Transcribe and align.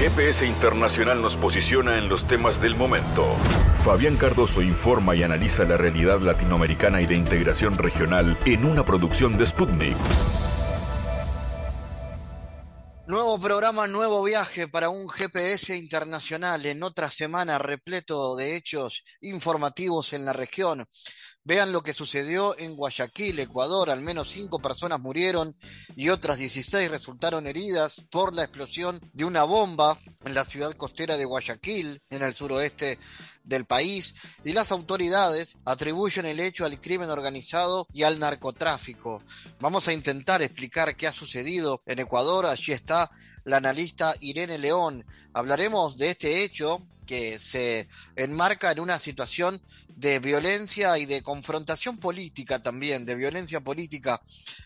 GPS 0.00 0.46
Internacional 0.46 1.20
nos 1.20 1.36
posiciona 1.36 1.98
en 1.98 2.08
los 2.08 2.26
temas 2.26 2.58
del 2.58 2.74
momento. 2.74 3.36
Fabián 3.84 4.16
Cardoso 4.16 4.62
informa 4.62 5.14
y 5.14 5.22
analiza 5.22 5.64
la 5.64 5.76
realidad 5.76 6.20
latinoamericana 6.20 7.02
y 7.02 7.06
de 7.06 7.16
integración 7.16 7.76
regional 7.76 8.38
en 8.46 8.64
una 8.64 8.82
producción 8.82 9.36
de 9.36 9.46
Sputnik. 9.46 9.98
Nuevo 13.06 13.38
programa, 13.38 13.86
nuevo 13.88 14.22
viaje 14.22 14.68
para 14.68 14.88
un 14.88 15.06
GPS 15.06 15.76
internacional 15.76 16.64
en 16.64 16.82
otra 16.82 17.10
semana 17.10 17.58
repleto 17.58 18.36
de 18.36 18.56
hechos 18.56 19.04
informativos 19.20 20.14
en 20.14 20.24
la 20.24 20.32
región. 20.32 20.86
Vean 21.50 21.72
lo 21.72 21.82
que 21.82 21.92
sucedió 21.92 22.56
en 22.60 22.76
Guayaquil, 22.76 23.40
Ecuador. 23.40 23.90
Al 23.90 24.02
menos 24.02 24.30
cinco 24.30 24.60
personas 24.60 25.00
murieron 25.00 25.56
y 25.96 26.08
otras 26.08 26.38
16 26.38 26.88
resultaron 26.88 27.48
heridas 27.48 28.04
por 28.08 28.36
la 28.36 28.44
explosión 28.44 29.00
de 29.14 29.24
una 29.24 29.42
bomba 29.42 29.98
en 30.24 30.34
la 30.34 30.44
ciudad 30.44 30.70
costera 30.76 31.16
de 31.16 31.24
Guayaquil, 31.24 32.00
en 32.08 32.22
el 32.22 32.34
suroeste 32.34 33.00
del 33.42 33.64
país 33.64 34.14
y 34.44 34.52
las 34.52 34.70
autoridades 34.70 35.56
atribuyen 35.64 36.24
el 36.26 36.38
hecho 36.38 36.64
al 36.64 36.80
crimen 36.80 37.10
organizado 37.10 37.88
y 37.92 38.04
al 38.04 38.20
narcotráfico. 38.20 39.24
Vamos 39.58 39.88
a 39.88 39.92
intentar 39.92 40.42
explicar 40.42 40.94
qué 40.94 41.08
ha 41.08 41.12
sucedido 41.12 41.82
en 41.84 41.98
Ecuador. 41.98 42.46
Allí 42.46 42.70
está 42.70 43.10
la 43.42 43.56
analista 43.56 44.14
Irene 44.20 44.56
León. 44.56 45.04
Hablaremos 45.32 45.98
de 45.98 46.10
este 46.10 46.44
hecho 46.44 46.80
que 47.06 47.40
se 47.40 47.88
enmarca 48.14 48.70
en 48.70 48.78
una 48.78 49.00
situación 49.00 49.60
de 50.00 50.18
violencia 50.18 50.96
y 50.96 51.04
de 51.04 51.22
confrontación 51.22 51.98
política 51.98 52.62
también, 52.62 53.04
de 53.04 53.14
violencia 53.14 53.60
política 53.60 54.20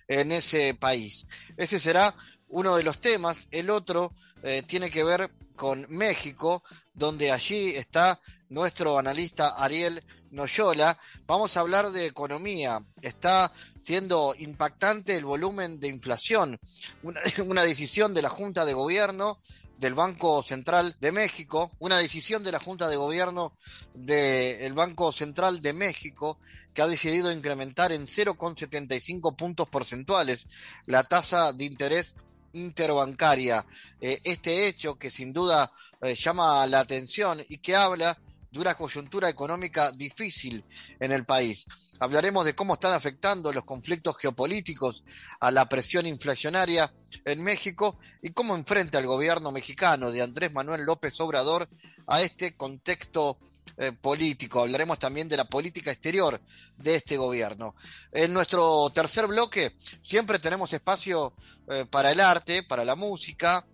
en 0.06 0.30
ese 0.30 0.74
país. 0.74 1.26
Ese 1.56 1.80
será 1.80 2.14
uno 2.48 2.76
de 2.76 2.84
los 2.84 3.00
temas. 3.00 3.48
El 3.50 3.68
otro 3.70 4.14
eh, 4.44 4.62
tiene 4.64 4.90
que 4.90 5.02
ver 5.02 5.28
con 5.56 5.86
México, 5.88 6.62
donde 6.92 7.32
allí 7.32 7.74
está 7.74 8.20
nuestro 8.48 8.96
analista 8.96 9.56
Ariel 9.56 10.04
Noyola. 10.30 10.96
Vamos 11.26 11.56
a 11.56 11.60
hablar 11.60 11.90
de 11.90 12.06
economía. 12.06 12.80
Está 13.02 13.52
siendo 13.76 14.36
impactante 14.38 15.16
el 15.16 15.24
volumen 15.24 15.80
de 15.80 15.88
inflación. 15.88 16.60
Una, 17.02 17.62
decisión 17.64 18.14
de 18.14 18.22
la 18.22 18.28
Junta 18.28 18.64
de 18.64 18.74
Gobierno 18.74 19.40
del 19.78 19.94
Banco 19.94 20.42
Central 20.42 20.96
de 21.00 21.12
México, 21.12 21.72
una 21.78 21.98
decisión 21.98 22.42
de 22.44 22.52
la 22.52 22.58
Junta 22.58 22.88
de 22.88 22.96
Gobierno 22.96 23.52
del 23.94 24.72
Banco 24.72 25.12
Central 25.12 25.60
de 25.60 25.72
México 25.72 26.38
que 26.72 26.82
ha 26.82 26.86
decidido 26.86 27.30
incrementar 27.30 27.92
en 27.92 28.06
0,75 28.06 29.36
puntos 29.36 29.68
porcentuales 29.68 30.46
la 30.86 31.04
tasa 31.04 31.52
de 31.52 31.64
interés 31.64 32.14
interbancaria. 32.52 33.64
Eh, 34.00 34.20
este 34.24 34.66
hecho 34.66 34.96
que 34.96 35.10
sin 35.10 35.32
duda 35.32 35.70
eh, 36.00 36.14
llama 36.14 36.66
la 36.66 36.80
atención 36.80 37.44
y 37.48 37.58
que 37.58 37.76
habla 37.76 38.18
de 38.54 38.60
una 38.60 38.76
coyuntura 38.76 39.28
económica 39.28 39.90
difícil 39.90 40.64
en 41.00 41.10
el 41.10 41.24
país. 41.24 41.66
Hablaremos 41.98 42.44
de 42.44 42.54
cómo 42.54 42.74
están 42.74 42.92
afectando 42.92 43.52
los 43.52 43.64
conflictos 43.64 44.16
geopolíticos 44.16 45.02
a 45.40 45.50
la 45.50 45.68
presión 45.68 46.06
inflacionaria 46.06 46.92
en 47.24 47.42
México 47.42 47.98
y 48.22 48.30
cómo 48.30 48.54
enfrenta 48.54 49.00
el 49.00 49.08
gobierno 49.08 49.50
mexicano 49.50 50.12
de 50.12 50.22
Andrés 50.22 50.52
Manuel 50.52 50.84
López 50.84 51.20
Obrador 51.20 51.68
a 52.06 52.22
este 52.22 52.56
contexto 52.56 53.38
eh, 53.76 53.90
político. 53.90 54.60
Hablaremos 54.60 55.00
también 55.00 55.28
de 55.28 55.36
la 55.36 55.46
política 55.46 55.90
exterior 55.90 56.40
de 56.76 56.94
este 56.94 57.16
gobierno. 57.16 57.74
En 58.12 58.32
nuestro 58.32 58.88
tercer 58.90 59.26
bloque 59.26 59.74
siempre 60.00 60.38
tenemos 60.38 60.72
espacio 60.72 61.34
eh, 61.68 61.86
para 61.90 62.12
el 62.12 62.20
arte, 62.20 62.62
para 62.62 62.84
la 62.84 62.94
música. 62.94 63.66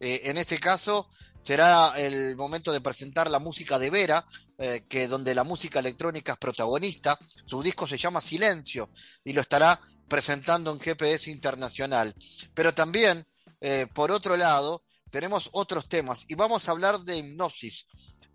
Eh, 0.00 0.22
en 0.24 0.38
este 0.38 0.58
caso 0.58 1.08
será 1.44 1.92
el 1.96 2.36
momento 2.36 2.72
de 2.72 2.80
presentar 2.80 3.30
la 3.30 3.38
música 3.38 3.78
de 3.78 3.90
Vera, 3.90 4.24
eh, 4.58 4.84
que 4.88 5.06
donde 5.06 5.34
la 5.34 5.44
música 5.44 5.78
electrónica 5.78 6.32
es 6.32 6.38
protagonista. 6.38 7.18
Su 7.44 7.62
disco 7.62 7.86
se 7.86 7.98
llama 7.98 8.20
Silencio 8.20 8.90
y 9.24 9.32
lo 9.32 9.42
estará 9.42 9.80
presentando 10.08 10.72
en 10.72 10.80
GPS 10.80 11.30
Internacional. 11.30 12.14
Pero 12.54 12.74
también, 12.74 13.26
eh, 13.60 13.86
por 13.92 14.10
otro 14.10 14.36
lado, 14.36 14.84
tenemos 15.10 15.50
otros 15.52 15.88
temas 15.88 16.24
y 16.28 16.34
vamos 16.34 16.68
a 16.68 16.72
hablar 16.72 16.98
de 17.00 17.18
hipnosis 17.18 17.86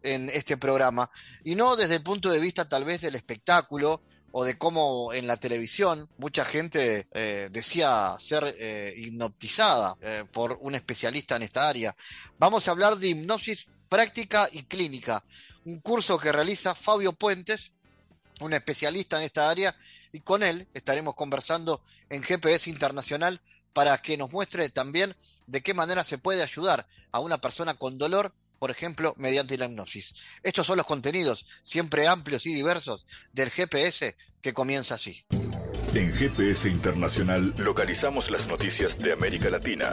en 0.02 0.30
este 0.30 0.56
programa 0.56 1.09
y 1.44 1.56
no 1.56 1.75
desde 1.75 1.96
el 1.96 2.03
punto 2.03 2.30
de 2.30 2.40
vista 2.40 2.69
tal 2.69 2.86
vez 2.86 3.02
del 3.02 3.16
espectáculo 3.16 4.03
o 4.31 4.44
de 4.44 4.57
cómo 4.57 5.13
en 5.13 5.28
la 5.28 5.38
televisión 5.38 6.09
mucha 6.17 6.45
gente 6.45 7.07
eh, 7.12 7.50
decía 7.51 8.16
ser 8.19 8.56
eh, 8.57 8.94
hipnotizada 8.97 9.95
eh, 10.01 10.25
por 10.31 10.57
un 10.62 10.75
especialista 10.75 11.35
en 11.35 11.44
esta 11.44 11.67
área. 11.67 11.95
Vamos 12.38 12.68
a 12.68 12.72
hablar 12.72 12.97
de 12.97 13.09
hipnosis 13.09 13.68
práctica 13.88 14.47
y 14.51 14.63
clínica, 14.63 15.23
un 15.66 15.79
curso 15.79 16.18
que 16.18 16.31
realiza 16.31 16.75
Fabio 16.75 17.13
Puentes, 17.13 17.72
un 18.41 18.53
especialista 18.53 19.18
en 19.18 19.23
esta 19.23 19.50
área, 19.50 19.75
y 20.13 20.22
con 20.22 20.44
él 20.44 20.68
estaremos 20.73 21.16
conversando 21.16 21.81
en 22.09 22.23
GPS 22.23 22.69
Internacional 22.69 23.41
para 23.73 23.97
que 24.00 24.18
nos 24.18 24.31
muestre 24.31 24.69
también 24.69 25.16
de 25.47 25.62
qué 25.62 25.73
manera 25.73 26.03
se 26.03 26.18
puede 26.18 26.44
ayudar 26.44 26.88
a 27.12 27.19
una 27.19 27.39
persona 27.39 27.75
con 27.75 27.97
dolor 27.97 28.34
por 28.59 28.72
ejemplo, 28.72 29.16
mediante 29.18 29.58
la 29.58 29.66
hipnosis. 29.66 30.14
Estos 30.44 30.68
son 30.68 30.78
los 30.78 30.86
contenidos, 30.86 31.46
siempre 31.64 32.08
amplios 32.08 32.46
y 32.46 32.53
diversos, 32.53 33.06
del 33.31 33.50
GPS 33.50 34.16
que 34.42 34.53
comienza 34.53 34.96
así. 34.96 35.25
En 35.96 36.14
GPS 36.14 36.69
Internacional 36.69 37.56
localizamos 37.58 38.30
las 38.30 38.48
noticias 38.48 39.00
de 39.00 39.14
América 39.14 39.50
Latina. 39.50 39.90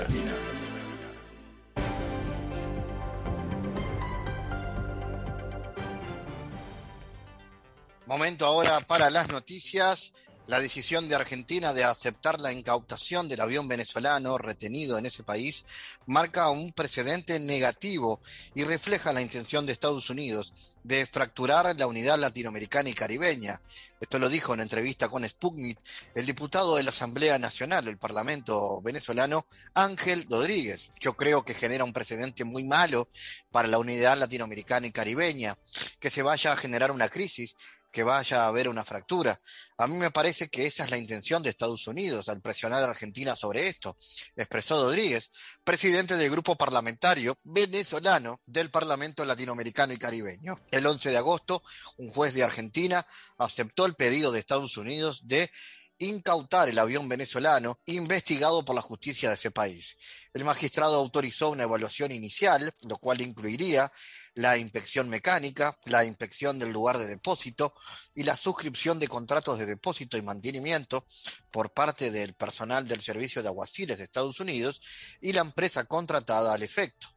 Momento 8.07 8.47
ahora 8.47 8.81
para 8.81 9.11
las 9.11 9.29
noticias. 9.29 10.13
La 10.47 10.61
decisión 10.61 11.09
de 11.09 11.17
Argentina 11.17 11.73
de 11.73 11.83
aceptar 11.83 12.41
la 12.41 12.53
incautación 12.53 13.29
del 13.29 13.41
avión 13.41 13.67
venezolano 13.67 14.39
retenido 14.39 14.97
en 14.97 15.07
ese 15.07 15.25
país 15.25 15.65
marca 16.07 16.51
un 16.51 16.71
precedente 16.71 17.41
negativo 17.41 18.21
y 18.55 18.63
refleja 18.63 19.13
la 19.13 19.23
intención 19.23 19.67
de 19.67 19.73
Estados 19.73 20.09
Unidos 20.09 20.77
de 20.85 21.05
fracturar 21.05 21.75
la 21.77 21.89
unidad 21.89 22.17
latinoamericana 22.17 22.89
y 22.89 22.95
caribeña. 22.95 23.61
Esto 24.01 24.21
lo 24.21 24.29
dijo 24.29 24.55
en 24.55 24.61
entrevista 24.61 25.09
con 25.09 25.29
Sputnik 25.29 25.81
el 26.15 26.27
diputado 26.27 26.77
de 26.77 26.85
la 26.85 26.91
Asamblea 26.91 27.41
Nacional, 27.41 27.89
el 27.89 27.99
Parlamento 27.99 28.81
venezolano, 28.83 29.47
Ángel 29.75 30.27
Rodríguez. 30.31 30.93
Yo 31.01 31.15
creo 31.15 31.45
que 31.45 31.55
genera 31.55 31.83
un 31.83 31.93
precedente 31.93 32.45
muy 32.45 32.63
malo 32.63 33.09
para 33.51 33.67
la 33.67 33.81
unidad 33.81 34.17
latinoamericana 34.17 34.87
y 34.87 34.93
caribeña, 34.93 35.59
que 35.99 36.11
se 36.11 36.23
vaya 36.23 36.53
a 36.53 36.57
generar 36.57 36.93
una 36.93 37.09
crisis 37.09 37.57
que 37.97 38.03
vaya 38.03 38.45
a 38.45 38.49
haber 38.49 38.69
una 38.69 38.85
fractura. 38.85 39.41
A 39.79 39.87
mí 39.87 39.97
me 39.97 40.11
parece 40.11 40.49
que 40.49 40.67
esa 40.67 40.85
es 40.85 40.91
la 40.91 40.99
intención 40.99 41.43
de 41.43 41.49
Estados 41.49 41.87
Unidos 41.87 42.29
al 42.29 42.43
presionar 42.43 42.83
a 42.83 42.91
Argentina 42.91 43.35
sobre 43.35 43.69
esto, 43.69 43.97
expresó 44.37 44.85
Rodríguez, 44.85 45.33
presidente 45.65 46.15
del 46.15 46.31
grupo 46.31 46.57
parlamentario 46.57 47.39
venezolano 47.43 48.39
del 48.45 48.69
Parlamento 48.69 49.25
Latinoamericano 49.25 49.95
y 49.95 49.97
Caribeño. 49.97 50.61
El 50.71 50.85
11 50.85 51.09
de 51.09 51.17
agosto, 51.17 51.63
un 51.97 52.11
juez 52.11 52.35
de 52.35 52.45
Argentina 52.45 53.07
aceptó 53.39 53.87
el 53.87 53.95
pedido 53.95 54.31
de 54.31 54.41
Estados 54.41 54.77
Unidos 54.77 55.27
de 55.27 55.51
incautar 55.99 56.69
el 56.69 56.79
avión 56.79 57.09
venezolano 57.09 57.81
investigado 57.87 58.63
por 58.63 58.77
la 58.77 58.83
justicia 58.83 59.31
de 59.31 59.37
ese 59.37 59.51
país. 59.51 59.97
El 60.35 60.45
magistrado 60.45 60.97
autorizó 60.97 61.49
una 61.49 61.63
evaluación 61.63 62.13
inicial, 62.13 62.75
lo 62.83 62.99
cual 62.99 63.23
incluiría 63.23 63.91
la 64.37 64.59
inspección 64.59 65.09
mecánica, 65.09 65.77
la 65.87 66.05
inspección 66.05 66.59
del 66.59 66.71
lugar 66.71 66.99
de 66.99 67.07
depósito 67.07 67.75
y 68.15 68.23
la 68.23 68.37
suscripción 68.37 68.99
de 68.99 69.09
contratos 69.09 69.59
de 69.59 69.65
depósito 69.65 70.19
y 70.19 70.23
mantenimiento 70.23 71.07
por 71.51 71.73
parte 71.73 72.11
del 72.11 72.35
personal 72.35 72.87
del 72.87 73.01
Servicio 73.01 73.43
de 73.43 73.49
Aguaciles 73.49 73.97
de 73.97 74.05
Estados 74.05 74.39
Unidos 74.39 74.81
y 75.23 75.33
la 75.33 75.41
empresa 75.41 75.85
contratada 75.85 76.53
al 76.53 76.63
efecto. 76.63 77.16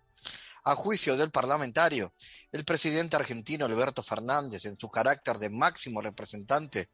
A 0.70 0.76
juicio 0.76 1.18
del 1.18 1.32
parlamentario, 1.32 2.14
el 2.52 2.64
presidente 2.64 3.16
argentino 3.16 3.66
Alberto 3.66 4.04
Fernández, 4.04 4.66
en 4.66 4.78
su 4.78 4.88
carácter 4.88 5.40
de 5.40 5.50
máximo 5.50 6.00
representante 6.00 6.92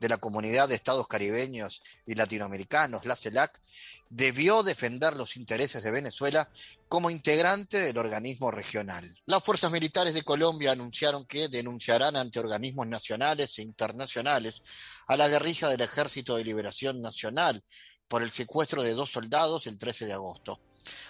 de 0.00 0.08
la 0.08 0.16
Comunidad 0.16 0.66
de 0.66 0.76
Estados 0.76 1.06
Caribeños 1.06 1.82
y 2.06 2.14
Latinoamericanos, 2.14 3.04
la 3.04 3.16
CELAC, 3.16 3.60
debió 4.08 4.62
defender 4.62 5.14
los 5.14 5.36
intereses 5.36 5.82
de 5.82 5.90
Venezuela 5.90 6.48
como 6.88 7.10
integrante 7.10 7.82
del 7.82 7.98
organismo 7.98 8.50
regional. 8.50 9.14
Las 9.26 9.44
fuerzas 9.44 9.70
militares 9.70 10.14
de 10.14 10.22
Colombia 10.22 10.72
anunciaron 10.72 11.26
que 11.26 11.48
denunciarán 11.48 12.16
ante 12.16 12.40
organismos 12.40 12.86
nacionales 12.86 13.58
e 13.58 13.62
internacionales 13.62 14.62
a 15.06 15.18
la 15.18 15.28
guerrilla 15.28 15.68
del 15.68 15.82
Ejército 15.82 16.36
de 16.36 16.44
Liberación 16.44 17.02
Nacional 17.02 17.62
por 18.08 18.22
el 18.22 18.30
secuestro 18.30 18.82
de 18.82 18.94
dos 18.94 19.12
soldados 19.12 19.66
el 19.66 19.76
13 19.76 20.06
de 20.06 20.14
agosto. 20.14 20.58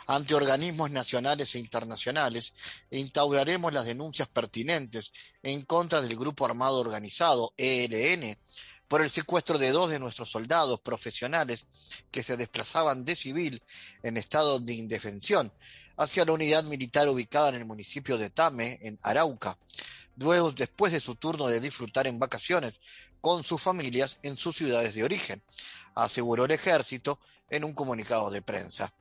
Ante 0.06 0.34
organismos 0.34 0.90
nacionales 0.90 1.54
e 1.54 1.58
internacionales, 1.58 2.54
instauraremos 2.90 3.72
las 3.72 3.86
denuncias 3.86 4.28
pertinentes 4.28 5.12
en 5.42 5.62
contra 5.62 6.00
del 6.00 6.16
Grupo 6.16 6.46
Armado 6.46 6.78
Organizado, 6.78 7.52
ELN, 7.56 8.36
por 8.88 9.02
el 9.02 9.10
secuestro 9.10 9.58
de 9.58 9.70
dos 9.70 9.90
de 9.90 9.98
nuestros 9.98 10.30
soldados 10.30 10.80
profesionales 10.80 11.66
que 12.10 12.22
se 12.22 12.36
desplazaban 12.36 13.04
de 13.04 13.14
civil 13.14 13.62
en 14.02 14.16
estado 14.16 14.58
de 14.58 14.75
indefensión, 14.75 15.52
hacia 15.98 16.24
la 16.24 16.32
unidad 16.32 16.64
militar 16.64 17.08
ubicada 17.08 17.50
en 17.50 17.56
el 17.56 17.64
municipio 17.66 18.16
de 18.16 18.31
Tame, 18.31 18.78
en 18.82 18.98
Arauca, 19.02 19.58
luego 20.16 20.52
después 20.52 20.92
de 20.92 21.00
su 21.00 21.16
turno 21.16 21.48
de 21.48 21.60
disfrutar 21.60 22.06
en 22.06 22.19
vacaciones 22.19 22.81
con 23.20 23.44
sus 23.44 23.60
familias 23.60 24.19
en 24.22 24.36
sus 24.36 24.56
ciudades 24.56 24.94
de 24.94 25.04
origen, 25.04 25.42
aseguró 25.94 26.44
el 26.44 26.52
ejército 26.52 27.19
en 27.50 27.64
un 27.64 27.74
comunicado 27.74 28.31
de 28.31 28.42
prensa. 28.42 28.92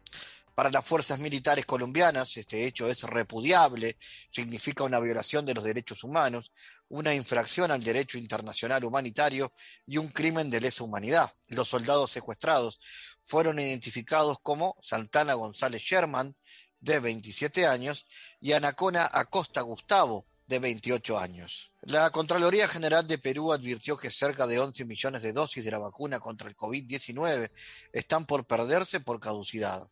Para 0.58 0.72
las 0.72 0.86
fuerzas 0.86 1.20
militares 1.20 1.68
colombianas, 1.68 2.36
este 2.36 2.66
hecho 2.66 2.90
es 2.90 3.04
repudiable, 3.04 3.96
significa 4.32 4.84
una 4.84 5.00
violación 5.00 5.46
de 5.46 5.54
los 5.54 5.64
derechos 5.64 6.04
humanos, 6.04 6.52
una 6.90 7.14
infracción 7.14 7.70
al 7.70 7.84
derecho 7.84 8.18
internacional 8.18 8.84
humanitario 8.84 9.54
y 9.86 9.98
un 9.98 10.08
crimen 10.08 10.50
de 10.50 10.60
lesa 10.60 10.84
humanidad. 10.84 11.32
Los 11.50 11.68
soldados 11.68 12.10
secuestrados 12.10 12.80
fueron 13.22 13.60
identificados 13.60 14.40
como 14.42 14.76
Santana 14.82 15.36
González 15.36 15.84
Sherman, 15.84 16.36
de 16.80 17.02
27 17.02 17.68
años, 17.68 18.08
y 18.42 18.54
Anacona 18.54 19.08
Acosta 19.14 19.62
Gustavo, 19.62 20.26
de 20.48 20.58
28 20.58 21.20
años. 21.20 21.72
La 21.82 22.10
Contraloría 22.10 22.68
General 22.68 23.06
de 23.06 23.20
Perú 23.20 23.54
advirtió 23.54 23.96
que 23.96 24.10
cerca 24.10 24.48
de 24.48 24.58
11 24.58 24.86
millones 24.86 25.22
de 25.22 25.34
dosis 25.34 25.64
de 25.64 25.70
la 25.70 25.78
vacuna 25.78 26.20
contra 26.20 26.50
el 26.50 26.56
COVID-19 26.56 27.52
están 27.94 28.26
por 28.26 28.48
perderse 28.48 29.00
por 29.02 29.20
caducidad. 29.20 29.88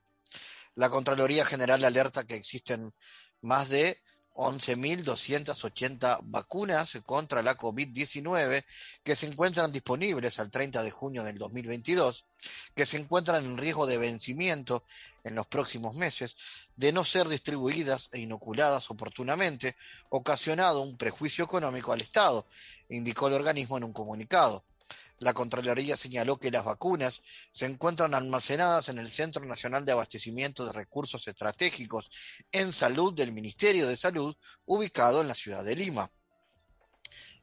La 0.75 0.89
Contraloría 0.89 1.45
General 1.45 1.83
alerta 1.83 2.25
que 2.25 2.35
existen 2.35 2.93
más 3.41 3.69
de 3.69 3.97
11.280 4.35 6.19
vacunas 6.23 6.99
contra 7.05 7.41
la 7.41 7.57
COVID-19 7.57 8.65
que 9.01 9.15
se 9.15 9.27
encuentran 9.27 9.71
disponibles 9.71 10.37
al 10.39 10.51
30 10.51 10.83
de 10.83 10.91
junio 10.91 11.23
del 11.23 11.37
2022, 11.37 12.25
que 12.75 12.85
se 12.85 12.97
encuentran 12.97 13.45
en 13.45 13.57
riesgo 13.57 13.85
de 13.85 13.97
vencimiento 13.97 14.83
en 15.23 15.35
los 15.35 15.47
próximos 15.47 15.95
meses, 15.95 16.35
de 16.75 16.91
no 16.91 17.05
ser 17.05 17.29
distribuidas 17.29 18.09
e 18.11 18.19
inoculadas 18.19 18.91
oportunamente, 18.91 19.77
ocasionado 20.09 20.81
un 20.81 20.97
prejuicio 20.97 21.45
económico 21.45 21.93
al 21.93 22.01
Estado, 22.01 22.45
indicó 22.89 23.29
el 23.29 23.35
organismo 23.35 23.77
en 23.77 23.85
un 23.85 23.93
comunicado. 23.93 24.65
La 25.25 25.33
Contraloría 25.33 25.97
señaló 25.97 26.37
que 26.37 26.51
las 26.51 26.63
vacunas 26.63 27.23
se 27.51 27.65
encuentran 27.65 28.13
almacenadas 28.13 28.89
en 28.89 28.99
el 28.99 29.09
Centro 29.09 29.43
Nacional 29.43 29.83
de 29.83 29.91
Abastecimiento 29.91 30.63
de 30.63 30.71
Recursos 30.71 31.27
Estratégicos 31.27 32.11
en 32.51 32.71
Salud 32.71 33.11
del 33.11 33.31
Ministerio 33.31 33.87
de 33.87 33.95
Salud, 33.95 34.35
ubicado 34.65 35.21
en 35.21 35.27
la 35.27 35.33
ciudad 35.33 35.63
de 35.63 35.75
Lima. 35.75 36.11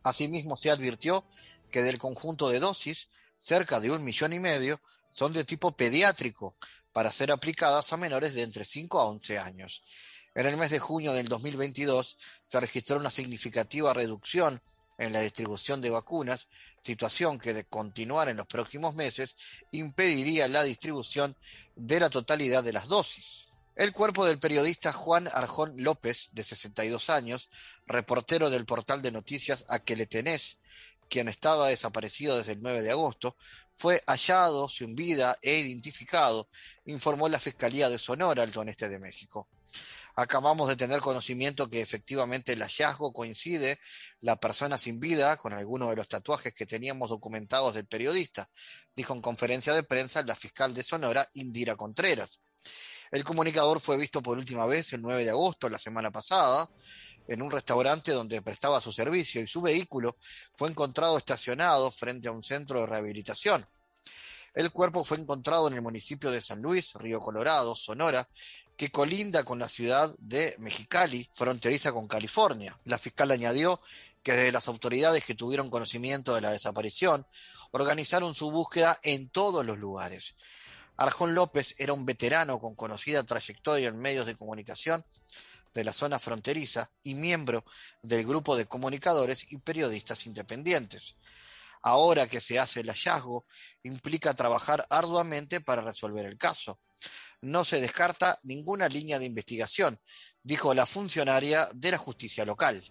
Asimismo, 0.04 0.56
se 0.56 0.70
advirtió 0.70 1.26
que 1.72 1.82
del 1.82 1.98
conjunto 1.98 2.50
de 2.50 2.60
dosis, 2.60 3.08
cerca 3.40 3.80
de 3.80 3.90
un 3.90 4.04
millón 4.04 4.32
y 4.32 4.38
medio 4.38 4.80
son 5.10 5.32
de 5.32 5.42
tipo 5.42 5.76
pediátrico 5.76 6.56
para 6.92 7.10
ser 7.10 7.32
aplicadas 7.32 7.92
a 7.92 7.96
menores 7.96 8.34
de 8.34 8.42
entre 8.42 8.64
5 8.64 9.00
a 9.00 9.06
11 9.06 9.40
años. 9.40 9.82
En 10.36 10.46
el 10.46 10.56
mes 10.56 10.70
de 10.70 10.78
junio 10.78 11.14
del 11.14 11.26
2022 11.26 12.16
se 12.46 12.60
registró 12.60 12.98
una 12.98 13.10
significativa 13.10 13.92
reducción 13.92 14.62
en 15.02 15.12
la 15.12 15.20
distribución 15.20 15.80
de 15.80 15.90
vacunas, 15.90 16.46
situación 16.80 17.38
que 17.38 17.52
de 17.52 17.64
continuar 17.64 18.28
en 18.28 18.36
los 18.36 18.46
próximos 18.46 18.94
meses 18.94 19.34
impediría 19.72 20.46
la 20.46 20.62
distribución 20.62 21.36
de 21.74 21.98
la 21.98 22.08
totalidad 22.08 22.62
de 22.62 22.72
las 22.72 22.86
dosis. 22.86 23.48
El 23.74 23.92
cuerpo 23.92 24.24
del 24.24 24.38
periodista 24.38 24.92
Juan 24.92 25.28
Arjón 25.32 25.72
López, 25.78 26.30
de 26.32 26.44
62 26.44 27.10
años, 27.10 27.50
reportero 27.86 28.48
del 28.48 28.64
portal 28.64 29.02
de 29.02 29.10
noticias 29.10 29.64
Aqueletenés, 29.68 30.58
quien 31.12 31.28
estaba 31.28 31.68
desaparecido 31.68 32.38
desde 32.38 32.52
el 32.52 32.62
9 32.62 32.80
de 32.80 32.90
agosto, 32.90 33.36
fue 33.76 34.02
hallado 34.06 34.66
sin 34.66 34.94
vida 34.94 35.36
e 35.42 35.58
identificado, 35.58 36.48
informó 36.86 37.28
la 37.28 37.38
Fiscalía 37.38 37.90
de 37.90 37.98
Sonora, 37.98 38.44
al 38.44 38.68
Este 38.68 38.88
de 38.88 38.98
México. 38.98 39.46
Acabamos 40.16 40.70
de 40.70 40.76
tener 40.76 41.00
conocimiento 41.00 41.68
que 41.68 41.82
efectivamente 41.82 42.54
el 42.54 42.62
hallazgo 42.62 43.12
coincide 43.12 43.78
la 44.20 44.36
persona 44.36 44.78
sin 44.78 45.00
vida 45.00 45.36
con 45.36 45.52
algunos 45.52 45.90
de 45.90 45.96
los 45.96 46.08
tatuajes 46.08 46.54
que 46.54 46.64
teníamos 46.64 47.10
documentados 47.10 47.74
del 47.74 47.86
periodista, 47.86 48.48
dijo 48.96 49.12
en 49.12 49.20
conferencia 49.20 49.74
de 49.74 49.82
prensa 49.82 50.22
la 50.22 50.34
fiscal 50.34 50.72
de 50.72 50.82
Sonora, 50.82 51.28
Indira 51.34 51.76
Contreras. 51.76 52.40
El 53.12 53.24
comunicador 53.24 53.78
fue 53.78 53.98
visto 53.98 54.22
por 54.22 54.38
última 54.38 54.64
vez 54.64 54.94
el 54.94 55.02
9 55.02 55.24
de 55.24 55.30
agosto, 55.30 55.68
la 55.68 55.78
semana 55.78 56.10
pasada, 56.10 56.70
en 57.28 57.42
un 57.42 57.50
restaurante 57.50 58.10
donde 58.10 58.40
prestaba 58.40 58.80
su 58.80 58.90
servicio 58.90 59.42
y 59.42 59.46
su 59.46 59.60
vehículo 59.60 60.16
fue 60.56 60.70
encontrado 60.70 61.18
estacionado 61.18 61.90
frente 61.90 62.28
a 62.28 62.32
un 62.32 62.42
centro 62.42 62.80
de 62.80 62.86
rehabilitación. 62.86 63.68
El 64.54 64.72
cuerpo 64.72 65.04
fue 65.04 65.18
encontrado 65.18 65.68
en 65.68 65.74
el 65.74 65.82
municipio 65.82 66.30
de 66.30 66.40
San 66.40 66.62
Luis, 66.62 66.94
Río 66.94 67.20
Colorado, 67.20 67.74
Sonora, 67.74 68.26
que 68.78 68.90
colinda 68.90 69.44
con 69.44 69.58
la 69.58 69.68
ciudad 69.68 70.10
de 70.18 70.56
Mexicali, 70.58 71.28
fronteriza 71.34 71.92
con 71.92 72.08
California. 72.08 72.78
La 72.84 72.96
fiscal 72.96 73.30
añadió 73.30 73.82
que 74.22 74.32
desde 74.32 74.52
las 74.52 74.68
autoridades 74.68 75.22
que 75.22 75.34
tuvieron 75.34 75.68
conocimiento 75.68 76.34
de 76.34 76.40
la 76.40 76.50
desaparición 76.50 77.26
organizaron 77.72 78.34
su 78.34 78.50
búsqueda 78.50 78.98
en 79.02 79.28
todos 79.28 79.66
los 79.66 79.78
lugares. 79.78 80.34
Arjón 80.96 81.34
López 81.34 81.74
era 81.78 81.92
un 81.92 82.04
veterano 82.04 82.60
con 82.60 82.74
conocida 82.74 83.22
trayectoria 83.24 83.88
en 83.88 83.98
medios 83.98 84.26
de 84.26 84.36
comunicación 84.36 85.04
de 85.74 85.84
la 85.84 85.92
zona 85.92 86.18
fronteriza 86.18 86.90
y 87.02 87.14
miembro 87.14 87.64
del 88.02 88.26
grupo 88.26 88.56
de 88.56 88.66
comunicadores 88.66 89.46
y 89.50 89.58
periodistas 89.58 90.26
independientes 90.26 91.16
ahora 91.82 92.28
que 92.28 92.40
se 92.40 92.58
hace 92.58 92.80
el 92.80 92.88
hallazgo, 92.88 93.46
implica 93.82 94.34
trabajar 94.34 94.86
arduamente 94.88 95.60
para 95.60 95.82
resolver 95.82 96.26
el 96.26 96.38
caso. 96.38 96.80
No 97.40 97.64
se 97.64 97.80
descarta 97.80 98.38
ninguna 98.44 98.88
línea 98.88 99.18
de 99.18 99.26
investigación, 99.26 100.00
dijo 100.42 100.72
la 100.74 100.86
funcionaria 100.86 101.68
de 101.74 101.90
la 101.90 101.98
justicia 101.98 102.44
local. 102.44 102.82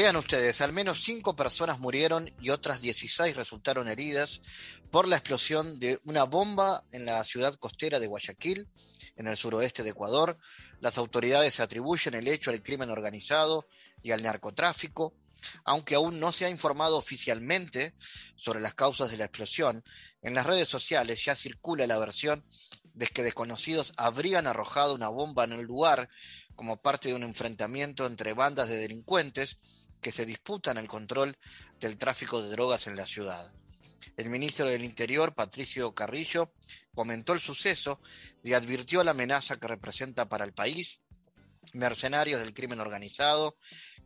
Vean 0.00 0.16
ustedes, 0.16 0.62
al 0.62 0.72
menos 0.72 1.04
cinco 1.04 1.36
personas 1.36 1.78
murieron 1.78 2.26
y 2.40 2.48
otras 2.48 2.80
16 2.80 3.36
resultaron 3.36 3.86
heridas 3.86 4.40
por 4.90 5.06
la 5.06 5.16
explosión 5.16 5.78
de 5.78 6.00
una 6.04 6.24
bomba 6.24 6.82
en 6.90 7.04
la 7.04 7.22
ciudad 7.22 7.56
costera 7.56 8.00
de 8.00 8.06
Guayaquil, 8.06 8.66
en 9.16 9.26
el 9.26 9.36
suroeste 9.36 9.82
de 9.82 9.90
Ecuador. 9.90 10.38
Las 10.80 10.96
autoridades 10.96 11.60
atribuyen 11.60 12.14
el 12.14 12.28
hecho 12.28 12.50
al 12.50 12.62
crimen 12.62 12.88
organizado 12.88 13.68
y 14.02 14.12
al 14.12 14.22
narcotráfico, 14.22 15.12
aunque 15.64 15.96
aún 15.96 16.18
no 16.18 16.32
se 16.32 16.46
ha 16.46 16.50
informado 16.50 16.96
oficialmente 16.96 17.92
sobre 18.36 18.62
las 18.62 18.72
causas 18.72 19.10
de 19.10 19.18
la 19.18 19.26
explosión. 19.26 19.84
En 20.22 20.34
las 20.34 20.46
redes 20.46 20.68
sociales 20.68 21.22
ya 21.22 21.34
circula 21.36 21.86
la 21.86 21.98
versión 21.98 22.42
de 22.94 23.06
que 23.06 23.22
desconocidos 23.22 23.92
habrían 23.98 24.46
arrojado 24.46 24.94
una 24.94 25.08
bomba 25.08 25.44
en 25.44 25.52
el 25.52 25.66
lugar 25.66 26.08
como 26.56 26.80
parte 26.80 27.10
de 27.10 27.14
un 27.14 27.22
enfrentamiento 27.22 28.06
entre 28.06 28.32
bandas 28.32 28.70
de 28.70 28.78
delincuentes 28.78 29.58
que 30.00 30.12
se 30.12 30.26
disputan 30.26 30.78
el 30.78 30.88
control 30.88 31.36
del 31.78 31.98
tráfico 31.98 32.42
de 32.42 32.50
drogas 32.50 32.86
en 32.86 32.96
la 32.96 33.06
ciudad. 33.06 33.52
El 34.16 34.28
ministro 34.28 34.66
del 34.66 34.84
Interior, 34.84 35.34
Patricio 35.34 35.94
Carrillo, 35.94 36.52
comentó 36.94 37.32
el 37.32 37.40
suceso 37.40 38.00
y 38.42 38.54
advirtió 38.54 39.04
la 39.04 39.12
amenaza 39.12 39.58
que 39.58 39.68
representa 39.68 40.28
para 40.28 40.44
el 40.44 40.52
país 40.52 41.00
mercenarios 41.74 42.40
del 42.40 42.54
crimen 42.54 42.80
organizado 42.80 43.56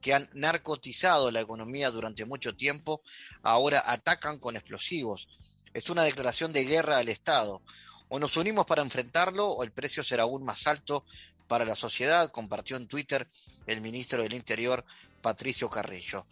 que 0.00 0.12
han 0.12 0.28
narcotizado 0.34 1.30
la 1.30 1.40
economía 1.40 1.90
durante 1.90 2.26
mucho 2.26 2.54
tiempo, 2.54 3.02
ahora 3.42 3.82
atacan 3.86 4.38
con 4.38 4.54
explosivos. 4.54 5.28
Es 5.72 5.88
una 5.88 6.02
declaración 6.02 6.52
de 6.52 6.64
guerra 6.64 6.98
al 6.98 7.08
Estado. 7.08 7.62
O 8.08 8.18
nos 8.18 8.36
unimos 8.36 8.66
para 8.66 8.82
enfrentarlo 8.82 9.48
o 9.48 9.64
el 9.64 9.72
precio 9.72 10.04
será 10.04 10.24
aún 10.24 10.44
más 10.44 10.66
alto 10.66 11.06
para 11.48 11.64
la 11.64 11.74
sociedad, 11.74 12.30
compartió 12.30 12.76
en 12.76 12.86
Twitter 12.86 13.28
el 13.66 13.80
ministro 13.80 14.22
del 14.22 14.34
Interior, 14.34 14.84
Patricio 15.24 15.70
Carrillo. 15.70 16.26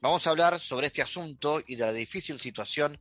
Vamos 0.00 0.24
a 0.24 0.30
hablar 0.30 0.60
sobre 0.60 0.86
este 0.86 1.02
asunto 1.02 1.60
y 1.66 1.74
de 1.74 1.84
la 1.84 1.92
difícil 1.92 2.38
situación 2.38 2.96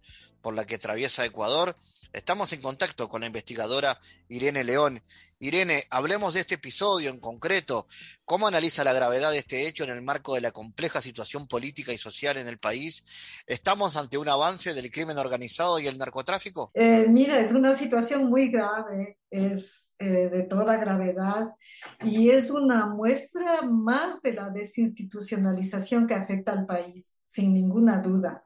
por 0.46 0.54
la 0.54 0.66
que 0.66 0.76
atraviesa 0.76 1.26
Ecuador. 1.26 1.76
Estamos 2.14 2.54
en 2.54 2.62
contacto 2.62 3.10
con 3.10 3.22
la 3.22 3.26
investigadora 3.26 4.00
Irene 4.30 4.64
León. 4.64 5.02
Irene, 5.40 5.86
hablemos 5.90 6.36
de 6.36 6.42
este 6.42 6.54
episodio 6.54 7.10
en 7.10 7.20
concreto. 7.20 7.88
¿Cómo 8.26 8.46
analiza 8.48 8.84
la 8.84 8.94
gravedad 8.94 9.32
de 9.32 9.40
este 9.40 9.68
hecho 9.68 9.86
en 9.86 9.90
el 9.90 10.04
marco 10.04 10.36
de 10.36 10.42
la 10.42 10.52
compleja 10.52 11.02
situación 11.02 11.48
política 11.48 11.94
y 11.94 11.98
social 11.98 12.38
en 12.38 12.48
el 12.48 12.60
país? 12.60 13.04
¿Estamos 13.48 13.98
ante 13.98 14.20
un 14.20 14.30
avance 14.30 14.76
del 14.76 14.92
crimen 14.92 15.18
organizado 15.18 15.80
y 15.80 15.88
el 15.88 15.98
narcotráfico? 15.98 16.70
Eh, 16.76 17.08
mira, 17.10 17.40
es 17.40 17.52
una 17.52 17.74
situación 17.74 18.26
muy 18.26 18.50
grave, 18.50 19.18
es 19.32 19.96
eh, 19.98 20.30
de 20.30 20.44
toda 20.44 20.78
gravedad 20.78 21.56
y 22.04 22.30
es 22.30 22.52
una 22.52 22.86
muestra 22.86 23.64
más 23.64 24.22
de 24.22 24.34
la 24.34 24.52
desinstitucionalización 24.52 26.06
que 26.06 26.14
afecta 26.14 26.52
al 26.52 26.68
país, 26.68 27.20
sin 27.24 27.52
ninguna 27.52 28.00
duda. 28.00 28.44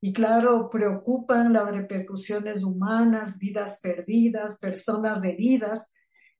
Y 0.00 0.12
claro, 0.12 0.70
preocupan 0.70 1.52
las 1.52 1.70
repercusiones 1.70 2.62
humanas, 2.62 3.38
vidas 3.38 3.80
perdidas, 3.82 4.58
personas 4.58 5.22
heridas 5.24 5.92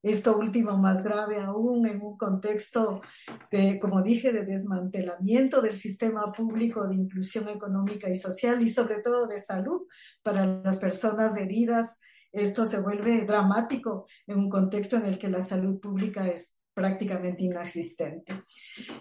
esto 0.02 0.38
último 0.38 0.78
más 0.78 1.04
grave 1.04 1.40
aún 1.42 1.86
en 1.86 2.00
un 2.00 2.16
contexto 2.16 3.02
de, 3.50 3.78
como 3.78 4.02
dije, 4.02 4.32
de 4.32 4.46
desmantelamiento 4.46 5.60
del 5.60 5.76
sistema 5.76 6.32
público 6.32 6.88
de 6.88 6.94
inclusión 6.94 7.50
económica 7.50 8.08
y 8.08 8.16
social 8.16 8.62
y 8.62 8.70
sobre 8.70 9.02
todo 9.02 9.26
de 9.26 9.38
salud 9.38 9.82
para 10.22 10.46
las 10.46 10.78
personas 10.78 11.36
heridas 11.36 12.00
esto 12.32 12.64
se 12.64 12.80
vuelve 12.80 13.24
dramático 13.26 14.06
en 14.26 14.38
un 14.38 14.48
contexto 14.48 14.96
en 14.96 15.06
el 15.06 15.18
que 15.18 15.28
la 15.28 15.42
salud 15.42 15.80
pública 15.80 16.28
es 16.28 16.56
prácticamente 16.72 17.42
inexistente. 17.42 18.44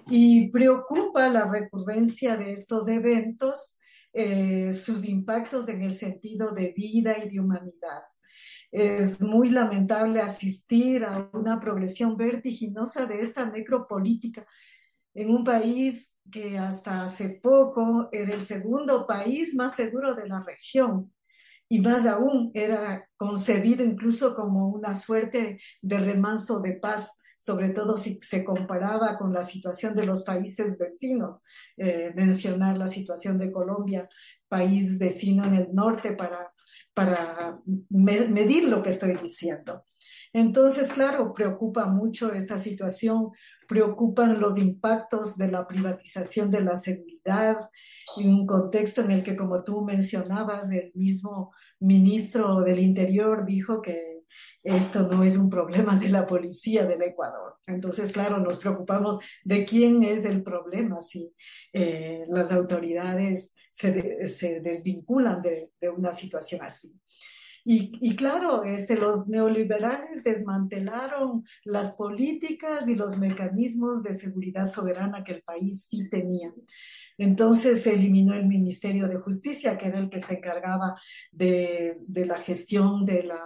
Y 0.07 0.49
preocupa 0.49 1.29
la 1.29 1.49
recurrencia 1.49 2.35
de 2.37 2.53
estos 2.53 2.87
eventos, 2.87 3.78
eh, 4.13 4.73
sus 4.73 5.05
impactos 5.05 5.69
en 5.69 5.81
el 5.81 5.91
sentido 5.91 6.51
de 6.51 6.73
vida 6.75 7.17
y 7.17 7.29
de 7.29 7.39
humanidad. 7.39 8.03
Es 8.71 9.21
muy 9.21 9.49
lamentable 9.49 10.21
asistir 10.21 11.03
a 11.03 11.29
una 11.33 11.59
progresión 11.59 12.15
vertiginosa 12.17 13.05
de 13.05 13.21
esta 13.21 13.45
necropolítica 13.45 14.45
en 15.13 15.29
un 15.29 15.43
país 15.43 16.15
que 16.31 16.57
hasta 16.57 17.03
hace 17.03 17.39
poco 17.41 18.09
era 18.11 18.33
el 18.33 18.41
segundo 18.41 19.07
país 19.07 19.55
más 19.55 19.75
seguro 19.75 20.13
de 20.13 20.27
la 20.27 20.43
región 20.43 21.11
y 21.67 21.79
más 21.79 22.05
aún 22.05 22.51
era 22.53 23.07
concebido 23.15 23.83
incluso 23.83 24.35
como 24.35 24.69
una 24.69 24.95
suerte 24.95 25.59
de 25.81 25.97
remanso 25.99 26.59
de 26.59 26.73
paz, 26.73 27.19
sobre 27.39 27.69
todo 27.69 27.95
si 27.95 28.19
se 28.21 28.43
comparaba 28.43 29.17
con 29.17 29.33
la 29.33 29.43
situación 29.43 29.95
de 29.95 30.05
los 30.05 30.23
países 30.23 30.77
vecinos. 30.77 31.45
Eh, 31.77 32.11
mencionar 32.15 32.77
la 32.77 32.87
situación 32.87 33.37
de 33.37 33.51
Colombia, 33.51 34.09
país 34.49 34.99
vecino 34.99 35.45
en 35.45 35.55
el 35.55 35.73
norte, 35.73 36.11
para, 36.11 36.51
para 36.93 37.59
medir 37.89 38.67
lo 38.67 38.83
que 38.83 38.89
estoy 38.89 39.15
diciendo. 39.15 39.85
Entonces, 40.33 40.91
claro, 40.91 41.33
preocupa 41.33 41.85
mucho 41.85 42.33
esta 42.33 42.59
situación, 42.59 43.31
preocupan 43.67 44.39
los 44.39 44.57
impactos 44.57 45.37
de 45.37 45.49
la 45.49 45.65
privatización 45.65 46.51
de 46.51 46.61
la 46.61 46.75
seguridad 46.75 47.57
en 48.17 48.33
un 48.33 48.45
contexto 48.45 49.01
en 49.01 49.11
el 49.11 49.23
que, 49.23 49.37
como 49.37 49.63
tú 49.63 49.81
mencionabas, 49.81 50.71
el 50.71 50.91
mismo 50.93 51.53
ministro 51.79 52.61
del 52.61 52.79
Interior 52.79 53.45
dijo 53.45 53.81
que 53.81 54.08
esto 54.63 55.07
no 55.07 55.23
es 55.23 55.37
un 55.37 55.49
problema 55.49 55.97
de 55.97 56.09
la 56.09 56.25
policía 56.25 56.85
del 56.85 57.01
Ecuador. 57.01 57.57
Entonces, 57.67 58.11
claro, 58.11 58.39
nos 58.39 58.57
preocupamos 58.57 59.19
de 59.43 59.65
quién 59.65 60.03
es 60.03 60.25
el 60.25 60.43
problema 60.43 61.01
si 61.01 61.33
eh, 61.73 62.25
las 62.29 62.51
autoridades 62.51 63.55
se, 63.69 64.27
se 64.27 64.59
desvinculan 64.59 65.41
de, 65.41 65.71
de 65.79 65.89
una 65.89 66.11
situación 66.11 66.61
así. 66.63 66.99
Y, 67.65 68.15
claro, 68.15 68.63
este, 68.63 68.95
los 68.95 69.27
neoliberales 69.27 70.23
desmantelaron 70.23 71.43
las 71.63 71.95
políticas 71.95 72.87
y 72.87 72.95
los 72.95 73.19
mecanismos 73.19 74.01
de 74.01 74.15
seguridad 74.15 74.67
soberana 74.69 75.23
que 75.23 75.33
el 75.33 75.43
país 75.43 75.85
sí 75.85 76.09
tenía. 76.09 76.51
Entonces 77.17 77.83
se 77.83 77.93
eliminó 77.93 78.33
el 78.33 78.47
Ministerio 78.47 79.07
de 79.07 79.17
Justicia, 79.17 79.77
que 79.77 79.87
era 79.87 79.99
el 79.99 80.09
que 80.09 80.19
se 80.19 80.35
encargaba 80.35 80.99
de, 81.31 81.99
la 82.07 82.39
gestión 82.39 83.05
de 83.05 83.21
la, 83.21 83.39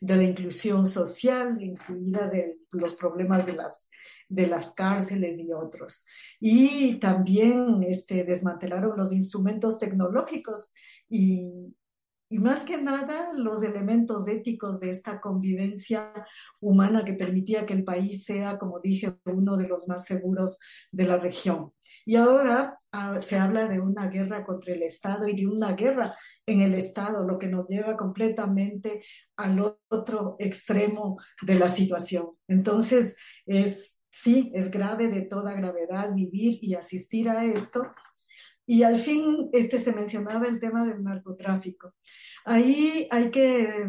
de 0.00 0.16
la 0.16 0.22
inclusión 0.22 0.86
social, 0.86 1.62
incluidas 1.62 2.32
los 2.70 2.94
problemas 2.94 3.46
de 3.46 3.54
las, 3.54 3.90
de 4.28 4.46
las 4.46 4.72
cárceles 4.72 5.40
y 5.40 5.52
otros. 5.52 6.04
Y 6.40 6.98
también 6.98 7.82
este, 7.82 8.24
desmantelaron 8.24 8.96
los 8.96 9.12
instrumentos 9.12 9.78
tecnológicos 9.78 10.72
y, 11.08 11.74
y 12.34 12.40
más 12.40 12.64
que 12.64 12.78
nada 12.78 13.30
los 13.32 13.62
elementos 13.62 14.26
éticos 14.26 14.80
de 14.80 14.90
esta 14.90 15.20
convivencia 15.20 16.12
humana 16.58 17.04
que 17.04 17.12
permitía 17.12 17.64
que 17.64 17.74
el 17.74 17.84
país 17.84 18.24
sea, 18.24 18.58
como 18.58 18.80
dije, 18.80 19.14
uno 19.26 19.56
de 19.56 19.68
los 19.68 19.86
más 19.86 20.04
seguros 20.04 20.58
de 20.90 21.04
la 21.04 21.18
región. 21.18 21.70
Y 22.04 22.16
ahora 22.16 22.76
ah, 22.90 23.20
se 23.20 23.38
habla 23.38 23.68
de 23.68 23.78
una 23.78 24.08
guerra 24.08 24.44
contra 24.44 24.74
el 24.74 24.82
Estado 24.82 25.28
y 25.28 25.36
de 25.36 25.46
una 25.46 25.74
guerra 25.74 26.16
en 26.44 26.60
el 26.60 26.74
Estado, 26.74 27.22
lo 27.22 27.38
que 27.38 27.46
nos 27.46 27.68
lleva 27.68 27.96
completamente 27.96 29.04
al 29.36 29.76
otro 29.88 30.34
extremo 30.40 31.18
de 31.40 31.54
la 31.54 31.68
situación. 31.68 32.30
Entonces, 32.48 33.16
es 33.46 34.02
sí, 34.10 34.50
es 34.54 34.72
grave 34.72 35.06
de 35.06 35.22
toda 35.22 35.54
gravedad 35.54 36.12
vivir 36.14 36.58
y 36.62 36.74
asistir 36.74 37.28
a 37.28 37.44
esto, 37.44 37.82
y 38.66 38.82
al 38.82 38.98
fin 38.98 39.50
este, 39.52 39.78
se 39.78 39.92
mencionaba 39.92 40.46
el 40.46 40.60
tema 40.60 40.86
del 40.86 41.02
narcotráfico. 41.02 41.94
Ahí 42.44 43.06
hay 43.10 43.30
que 43.30 43.88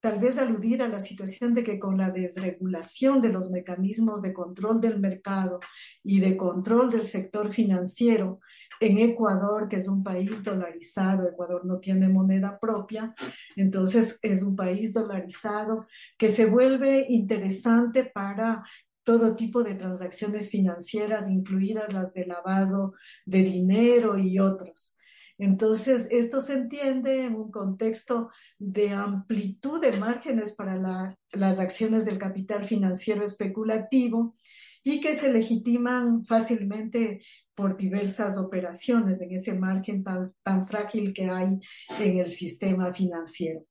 tal 0.00 0.18
vez 0.18 0.36
aludir 0.36 0.82
a 0.82 0.88
la 0.88 1.00
situación 1.00 1.54
de 1.54 1.62
que 1.62 1.78
con 1.78 1.96
la 1.96 2.10
desregulación 2.10 3.22
de 3.22 3.28
los 3.28 3.50
mecanismos 3.50 4.20
de 4.20 4.32
control 4.32 4.80
del 4.80 4.98
mercado 4.98 5.60
y 6.02 6.18
de 6.18 6.36
control 6.36 6.90
del 6.90 7.04
sector 7.04 7.52
financiero 7.52 8.40
en 8.80 8.98
Ecuador, 8.98 9.68
que 9.68 9.76
es 9.76 9.86
un 9.86 10.02
país 10.02 10.42
dolarizado, 10.42 11.28
Ecuador 11.28 11.64
no 11.64 11.78
tiene 11.78 12.08
moneda 12.08 12.58
propia, 12.58 13.14
entonces 13.54 14.18
es 14.22 14.42
un 14.42 14.56
país 14.56 14.92
dolarizado 14.92 15.86
que 16.18 16.28
se 16.28 16.46
vuelve 16.46 17.06
interesante 17.08 18.02
para 18.04 18.64
todo 19.04 19.36
tipo 19.36 19.62
de 19.62 19.74
transacciones 19.74 20.50
financieras, 20.50 21.30
incluidas 21.30 21.92
las 21.92 22.14
de 22.14 22.26
lavado 22.26 22.94
de 23.26 23.42
dinero 23.42 24.18
y 24.18 24.38
otros. 24.38 24.96
Entonces, 25.38 26.08
esto 26.10 26.40
se 26.40 26.52
entiende 26.52 27.24
en 27.24 27.34
un 27.34 27.50
contexto 27.50 28.30
de 28.58 28.90
amplitud 28.90 29.80
de 29.80 29.92
márgenes 29.98 30.52
para 30.52 31.16
las 31.32 31.58
acciones 31.58 32.04
del 32.04 32.18
capital 32.18 32.64
financiero 32.66 33.24
especulativo 33.24 34.36
y 34.84 35.00
que 35.00 35.14
se 35.14 35.32
legitiman 35.32 36.24
fácilmente 36.24 37.22
por 37.54 37.76
diversas 37.76 38.38
operaciones 38.38 39.20
en 39.20 39.32
ese 39.32 39.54
margen 39.54 40.02
tan, 40.02 40.32
tan 40.42 40.66
frágil 40.66 41.12
que 41.12 41.28
hay 41.28 41.58
en 41.98 42.18
el 42.18 42.26
sistema 42.26 42.92
financiero. 42.92 43.64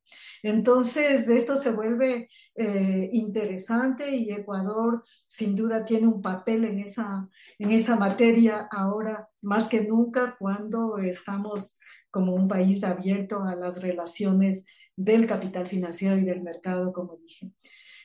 Entonces, 0.43 1.27
esto 1.29 1.55
se 1.55 1.71
vuelve 1.71 2.29
eh, 2.55 3.09
interesante 3.13 4.15
y 4.15 4.31
Ecuador 4.31 5.03
sin 5.27 5.55
duda 5.55 5.85
tiene 5.85 6.07
un 6.07 6.21
papel 6.21 6.65
en 6.65 6.79
esa, 6.79 7.27
en 7.57 7.71
esa 7.71 7.95
materia 7.95 8.67
ahora 8.71 9.29
más 9.41 9.67
que 9.67 9.81
nunca 9.81 10.35
cuando 10.37 10.97
estamos 10.97 11.79
como 12.09 12.35
un 12.35 12.47
país 12.47 12.83
abierto 12.83 13.43
a 13.43 13.55
las 13.55 13.81
relaciones 13.81 14.65
del 14.95 15.25
capital 15.25 15.67
financiero 15.67 16.17
y 16.17 16.25
del 16.25 16.43
mercado, 16.43 16.91
como 16.91 17.17
dije. 17.17 17.51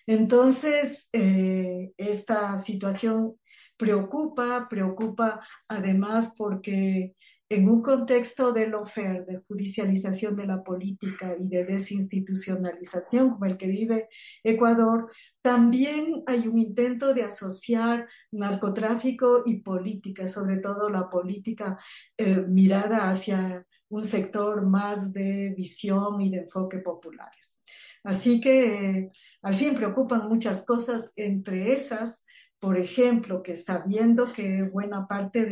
Entonces, 0.07 1.09
eh, 1.13 1.93
esta 1.97 2.57
situación 2.57 3.37
preocupa, 3.77 4.69
preocupa 4.69 5.41
además 5.69 6.35
porque 6.37 7.15
en 7.49 7.69
un 7.69 7.81
contexto 7.81 8.53
de 8.53 8.67
lofer, 8.67 9.25
de 9.25 9.41
judicialización 9.47 10.35
de 10.37 10.47
la 10.47 10.65
política 10.65 11.37
y 11.39 11.49
de 11.49 11.65
desinstitucionalización 11.65 13.31
como 13.31 13.45
el 13.45 13.57
que 13.57 13.69
vive 13.69 14.09
Ecuador, 14.43 15.13
también 15.43 16.25
hay 16.27 16.49
un 16.49 16.59
intento 16.59 17.15
de 17.15 17.23
asociar 17.23 18.09
narcotráfico 18.33 19.43
y 19.47 19.61
política, 19.61 20.27
sobre 20.27 20.59
todo 20.59 20.89
la 20.89 21.09
política 21.09 21.79
eh, 22.17 22.35
mirada 22.49 23.09
hacia 23.09 23.65
un 23.89 24.03
sector 24.03 24.67
más 24.67 25.13
de 25.13 25.55
visión 25.57 26.21
y 26.21 26.31
de 26.31 26.39
enfoque 26.39 26.79
populares. 26.79 27.63
Así 28.03 28.41
que 28.41 29.11
al 29.43 29.55
fin 29.55 29.75
preocupan 29.75 30.29
muchas 30.29 30.65
cosas, 30.65 31.13
entre 31.17 31.73
esas 31.73 32.25
por 32.59 32.79
ejemplo, 32.79 33.43
que 33.43 33.57
sabiendo 33.57 34.33
que 34.33 34.63
buena 34.63 35.07
parte 35.07 35.47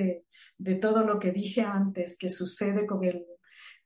de, 0.59 0.75
todo 0.77 1.05
lo 1.05 1.19
que 1.19 1.33
dije 1.33 1.61
antes 1.61 2.17
que 2.19 2.31
sucede 2.31 2.87
con 2.87 3.05
el, 3.05 3.25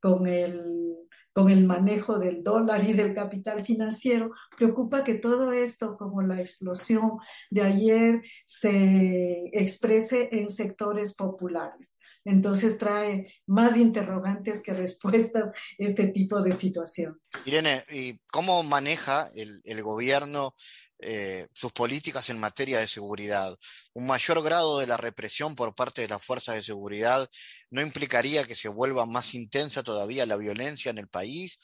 con 0.01 0.27
el, 0.27 0.97
con 1.33 1.51
el 1.51 1.67
manejo 1.67 2.19
del 2.19 2.43
dólar 2.43 2.85
y 2.85 2.93
del 2.93 3.15
capital 3.15 3.65
financiero, 3.65 4.31
preocupa 4.57 5.03
que 5.03 5.15
todo 5.15 5.53
esto, 5.53 5.97
como 5.97 6.23
la 6.23 6.41
explosión 6.41 7.19
de 7.51 7.63
ayer, 7.63 8.23
se 8.47 9.51
exprese 9.53 10.29
en 10.33 10.51
sectores 10.51 11.15
populares. 11.15 11.99
Entonces 12.25 12.79
trae 12.79 13.33
más 13.47 13.77
interrogantes 13.77 14.63
que 14.63 14.75
respuestas 14.75 15.51
este 15.79 16.09
tipo 16.09 16.43
de 16.43 16.53
situación. 16.53 17.21
Irene, 17.45 17.83
¿y 17.91 18.19
cómo 18.31 18.63
maneja 18.63 19.29
el 19.35 19.83
gobierno 19.83 20.55
eh, 21.01 21.47
sus 21.53 21.73
políticas 21.73 22.29
en 22.29 22.41
materia 22.41 22.81
de 22.81 22.89
seguridad. 22.89 23.57
Un 23.95 24.07
mayor 24.07 24.43
grado 24.43 24.79
de 24.79 24.87
la 24.87 24.97
represión 24.97 25.55
por 25.55 25.75
parte 25.75 26.03
de 26.03 26.09
las 26.09 26.23
fuerzas 26.23 26.57
de 26.57 26.63
seguridad 26.63 27.29
no 27.71 27.83
implicaría 27.83 28.45
que 28.45 28.55
se 28.55 28.69
vuelva 28.69 29.07
más 29.07 29.35
intensa 29.35 29.83
todavía 29.83 30.27
la 30.27 30.37
violencia 30.37 30.91
en 30.91 30.99
el 30.99 31.09
país. 31.09 31.59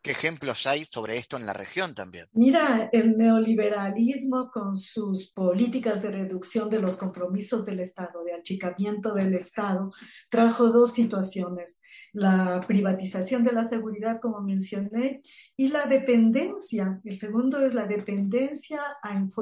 ¿Qué 0.00 0.12
ejemplos 0.12 0.66
hay 0.66 0.84
sobre 0.84 1.16
esto 1.16 1.36
en 1.36 1.44
la 1.44 1.52
región 1.52 1.94
también? 1.94 2.26
Mira, 2.32 2.88
el 2.92 3.18
neoliberalismo 3.18 4.50
con 4.50 4.76
sus 4.76 5.32
políticas 5.32 6.00
de 6.02 6.10
reducción 6.10 6.70
de 6.70 6.78
los 6.78 6.96
compromisos 6.96 7.66
del 7.66 7.80
Estado, 7.80 8.22
de 8.24 8.32
achicamiento 8.32 9.12
del 9.12 9.34
Estado, 9.34 9.92
trajo 10.30 10.70
dos 10.70 10.92
situaciones. 10.92 11.82
La 12.12 12.64
privatización 12.66 13.44
de 13.44 13.52
la 13.52 13.64
seguridad, 13.64 14.20
como 14.20 14.40
mencioné, 14.40 15.20
y 15.56 15.68
la 15.68 15.86
dependencia. 15.86 17.00
El 17.04 17.18
segundo 17.18 17.60
es 17.60 17.74
la 17.74 17.86
dependencia 17.86 18.77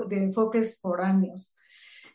de 0.08 0.16
enfoques 0.16 0.80
foráneos. 0.80 1.54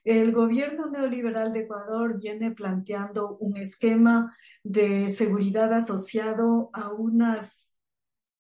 El 0.04 0.32
gobierno 0.32 0.90
neoliberal 0.90 1.54
de 1.54 1.62
Ecuador 1.62 2.18
viene 2.20 2.52
planteando 2.52 3.38
un 3.38 3.58
esquema 3.58 4.36
de 4.64 5.08
seguridad 5.08 5.72
asociado 5.74 6.72
a 6.74 6.92
unas 6.92 7.72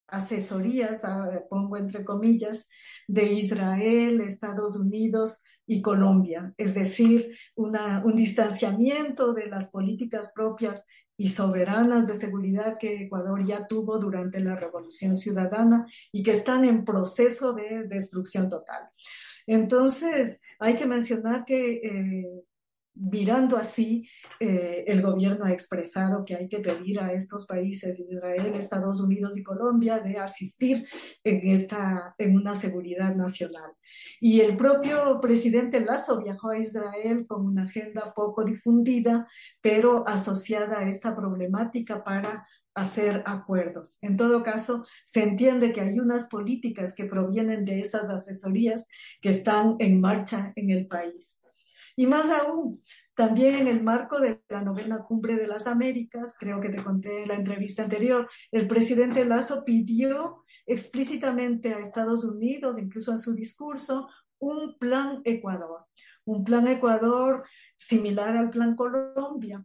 asesorías, 0.07 1.03
pongo 1.49 1.77
entre 1.77 2.03
comillas, 2.03 2.69
de 3.07 3.31
Israel, 3.33 4.21
Estados 4.21 4.75
Unidos 4.75 5.41
y 5.71 5.81
Colombia, 5.81 6.53
es 6.57 6.73
decir, 6.73 7.33
un 7.55 8.15
distanciamiento 8.17 9.33
de 9.33 9.45
las 9.45 9.71
políticas 9.71 10.33
propias 10.35 10.85
y 11.15 11.29
soberanas 11.29 12.05
de 12.07 12.17
seguridad 12.17 12.77
que 12.77 13.03
Ecuador 13.03 13.45
ya 13.47 13.67
tuvo 13.67 13.97
durante 13.97 14.41
la 14.41 14.57
Revolución 14.57 15.15
Ciudadana 15.15 15.87
y 16.11 16.23
que 16.23 16.31
están 16.31 16.65
en 16.65 16.83
proceso 16.83 17.53
de 17.53 17.87
destrucción 17.87 18.49
total. 18.49 18.89
Entonces, 19.47 20.41
hay 20.59 20.75
que 20.75 20.87
mencionar 20.87 21.45
que 21.45 21.75
eh, 21.75 22.43
mirando 22.93 23.57
así, 23.57 24.07
eh, 24.39 24.83
el 24.87 25.01
gobierno 25.01 25.45
ha 25.45 25.51
expresado 25.51 26.25
que 26.25 26.35
hay 26.35 26.47
que 26.47 26.59
pedir 26.59 26.99
a 26.99 27.13
estos 27.13 27.45
países, 27.45 27.99
Israel, 27.99 28.53
Estados 28.55 29.01
Unidos 29.01 29.37
y 29.37 29.43
Colombia, 29.43 29.99
de 29.99 30.17
asistir 30.17 30.87
en, 31.23 31.55
esta, 31.55 32.15
en 32.17 32.35
una 32.35 32.55
seguridad 32.55 33.15
nacional. 33.15 33.71
Y 34.19 34.41
el 34.41 34.57
propio 34.57 35.19
presidente 35.21 35.79
Lazo 35.79 36.21
viajó 36.21 36.49
a 36.49 36.59
Israel 36.59 37.25
con 37.27 37.45
una 37.45 37.63
agenda 37.63 38.13
poco 38.13 38.43
difundida, 38.43 39.27
pero 39.61 40.07
asociada 40.07 40.79
a 40.79 40.89
esta 40.89 41.15
problemática 41.15 42.03
para 42.03 42.45
hacer 42.73 43.23
acuerdos. 43.25 43.97
En 44.01 44.15
todo 44.15 44.43
caso, 44.43 44.85
se 45.03 45.23
entiende 45.23 45.73
que 45.73 45.81
hay 45.81 45.99
unas 45.99 46.27
políticas 46.27 46.95
que 46.95 47.05
provienen 47.05 47.65
de 47.65 47.79
esas 47.79 48.09
asesorías 48.09 48.87
que 49.21 49.29
están 49.29 49.75
en 49.79 49.99
marcha 49.99 50.53
en 50.55 50.69
el 50.69 50.87
país. 50.87 51.40
Y 51.95 52.07
más 52.07 52.29
aún, 52.29 52.81
también 53.15 53.55
en 53.55 53.67
el 53.67 53.83
marco 53.83 54.19
de 54.19 54.41
la 54.49 54.61
novena 54.61 55.03
cumbre 55.03 55.35
de 55.35 55.47
las 55.47 55.67
Américas, 55.67 56.35
creo 56.39 56.59
que 56.61 56.69
te 56.69 56.83
conté 56.83 57.23
en 57.23 57.27
la 57.29 57.35
entrevista 57.35 57.83
anterior, 57.83 58.29
el 58.51 58.67
presidente 58.67 59.25
Lazo 59.25 59.63
pidió 59.63 60.43
explícitamente 60.65 61.73
a 61.73 61.79
Estados 61.79 62.23
Unidos, 62.23 62.79
incluso 62.79 63.11
en 63.11 63.19
su 63.19 63.33
discurso, 63.33 64.07
un 64.39 64.77
plan 64.79 65.21
Ecuador, 65.23 65.85
un 66.25 66.43
plan 66.43 66.67
Ecuador 66.67 67.43
similar 67.75 68.37
al 68.37 68.49
plan 68.49 68.75
Colombia, 68.75 69.63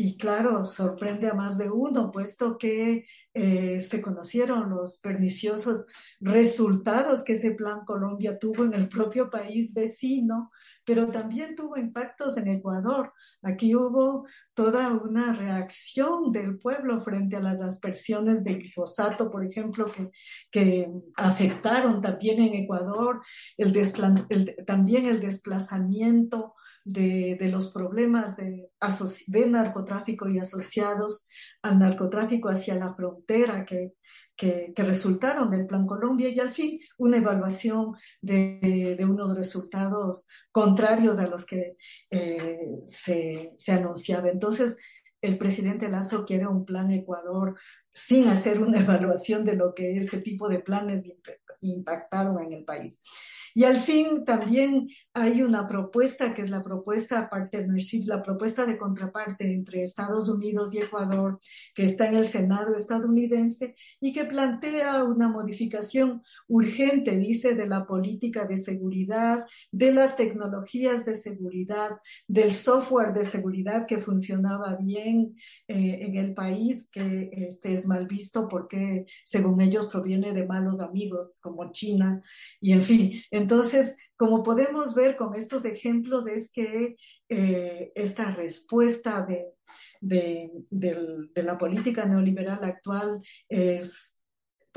y 0.00 0.16
claro, 0.16 0.64
sorprende 0.64 1.28
a 1.28 1.34
más 1.34 1.58
de 1.58 1.68
uno, 1.68 2.12
puesto 2.12 2.56
que 2.56 3.04
eh, 3.34 3.80
se 3.80 4.00
conocieron 4.00 4.70
los 4.70 4.98
perniciosos 4.98 5.86
resultados 6.20 7.24
que 7.24 7.32
ese 7.32 7.50
plan 7.56 7.84
Colombia 7.84 8.38
tuvo 8.38 8.62
en 8.62 8.74
el 8.74 8.88
propio 8.88 9.28
país 9.28 9.74
vecino, 9.74 10.52
pero 10.84 11.08
también 11.08 11.56
tuvo 11.56 11.76
impactos 11.76 12.36
en 12.36 12.46
Ecuador. 12.46 13.12
Aquí 13.42 13.74
hubo 13.74 14.24
toda 14.54 14.92
una 14.92 15.32
reacción 15.32 16.30
del 16.30 16.60
pueblo 16.60 17.00
frente 17.00 17.34
a 17.34 17.40
las 17.40 17.60
aspersiones 17.60 18.44
de 18.44 18.54
glifosato, 18.54 19.32
por 19.32 19.44
ejemplo, 19.44 19.86
que, 19.86 20.12
que 20.52 20.88
afectaron 21.16 22.00
también 22.00 22.40
en 22.40 22.54
Ecuador, 22.54 23.20
el, 23.56 23.74
también 24.64 25.06
el 25.06 25.18
desplazamiento 25.18 26.54
de, 26.88 27.48
los 27.50 27.72
problemas 27.72 28.36
de, 28.36 28.70
narcotráfico 29.46 30.28
y 30.28 30.38
asociados 30.38 31.28
al 31.62 31.78
narcotráfico 31.78 32.48
hacia 32.48 32.74
la 32.74 32.94
frontera 32.94 33.64
que, 33.64 33.92
que, 34.36 34.72
resultaron 34.76 35.50
del 35.50 35.66
Plan 35.66 35.86
Colombia 35.86 36.28
y 36.28 36.40
al 36.40 36.52
fin 36.52 36.80
una 36.96 37.18
evaluación 37.18 37.94
de, 38.22 38.96
de 38.98 39.04
unos 39.04 39.36
resultados 39.36 40.26
contrarios 40.50 41.18
a 41.18 41.26
los 41.26 41.44
que 41.44 41.76
eh, 42.10 42.58
se, 42.86 43.52
se 43.56 43.72
anunciaba. 43.72 44.30
Entonces, 44.30 44.78
el 45.20 45.36
presidente 45.36 45.88
Lazo 45.88 46.24
quiere 46.24 46.46
un 46.46 46.64
plan 46.64 46.90
Ecuador 46.90 47.56
sin 47.98 48.28
hacer 48.28 48.62
una 48.62 48.80
evaluación 48.80 49.44
de 49.44 49.56
lo 49.56 49.74
que 49.74 49.98
ese 49.98 50.20
tipo 50.20 50.48
de 50.48 50.60
planes 50.60 51.12
impactaron 51.60 52.40
en 52.40 52.52
el 52.52 52.64
país. 52.64 53.02
Y 53.58 53.64
al 53.64 53.80
fin 53.80 54.24
también 54.24 54.88
hay 55.12 55.42
una 55.42 55.66
propuesta 55.66 56.32
que 56.32 56.42
es 56.42 56.50
la 56.50 56.62
propuesta 56.62 57.28
de 58.66 58.78
contraparte 58.78 59.52
entre 59.52 59.82
Estados 59.82 60.28
Unidos 60.28 60.72
y 60.74 60.78
Ecuador, 60.78 61.40
que 61.74 61.82
está 61.82 62.08
en 62.08 62.18
el 62.18 62.24
Senado 62.24 62.76
estadounidense 62.76 63.74
y 64.00 64.12
que 64.12 64.26
plantea 64.26 65.02
una 65.02 65.26
modificación 65.28 66.22
urgente, 66.46 67.16
dice, 67.16 67.56
de 67.56 67.66
la 67.66 67.84
política 67.84 68.44
de 68.44 68.58
seguridad, 68.58 69.44
de 69.72 69.92
las 69.92 70.14
tecnologías 70.14 71.04
de 71.04 71.16
seguridad, 71.16 71.98
del 72.28 72.52
software 72.52 73.12
de 73.12 73.24
seguridad 73.24 73.86
que 73.86 73.98
funcionaba 73.98 74.76
bien 74.80 75.34
eh, 75.66 75.98
en 76.02 76.16
el 76.16 76.32
país, 76.32 76.88
que 76.92 77.30
este 77.32 77.72
es 77.72 77.87
mal 77.88 78.06
visto 78.06 78.46
porque 78.46 79.06
según 79.24 79.60
ellos 79.60 79.88
proviene 79.88 80.32
de 80.32 80.46
malos 80.46 80.80
amigos 80.80 81.38
como 81.40 81.72
China 81.72 82.22
y 82.60 82.72
en 82.72 82.82
fin. 82.82 83.20
Entonces, 83.30 83.96
como 84.16 84.42
podemos 84.42 84.94
ver 84.94 85.16
con 85.16 85.34
estos 85.34 85.64
ejemplos, 85.64 86.26
es 86.26 86.52
que 86.52 86.96
eh, 87.28 87.92
esta 87.94 88.30
respuesta 88.32 89.26
de, 89.26 89.46
de, 90.00 91.30
la 91.34 91.58
política 91.58 92.04
neoliberal 92.04 92.62
actual 92.64 93.20
es, 93.48 94.17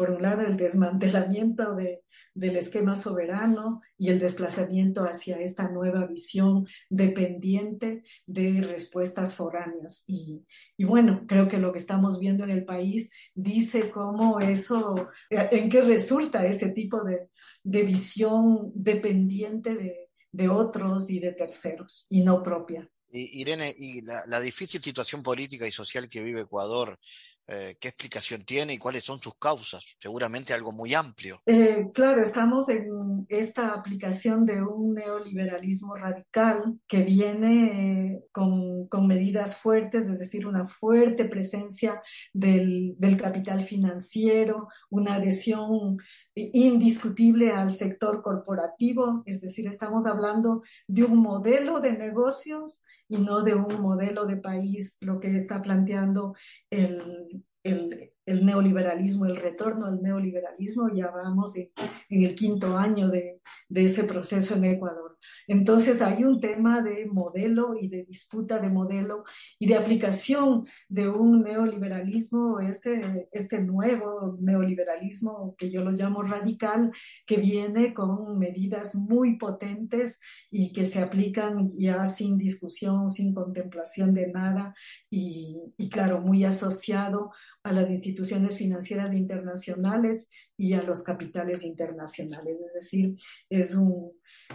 por 0.02 0.10
un 0.10 0.24
lado, 0.24 0.42
el 0.42 0.58
desmantelamiento 0.58 1.76
de, 1.76 2.02
del 2.34 2.58
esquema 2.58 2.96
soberano 2.96 3.82
y 4.00 4.10
el 4.10 4.18
desplazamiento 4.18 5.04
hacia 5.04 5.40
esta 5.40 5.70
nueva 5.70 6.08
visión 6.08 6.66
dependiente 6.90 8.02
de 8.26 8.62
respuestas 8.64 9.36
foráneas. 9.36 10.04
Y, 10.08 10.44
y, 10.76 10.86
bueno, 10.86 11.26
creo 11.28 11.48
que 11.48 11.60
lo 11.60 11.72
que 11.72 11.78
estamos 11.78 12.20
viendo 12.20 12.44
en 12.46 12.50
el 12.50 12.66
país 12.66 13.12
dice 13.36 13.92
cómo 13.92 14.40
eso, 14.40 14.96
en 15.30 15.70
qué 15.70 15.82
resulta 15.82 16.48
ese 16.48 16.70
tipo 16.70 17.04
de, 17.04 17.28
de 17.62 17.84
visión 17.84 18.72
dependiente 18.74 19.76
de, 19.76 20.10
de 20.32 20.50
otros 20.50 21.12
y 21.12 21.20
de 21.20 21.34
terceros 21.34 22.08
y 22.10 22.24
no 22.24 22.42
propia. 22.42 22.90
Irene, 23.14 23.76
y 23.78 24.02
la, 24.02 24.40
difícil 24.40 24.82
situación 24.82 25.22
política 25.22 25.68
y 25.68 25.72
social 25.72 26.10
que 26.10 26.24
vive 26.24 26.42
Ecuador 26.42 26.98
eh, 27.48 27.76
qué 27.80 27.90
explicación 27.90 28.44
tiene 28.44 28.74
y 28.74 28.78
cuáles 28.78 29.04
son 29.04 29.20
sus 29.20 29.36
causas. 29.36 29.96
Seguramente 30.00 30.54
algo 30.54 30.72
muy 30.72 30.94
amplio. 30.94 31.42
Eh, 31.46 31.88
claro, 31.94 32.22
estamos 32.22 32.70
en 32.70 33.26
esta 33.30 33.74
aplicación 33.74 34.46
de 34.46 34.62
un 34.62 34.94
neoliberalismo 34.94 35.96
radical 35.96 36.80
que 36.88 37.04
viene 37.04 38.14
eh, 38.14 38.24
con, 38.32 38.88
con, 38.88 39.08
medidas 39.08 39.58
fuertes, 39.58 40.08
es 40.08 40.20
decir, 40.20 40.48
una 40.48 40.68
fuerte 40.68 41.26
presencia 41.26 42.02
del, 42.32 42.96
del 42.98 43.18
capital 43.18 43.64
financiero, 43.66 44.70
una 44.90 45.16
adhesión 45.16 45.98
indiscutible 46.36 47.52
al 47.52 47.72
sector 47.72 48.22
corporativo, 48.22 49.24
es 49.26 49.42
decir, 49.42 49.68
estamos 49.68 50.06
hablando 50.06 50.64
de 50.88 51.04
un 51.04 51.18
modelo 51.18 51.82
de 51.82 51.98
negocios 51.98 52.84
y 53.12 53.18
no 53.18 53.44
de 53.44 53.56
un 53.56 53.82
modelo 53.82 54.26
de 54.26 54.38
país, 54.38 54.98
lo 55.02 55.20
que 55.20 55.36
está 55.36 55.62
planteando 55.62 56.34
el, 56.70 57.44
el, 57.62 58.46
neoliberalismo, 58.46 59.26
el 59.26 59.36
retorno 59.36 59.88
al 59.88 60.02
neoliberalismo, 60.02 60.88
ya 60.96 61.12
vamos 61.12 61.58
en, 61.58 61.72
el 62.10 62.36
quinto 62.36 62.78
año 62.78 63.10
de, 63.10 63.42
de, 63.68 63.84
ese 63.84 64.06
proceso 64.06 64.56
en 64.56 64.64
Ecuador. 64.64 65.11
Entonces 65.48 66.02
hay 66.02 66.24
un 66.24 66.40
tema 66.40 66.82
de 66.82 67.06
modelo 67.06 67.76
y 67.80 67.88
de 67.88 68.04
disputa 68.04 68.60
de 68.60 68.70
modelo 68.70 69.24
y 69.60 69.68
de 69.68 69.76
aplicación 69.76 70.66
de 70.88 71.10
un 71.10 71.44
neoliberalismo, 71.44 72.60
este, 72.60 73.28
este 73.32 73.62
nuevo 73.62 74.38
neoliberalismo 74.40 75.56
que 75.58 75.70
yo 75.70 75.84
lo 75.84 75.92
llamo 75.92 76.24
radical, 76.24 76.92
que 77.26 77.38
viene 77.38 77.94
con 77.94 78.38
medidas 78.38 78.96
muy 78.96 79.38
potentes 79.38 80.20
y 80.50 80.74
que 80.74 80.86
se 80.86 81.00
aplican 81.00 81.72
ya 81.78 82.06
sin 82.06 82.38
discusión, 82.38 83.10
sin 83.10 83.34
contemplación 83.34 84.14
de 84.14 84.28
nada 84.28 84.74
y, 85.10 85.58
y 85.78 85.90
claro, 85.90 86.22
muy 86.22 86.44
asociado 86.44 87.32
a 87.64 87.72
las 87.72 87.90
instituciones 87.90 88.58
financieras 88.58 89.14
internacionales 89.14 90.30
y 90.58 90.74
a 90.74 90.84
los 90.84 91.04
capitales 91.04 91.64
internacionales. 91.64 92.58
Es 92.68 92.74
decir, 92.74 93.16
es 93.50 93.76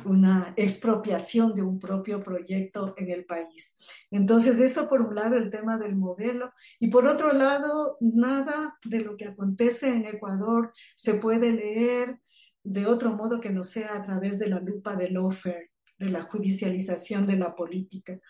una 0.04 0.52
expropiación 0.56 1.54
de 1.54 1.62
un 1.62 1.78
propio 1.78 2.22
proyecto 2.22 2.94
en 2.96 3.10
el 3.10 3.24
país. 3.24 3.78
Entonces, 4.10 4.60
eso 4.60 4.88
por 4.88 5.02
un 5.02 5.14
lado, 5.14 5.36
el 5.36 5.50
tema 5.50 5.78
del 5.78 5.96
modelo. 5.96 6.52
Y 6.78 6.88
por 6.88 7.06
otro 7.06 7.32
lado, 7.32 7.96
nada 8.00 8.78
de 8.84 9.00
lo 9.00 9.16
que 9.16 9.26
acontece 9.26 9.88
en 9.88 10.04
Ecuador 10.06 10.72
se 10.96 11.14
puede 11.14 11.52
leer 11.52 12.20
de 12.62 12.86
otro 12.86 13.12
modo 13.12 13.40
que 13.40 13.50
no 13.50 13.64
sea 13.64 13.94
a 13.94 14.02
través 14.02 14.38
de 14.38 14.48
la 14.48 14.60
lupa 14.60 14.96
del 14.96 15.14
lawfare 15.14 15.70
de 15.98 16.10
la 16.10 16.24
judicialización 16.24 17.26
de 17.26 17.36
la 17.36 17.54
política 17.54 18.20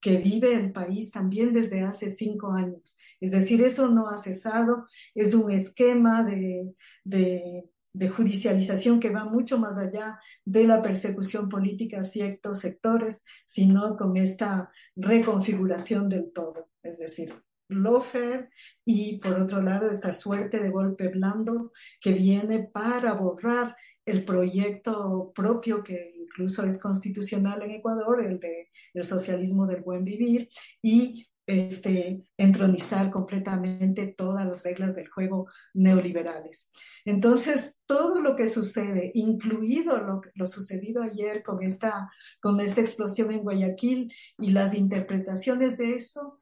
que 0.00 0.18
vive 0.18 0.54
el 0.54 0.72
país 0.72 1.10
también 1.10 1.52
desde 1.52 1.82
hace 1.82 2.10
cinco 2.10 2.52
años. 2.52 2.96
Es 3.20 3.32
decir, 3.32 3.62
eso 3.62 3.88
no 3.88 4.08
ha 4.08 4.18
cesado, 4.18 4.86
es 5.14 5.34
un 5.34 5.50
esquema 5.50 6.22
de, 6.22 6.74
de, 7.02 7.64
de 7.96 8.10
judicialización 8.10 9.00
que 9.00 9.10
va 9.10 9.24
mucho 9.24 9.58
más 9.58 9.78
allá 9.78 10.20
de 10.44 10.64
la 10.64 10.82
persecución 10.82 11.48
política 11.48 12.00
a 12.00 12.04
ciertos 12.04 12.60
sectores, 12.60 13.24
sino 13.46 13.96
con 13.96 14.16
esta 14.18 14.70
reconfiguración 14.96 16.08
del 16.10 16.30
todo. 16.30 16.68
Es 16.82 16.98
decir, 16.98 17.34
lofer 17.68 18.50
y 18.84 19.18
por 19.18 19.40
otro 19.40 19.62
lado 19.62 19.90
esta 19.90 20.12
suerte 20.12 20.62
de 20.62 20.70
golpe 20.70 21.08
blando 21.08 21.72
que 22.00 22.12
viene 22.12 22.64
para 22.64 23.14
borrar 23.14 23.76
el 24.04 24.24
proyecto 24.24 25.32
propio 25.34 25.82
que 25.82 26.12
incluso 26.16 26.64
es 26.64 26.78
constitucional 26.78 27.62
en 27.62 27.72
Ecuador, 27.72 28.22
el 28.24 28.38
de 28.38 28.68
el 28.92 29.04
socialismo 29.04 29.66
del 29.66 29.82
buen 29.82 30.04
vivir 30.04 30.48
y 30.82 31.26
este, 31.46 32.24
entronizar 32.36 33.10
completamente 33.10 34.08
todas 34.08 34.46
las 34.46 34.62
reglas 34.64 34.96
del 34.96 35.08
juego 35.08 35.46
neoliberales. 35.74 36.72
Entonces, 37.04 37.78
todo 37.86 38.20
lo 38.20 38.34
que 38.34 38.48
sucede, 38.48 39.12
incluido 39.14 39.96
lo, 39.98 40.20
lo 40.34 40.46
sucedido 40.46 41.02
ayer 41.02 41.42
con 41.42 41.62
esta, 41.62 42.10
con 42.40 42.60
esta 42.60 42.80
explosión 42.80 43.32
en 43.32 43.42
Guayaquil 43.42 44.12
y 44.38 44.50
las 44.50 44.74
interpretaciones 44.74 45.78
de 45.78 45.94
eso, 45.94 46.40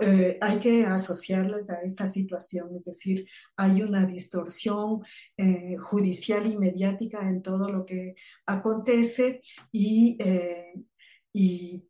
eh, 0.00 0.38
hay 0.40 0.58
que 0.58 0.84
asociarlas 0.86 1.70
a 1.70 1.82
esta 1.82 2.06
situación. 2.06 2.74
Es 2.74 2.84
decir, 2.84 3.26
hay 3.56 3.82
una 3.82 4.06
distorsión 4.06 5.02
eh, 5.36 5.76
judicial 5.78 6.46
y 6.46 6.58
mediática 6.58 7.28
en 7.28 7.42
todo 7.42 7.68
lo 7.68 7.84
que 7.86 8.14
acontece 8.46 9.40
y, 9.70 10.16
eh, 10.20 10.74
y 11.32 11.84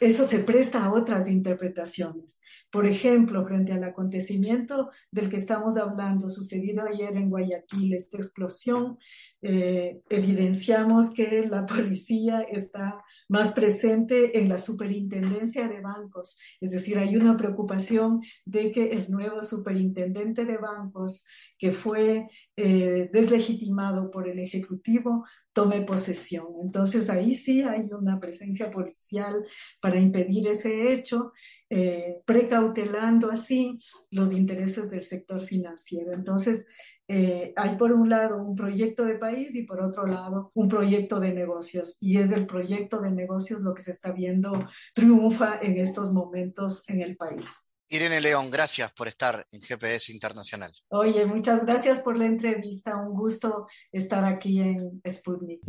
eso 0.00 0.24
se 0.24 0.40
presta 0.40 0.84
a 0.84 0.92
otras 0.92 1.28
interpretaciones. 1.28 2.40
Por 2.70 2.86
ejemplo, 2.86 3.46
frente 3.46 3.72
al 3.72 3.84
acontecimiento 3.84 4.90
del 5.10 5.30
que 5.30 5.36
estamos 5.36 5.78
hablando, 5.78 6.28
sucedido 6.28 6.82
ayer 6.82 7.16
en 7.16 7.30
Guayaquil, 7.30 7.94
esta 7.94 8.18
explosión, 8.18 8.98
eh, 9.40 10.02
evidenciamos 10.10 11.14
que 11.14 11.46
la 11.46 11.64
policía 11.64 12.40
está 12.40 13.02
más 13.28 13.52
presente 13.52 14.38
en 14.38 14.48
la 14.48 14.58
superintendencia 14.58 15.68
de 15.68 15.80
bancos. 15.80 16.38
Es 16.60 16.70
decir, 16.72 16.98
hay 16.98 17.16
una 17.16 17.36
preocupación 17.36 18.20
de 18.44 18.72
que 18.72 18.90
el 18.90 19.10
nuevo 19.10 19.42
superintendente 19.42 20.44
de 20.44 20.58
bancos, 20.58 21.24
que 21.58 21.72
fue 21.72 22.28
eh, 22.56 23.08
deslegitimado 23.12 24.10
por 24.10 24.28
el 24.28 24.38
Ejecutivo, 24.40 25.24
tome 25.56 25.80
posesión. 25.80 26.48
Entonces 26.62 27.08
ahí 27.08 27.34
sí 27.34 27.62
hay 27.62 27.88
una 27.90 28.20
presencia 28.20 28.70
policial 28.70 29.46
para 29.86 30.00
impedir 30.00 30.48
ese 30.48 30.92
hecho 30.92 31.32
eh, 31.70 32.20
precautelando 32.24 33.30
así 33.30 33.78
los 34.10 34.32
intereses 34.32 34.90
del 34.90 35.04
sector 35.04 35.46
financiero. 35.46 36.12
Entonces, 36.12 36.66
eh, 37.06 37.52
hay 37.54 37.76
por 37.76 37.92
un 37.92 38.08
lado 38.08 38.42
un 38.42 38.56
proyecto 38.56 39.04
de 39.04 39.14
país 39.14 39.54
y 39.54 39.62
por 39.62 39.80
otro 39.80 40.04
lado 40.04 40.50
un 40.54 40.68
proyecto 40.68 41.20
de 41.20 41.32
negocios. 41.32 41.98
Y 42.00 42.18
es 42.18 42.32
el 42.32 42.48
proyecto 42.48 43.00
de 43.00 43.12
negocios 43.12 43.60
lo 43.60 43.74
que 43.74 43.82
se 43.82 43.92
está 43.92 44.10
viendo 44.10 44.68
triunfa 44.92 45.60
en 45.62 45.78
estos 45.78 46.12
momentos 46.12 46.82
en 46.88 47.00
el 47.00 47.16
país. 47.16 47.70
Irene 47.88 48.20
León, 48.20 48.50
gracias 48.50 48.90
por 48.90 49.06
estar 49.06 49.46
en 49.52 49.60
GPS 49.60 50.10
Internacional. 50.12 50.72
Oye, 50.88 51.24
muchas 51.26 51.64
gracias 51.64 52.00
por 52.00 52.18
la 52.18 52.26
entrevista. 52.26 52.96
Un 52.96 53.14
gusto 53.14 53.68
estar 53.92 54.24
aquí 54.24 54.58
en 54.58 55.00
Sputnik. 55.08 55.60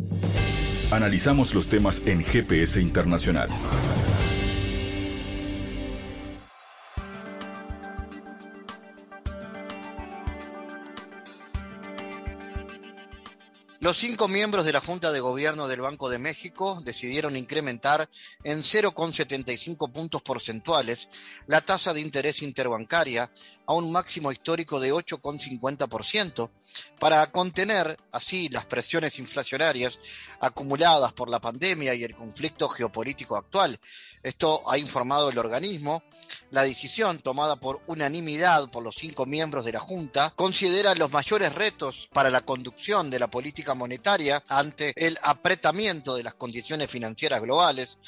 Analizamos 0.90 1.54
los 1.54 1.68
temas 1.68 2.04
en 2.06 2.24
GPS 2.24 2.80
Internacional. 2.80 3.48
Los 13.88 13.96
cinco 13.96 14.28
miembros 14.28 14.66
de 14.66 14.72
la 14.74 14.82
Junta 14.82 15.12
de 15.12 15.20
Gobierno 15.20 15.66
del 15.66 15.80
Banco 15.80 16.10
de 16.10 16.18
México 16.18 16.78
decidieron 16.84 17.38
incrementar 17.38 18.06
en 18.44 18.58
0,75 18.58 19.90
puntos 19.90 20.20
porcentuales 20.20 21.08
la 21.46 21.62
tasa 21.62 21.94
de 21.94 22.02
interés 22.02 22.42
interbancaria 22.42 23.30
a 23.68 23.74
un 23.74 23.92
máximo 23.92 24.32
histórico 24.32 24.80
de 24.80 24.94
8,50% 24.94 26.50
para 26.98 27.30
contener 27.30 27.98
así 28.12 28.48
las 28.48 28.64
presiones 28.64 29.18
inflacionarias 29.18 30.00
acumuladas 30.40 31.12
por 31.12 31.28
la 31.28 31.38
pandemia 31.38 31.94
y 31.94 32.02
el 32.02 32.16
conflicto 32.16 32.66
geopolítico 32.66 33.36
actual. 33.36 33.78
Esto 34.22 34.62
ha 34.70 34.78
informado 34.78 35.28
el 35.28 35.38
organismo. 35.38 36.02
La 36.50 36.62
decisión 36.62 37.18
tomada 37.18 37.56
por 37.56 37.82
unanimidad 37.88 38.70
por 38.70 38.82
los 38.82 38.94
cinco 38.94 39.26
miembros 39.26 39.66
de 39.66 39.72
la 39.72 39.80
Junta 39.80 40.32
considera 40.34 40.94
los 40.94 41.12
mayores 41.12 41.54
retos 41.54 42.08
para 42.10 42.30
la 42.30 42.40
conducción 42.40 43.10
de 43.10 43.18
la 43.18 43.28
política 43.28 43.74
monetaria 43.74 44.42
ante 44.48 44.94
el 44.96 45.18
apretamiento 45.22 46.16
de 46.16 46.22
las 46.22 46.34
condiciones 46.34 46.90
financieras 46.90 47.42
globales 47.42 47.98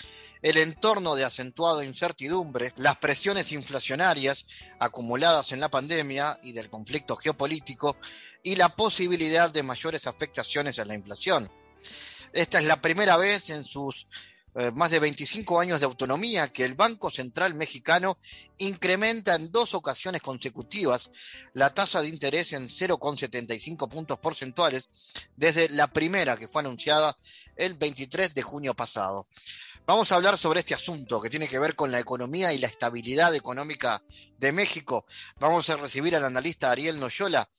el 0.42 0.57
entorno 0.57 1.14
de 1.14 1.24
acentuada 1.24 1.85
incertidumbre, 1.85 2.72
las 2.76 2.96
presiones 2.96 3.53
inflacionarias 3.53 4.46
acumuladas 4.79 5.53
en 5.53 5.61
la 5.61 5.70
pandemia 5.70 6.38
y 6.42 6.53
del 6.53 6.70
conflicto 6.70 7.16
geopolítico 7.16 7.96
y 8.42 8.57
la 8.57 8.74
posibilidad 8.74 9.50
de 9.50 9.62
mayores 9.62 10.07
afectaciones 10.07 10.79
a 10.79 10.85
la 10.85 10.94
inflación. 10.94 11.50
Esta 12.33 12.59
es 12.59 12.66
la 12.66 12.81
primera 12.81 13.16
vez 13.16 13.50
en 13.50 13.64
sus 13.64 14.07
eh, 14.53 14.72
más 14.74 14.90
de 14.90 14.98
25 14.98 15.61
años 15.61 15.79
de 15.79 15.87
autonomía 15.87 16.48
que 16.48 16.64
el 16.64 16.74
Banco 16.74 17.09
Central 17.09 17.55
mexicano 17.55 18.18
incrementa 18.59 19.37
en 19.37 19.53
dos 19.53 19.74
ocasiones 19.74 20.22
consecutivas 20.22 21.09
la 21.55 21.70
tasa 21.70 22.03
de 22.03 22.09
interés 22.09 22.53
en 22.53 22.68
0,75 22.68 23.88
puntos 23.88 24.18
porcentuales 24.18 24.88
desde 25.37 25.68
la 25.68 25.87
primera 25.87 26.37
que 26.37 26.48
fue 26.48 26.62
anunciada 26.62 27.16
el 27.55 27.74
23 27.74 28.35
de 28.35 28.42
junio 28.42 28.74
pasado. 28.74 29.29
Vamos 29.90 30.12
a 30.12 30.14
hablar 30.14 30.38
sobre 30.38 30.61
este 30.61 30.72
asunto 30.72 31.20
que 31.20 31.29
tiene 31.29 31.48
que 31.48 31.59
ver 31.59 31.74
con 31.74 31.90
la 31.90 31.98
economía 31.98 32.53
y 32.53 32.61
la 32.61 32.68
estabilidad 32.68 33.35
económica 33.35 34.00
de 34.38 34.53
México. 34.53 35.05
Vamos 35.40 35.68
a 35.68 35.74
recibir 35.74 36.14
al 36.14 36.22
analista 36.22 36.70
Ariel 36.70 37.00
Noyola. 37.00 37.50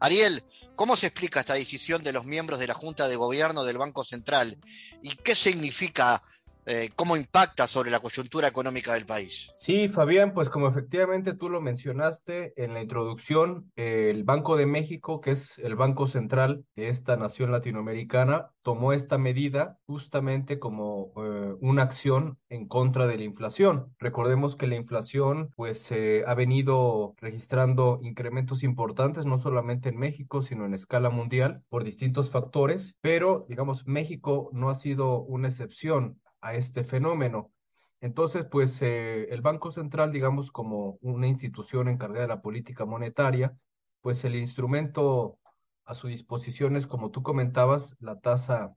Ariel, 0.00 0.44
¿cómo 0.74 0.96
se 0.96 1.06
explica 1.06 1.38
esta 1.38 1.54
decisión 1.54 2.02
de 2.02 2.10
los 2.10 2.24
miembros 2.24 2.58
de 2.58 2.66
la 2.66 2.74
Junta 2.74 3.06
de 3.06 3.14
Gobierno 3.14 3.62
del 3.62 3.78
Banco 3.78 4.02
Central? 4.02 4.58
¿Y 5.00 5.14
qué 5.14 5.36
significa 5.36 6.24
eh, 6.66 6.90
cómo 6.96 7.16
impacta 7.16 7.66
sobre 7.66 7.90
la 7.90 8.00
coyuntura 8.00 8.48
económica 8.48 8.94
del 8.94 9.06
país. 9.06 9.54
Sí, 9.58 9.88
Fabián, 9.88 10.34
pues 10.34 10.50
como 10.50 10.68
efectivamente 10.68 11.34
tú 11.34 11.48
lo 11.48 11.60
mencionaste 11.60 12.52
en 12.56 12.74
la 12.74 12.82
introducción, 12.82 13.70
el 13.76 14.24
Banco 14.24 14.56
de 14.56 14.66
México, 14.66 15.20
que 15.20 15.30
es 15.30 15.58
el 15.58 15.76
banco 15.76 16.06
central 16.06 16.64
de 16.74 16.88
esta 16.88 17.16
nación 17.16 17.52
latinoamericana, 17.52 18.50
tomó 18.62 18.92
esta 18.92 19.16
medida 19.16 19.78
justamente 19.86 20.58
como 20.58 21.12
eh, 21.16 21.54
una 21.60 21.82
acción 21.82 22.38
en 22.48 22.66
contra 22.66 23.06
de 23.06 23.16
la 23.16 23.24
inflación. 23.24 23.94
Recordemos 23.98 24.56
que 24.56 24.66
la 24.66 24.74
inflación 24.74 25.50
pues 25.54 25.92
ha 26.26 26.34
venido 26.34 27.14
registrando 27.18 28.00
incrementos 28.02 28.62
importantes, 28.64 29.24
no 29.24 29.38
solamente 29.38 29.88
en 29.88 29.98
México, 29.98 30.42
sino 30.42 30.64
en 30.66 30.74
escala 30.74 31.10
mundial, 31.10 31.62
por 31.68 31.84
distintos 31.84 32.30
factores, 32.30 32.96
pero 33.00 33.46
digamos, 33.48 33.86
México 33.86 34.50
no 34.52 34.70
ha 34.70 34.74
sido 34.74 35.20
una 35.22 35.48
excepción 35.48 36.20
a 36.46 36.54
este 36.54 36.84
fenómeno. 36.84 37.52
Entonces, 38.00 38.46
pues 38.50 38.80
eh, 38.82 39.28
el 39.30 39.40
Banco 39.40 39.72
Central, 39.72 40.12
digamos, 40.12 40.52
como 40.52 40.98
una 41.00 41.26
institución 41.26 41.88
encargada 41.88 42.22
de 42.22 42.28
la 42.28 42.42
política 42.42 42.84
monetaria, 42.84 43.56
pues 44.00 44.24
el 44.24 44.36
instrumento 44.36 45.38
a 45.84 45.94
su 45.94 46.08
disposición 46.08 46.76
es, 46.76 46.86
como 46.86 47.10
tú 47.10 47.22
comentabas, 47.22 47.96
la 48.00 48.20
tasa 48.20 48.74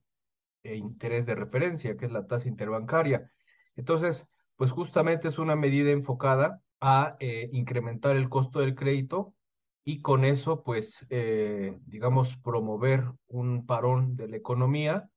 de 0.63 0.77
interés 0.77 1.25
de 1.25 1.35
referencia, 1.35 1.97
que 1.97 2.05
es 2.05 2.11
la 2.11 2.27
tasa 2.27 2.47
interbancaria. 2.47 3.29
Entonces, 3.75 4.27
pues 4.55 4.71
justamente 4.71 5.27
es 5.27 5.37
una 5.37 5.55
medida 5.55 5.91
enfocada 5.91 6.61
a 6.81 7.17
eh, 7.19 7.49
incrementar 7.51 8.15
el 8.15 8.29
costo 8.29 8.59
del 8.59 8.75
crédito 8.75 9.35
y 9.83 10.01
con 10.01 10.25
eso, 10.25 10.63
pues, 10.63 11.05
eh, 11.09 11.77
digamos, 11.85 12.37
promover 12.37 13.05
un 13.27 13.65
parón 13.65 14.15
de 14.15 14.27
la 14.27 14.37
economía 14.37 15.09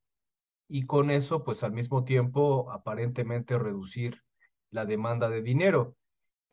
y 0.75 0.87
con 0.87 1.11
eso, 1.11 1.45
pues 1.45 1.63
al 1.65 1.73
mismo 1.73 2.03
tiempo, 2.03 2.73
aparentemente 2.73 3.59
reducir 3.59 4.23
la 4.71 4.87
demanda 4.87 5.29
de 5.29 5.43
dinero. 5.43 5.97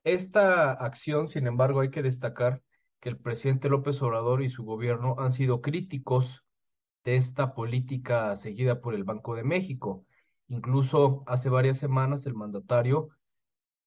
Esta 0.03 0.73
acción, 0.73 1.29
sin 1.29 1.47
embargo, 1.47 1.79
hay 1.79 1.89
que 1.89 2.03
destacar 2.03 2.61
que 2.99 3.07
el 3.07 3.17
presidente 3.17 3.69
López 3.69 4.01
Obrador 4.01 4.43
y 4.43 4.49
su 4.49 4.65
gobierno 4.65 5.15
han 5.19 5.31
sido 5.31 5.61
críticos 5.61 6.43
de 7.05 7.15
esta 7.15 7.53
política 7.53 8.35
seguida 8.35 8.81
por 8.81 8.93
el 8.93 9.05
Banco 9.05 9.35
de 9.35 9.45
México. 9.45 10.05
Incluso 10.49 11.23
hace 11.25 11.47
varias 11.47 11.77
semanas 11.77 12.25
el 12.25 12.33
mandatario 12.33 13.11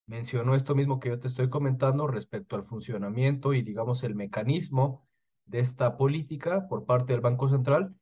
mencionó 0.07 0.55
esto 0.55 0.73
mismo 0.73 0.99
que 0.99 1.09
yo 1.09 1.19
te 1.19 1.27
estoy 1.27 1.51
comentando 1.51 2.07
respecto 2.07 2.55
al 2.55 2.63
funcionamiento 2.63 3.53
y, 3.53 3.61
digamos, 3.61 4.03
el 4.03 4.15
mecanismo 4.15 5.07
de 5.45 5.59
esta 5.59 5.95
política 5.95 6.67
por 6.67 6.85
parte 6.85 7.13
del 7.13 7.21
Banco 7.21 7.49
Central 7.49 7.93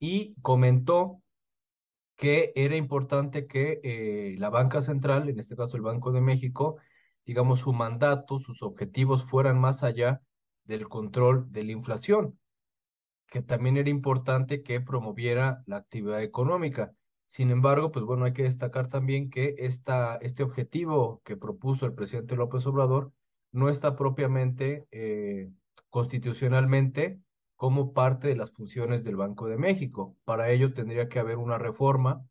y 0.00 0.34
comentó 0.42 1.22
que 2.16 2.52
era 2.56 2.76
importante 2.76 3.46
que 3.46 3.80
eh, 3.84 4.36
la 4.38 4.50
banca 4.50 4.80
central, 4.82 5.28
en 5.28 5.38
este 5.38 5.56
caso 5.56 5.76
el 5.76 5.82
Banco 5.82 6.12
de 6.12 6.20
México, 6.20 6.78
digamos, 7.26 7.60
su 7.60 7.72
mandato, 7.72 8.40
sus 8.40 8.62
objetivos 8.62 9.24
fueran 9.24 9.60
más 9.60 9.82
allá 9.82 10.22
del 10.64 10.88
control 10.88 11.50
de 11.52 11.64
la 11.64 11.72
inflación, 11.72 12.38
que 13.28 13.42
también 13.42 13.76
era 13.76 13.90
importante 13.90 14.62
que 14.62 14.80
promoviera 14.80 15.62
la 15.66 15.76
actividad 15.78 16.22
económica. 16.22 16.92
Sin 17.26 17.50
embargo, 17.50 17.90
pues 17.90 18.04
bueno, 18.04 18.24
hay 18.24 18.32
que 18.32 18.44
destacar 18.44 18.88
también 18.88 19.30
que 19.30 19.56
esta, 19.58 20.16
este 20.16 20.42
objetivo 20.42 21.20
que 21.24 21.36
propuso 21.36 21.86
el 21.86 21.94
presidente 21.94 22.36
López 22.36 22.64
Obrador 22.66 23.12
no 23.52 23.68
está 23.68 23.96
propiamente 23.96 24.86
eh, 24.92 25.50
constitucionalmente 25.90 27.20
como 27.56 27.92
parte 27.92 28.28
de 28.28 28.36
las 28.36 28.52
funciones 28.52 29.02
del 29.04 29.16
Banco 29.16 29.48
de 29.48 29.56
México. 29.56 30.16
Para 30.24 30.50
ello 30.50 30.72
tendría 30.72 31.08
que 31.08 31.18
haber 31.18 31.38
una 31.38 31.58
reforma 31.58 32.24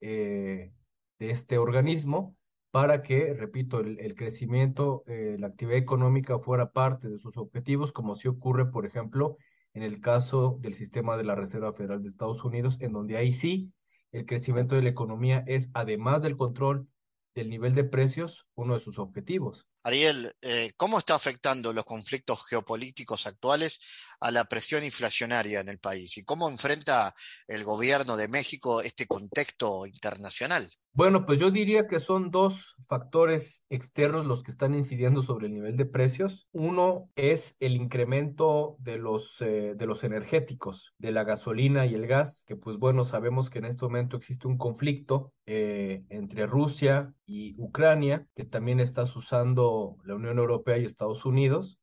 eh, 0.00 0.72
de 1.18 1.30
este 1.30 1.58
organismo 1.58 2.36
para 2.70 3.02
que, 3.02 3.32
repito, 3.32 3.80
el, 3.80 4.14
crecimiento, 4.14 5.02
eh, 5.06 5.36
la 5.38 5.46
actividad 5.46 5.78
económica 5.78 6.38
fuera 6.38 6.72
parte 6.72 7.08
de 7.08 7.18
sus 7.18 7.36
objetivos, 7.38 7.90
como 7.90 8.16
si 8.16 8.28
ocurre, 8.28 8.66
por 8.66 8.84
ejemplo, 8.84 9.38
en 9.72 9.82
el 9.82 10.00
caso 10.00 10.58
del 10.60 10.74
sistema 10.74 11.16
de 11.16 11.24
la 11.24 11.34
Reserva 11.34 11.72
Federal 11.72 12.02
de 12.02 12.08
Estados 12.08 12.44
Unidos, 12.44 12.76
en 12.80 12.92
donde 12.92 13.16
ahí 13.16 13.32
sí 13.32 13.72
el 14.12 14.26
crecimiento 14.26 14.74
de 14.74 14.82
la 14.82 14.90
economía 14.90 15.42
es, 15.46 15.70
además 15.72 16.22
del 16.22 16.36
control 16.36 16.86
del 17.34 17.50
nivel 17.50 17.74
de 17.74 17.84
precios, 17.84 18.46
uno 18.54 18.74
de 18.74 18.80
sus 18.80 18.98
objetivos. 18.98 19.66
Ariel, 19.86 20.34
eh, 20.42 20.72
¿cómo 20.76 20.98
está 20.98 21.14
afectando 21.14 21.72
los 21.72 21.84
conflictos 21.84 22.44
geopolíticos 22.48 23.24
actuales 23.28 23.78
a 24.18 24.32
la 24.32 24.44
presión 24.46 24.82
inflacionaria 24.82 25.60
en 25.60 25.68
el 25.68 25.78
país? 25.78 26.16
¿Y 26.18 26.24
cómo 26.24 26.48
enfrenta 26.48 27.14
el 27.46 27.62
gobierno 27.62 28.16
de 28.16 28.26
México 28.26 28.80
este 28.80 29.06
contexto 29.06 29.86
internacional? 29.86 30.68
Bueno, 30.96 31.26
pues 31.26 31.38
yo 31.38 31.50
diría 31.50 31.86
que 31.88 32.00
son 32.00 32.30
dos 32.30 32.74
factores 32.88 33.62
externos 33.68 34.24
los 34.24 34.42
que 34.42 34.50
están 34.50 34.74
incidiendo 34.74 35.22
sobre 35.22 35.46
el 35.46 35.52
nivel 35.52 35.76
de 35.76 35.84
precios. 35.84 36.48
Uno 36.52 37.10
es 37.16 37.54
el 37.60 37.76
incremento 37.76 38.76
de 38.78 38.96
los, 38.96 39.38
eh, 39.42 39.74
de 39.76 39.86
los 39.86 40.04
energéticos, 40.04 40.94
de 40.96 41.12
la 41.12 41.24
gasolina 41.24 41.84
y 41.84 41.94
el 41.94 42.06
gas, 42.06 42.44
que 42.46 42.56
pues 42.56 42.78
bueno, 42.78 43.04
sabemos 43.04 43.50
que 43.50 43.58
en 43.58 43.66
este 43.66 43.84
momento 43.84 44.16
existe 44.16 44.48
un 44.48 44.56
conflicto 44.56 45.34
eh, 45.44 46.02
entre 46.08 46.46
Rusia 46.46 47.12
y 47.26 47.54
Ucrania, 47.58 48.26
que 48.34 48.46
también 48.46 48.80
estás 48.80 49.14
usando 49.16 49.75
la 50.04 50.14
Unión 50.14 50.38
Europea 50.38 50.78
y 50.78 50.84
Estados 50.84 51.24
Unidos. 51.24 51.78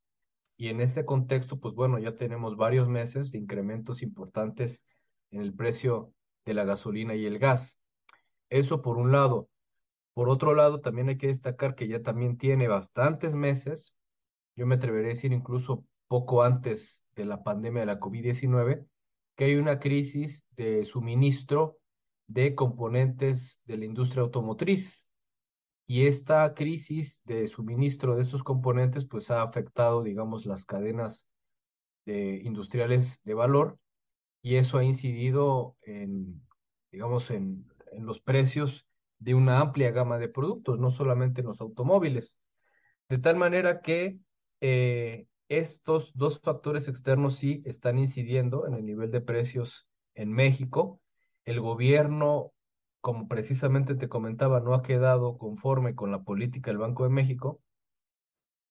Y 0.56 0.68
en 0.68 0.80
ese 0.80 1.04
contexto, 1.04 1.58
pues 1.58 1.74
bueno, 1.74 1.98
ya 1.98 2.14
tenemos 2.16 2.56
varios 2.56 2.88
meses 2.88 3.32
de 3.32 3.38
incrementos 3.38 4.02
importantes 4.02 4.82
en 5.30 5.40
el 5.40 5.52
precio 5.54 6.12
de 6.44 6.54
la 6.54 6.64
gasolina 6.64 7.14
y 7.14 7.26
el 7.26 7.38
gas. 7.38 7.78
Eso 8.50 8.82
por 8.82 8.96
un 8.96 9.10
lado. 9.12 9.48
Por 10.14 10.28
otro 10.28 10.54
lado, 10.54 10.80
también 10.80 11.08
hay 11.08 11.18
que 11.18 11.26
destacar 11.26 11.74
que 11.74 11.88
ya 11.88 12.02
también 12.02 12.38
tiene 12.38 12.68
bastantes 12.68 13.34
meses, 13.34 13.94
yo 14.56 14.66
me 14.66 14.76
atreveré 14.76 15.06
a 15.06 15.08
decir 15.08 15.32
incluso 15.32 15.84
poco 16.06 16.42
antes 16.44 17.04
de 17.16 17.24
la 17.24 17.42
pandemia 17.42 17.80
de 17.80 17.86
la 17.86 17.98
COVID-19, 17.98 18.86
que 19.34 19.44
hay 19.44 19.56
una 19.56 19.80
crisis 19.80 20.46
de 20.56 20.84
suministro 20.84 21.78
de 22.28 22.54
componentes 22.54 23.60
de 23.64 23.78
la 23.78 23.84
industria 23.84 24.22
automotriz. 24.22 25.03
Y 25.86 26.06
esta 26.06 26.54
crisis 26.54 27.22
de 27.24 27.46
suministro 27.46 28.16
de 28.16 28.22
esos 28.22 28.42
componentes 28.42 29.04
pues 29.04 29.30
ha 29.30 29.42
afectado, 29.42 30.02
digamos, 30.02 30.46
las 30.46 30.64
cadenas 30.64 31.26
de, 32.06 32.40
industriales 32.44 33.20
de 33.24 33.34
valor 33.34 33.78
y 34.42 34.56
eso 34.56 34.78
ha 34.78 34.84
incidido 34.84 35.76
en, 35.82 36.42
digamos, 36.90 37.30
en 37.30 37.66
en 37.94 38.06
los 38.06 38.20
precios 38.20 38.86
de 39.18 39.34
una 39.34 39.60
amplia 39.60 39.90
gama 39.90 40.18
de 40.18 40.28
productos, 40.28 40.78
no 40.78 40.90
solamente 40.90 41.40
en 41.40 41.46
los 41.46 41.60
automóviles. 41.60 42.38
De 43.08 43.18
tal 43.18 43.36
manera 43.36 43.80
que 43.80 44.18
eh, 44.60 45.26
estos 45.48 46.12
dos 46.14 46.40
factores 46.40 46.88
externos 46.88 47.36
sí 47.36 47.62
están 47.64 47.98
incidiendo 47.98 48.66
en 48.66 48.74
el 48.74 48.84
nivel 48.84 49.10
de 49.10 49.20
precios 49.20 49.86
en 50.14 50.32
México. 50.32 51.00
El 51.44 51.60
gobierno, 51.60 52.52
como 53.04 53.28
precisamente 53.28 53.96
te 53.96 54.08
comentaba, 54.08 54.60
no 54.60 54.72
ha 54.72 54.82
quedado 54.82 55.36
conforme 55.36 55.94
con 55.94 56.10
la 56.10 56.22
política 56.22 56.70
del 56.70 56.78
Banco 56.78 57.02
de 57.02 57.10
México. 57.10 57.60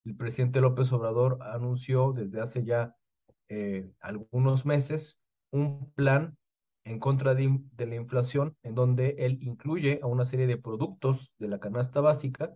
El 0.05 0.15
presidente 0.15 0.59
López 0.59 0.91
Obrador 0.91 1.37
anunció 1.43 2.13
desde 2.13 2.41
hace 2.41 2.63
ya 2.63 2.95
eh, 3.47 3.91
algunos 3.99 4.65
meses 4.65 5.19
un 5.51 5.91
plan 5.93 6.35
en 6.83 6.97
contra 6.97 7.35
de, 7.35 7.59
la 7.77 7.93
inflación, 7.93 8.57
en 8.63 8.73
donde 8.73 9.17
él 9.19 9.37
incluye 9.43 9.99
a 10.01 10.07
una 10.07 10.25
serie 10.25 10.47
de 10.47 10.57
productos 10.57 11.31
de 11.37 11.49
la 11.49 11.59
canasta 11.59 12.01
básica 12.01 12.55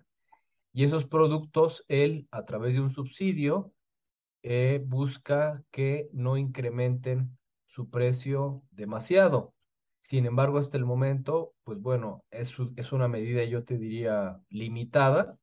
y 0.74 0.84
esos 0.84 1.06
productos 1.06 1.86
él, 1.90 2.28
a 2.32 2.44
través 2.46 2.74
de 2.74 2.82
un 2.82 2.90
subsidio, 2.90 3.72
eh, 4.42 4.84
busca 4.84 5.64
que 5.70 6.10
no 6.12 6.38
incrementen 6.38 7.38
su 7.68 7.88
precio 7.92 8.64
demasiado. 8.72 9.54
Sin 10.00 10.26
embargo, 10.26 10.58
hasta 10.58 10.78
el 10.78 10.86
momento, 10.86 11.54
pues 11.64 11.80
bueno, 11.80 12.24
es, 12.32 12.56
es 12.76 12.92
una 12.92 13.08
medida, 13.08 13.44
yo 13.44 13.64
te 13.64 13.78
diría, 13.78 14.40
limitada, 14.50 15.38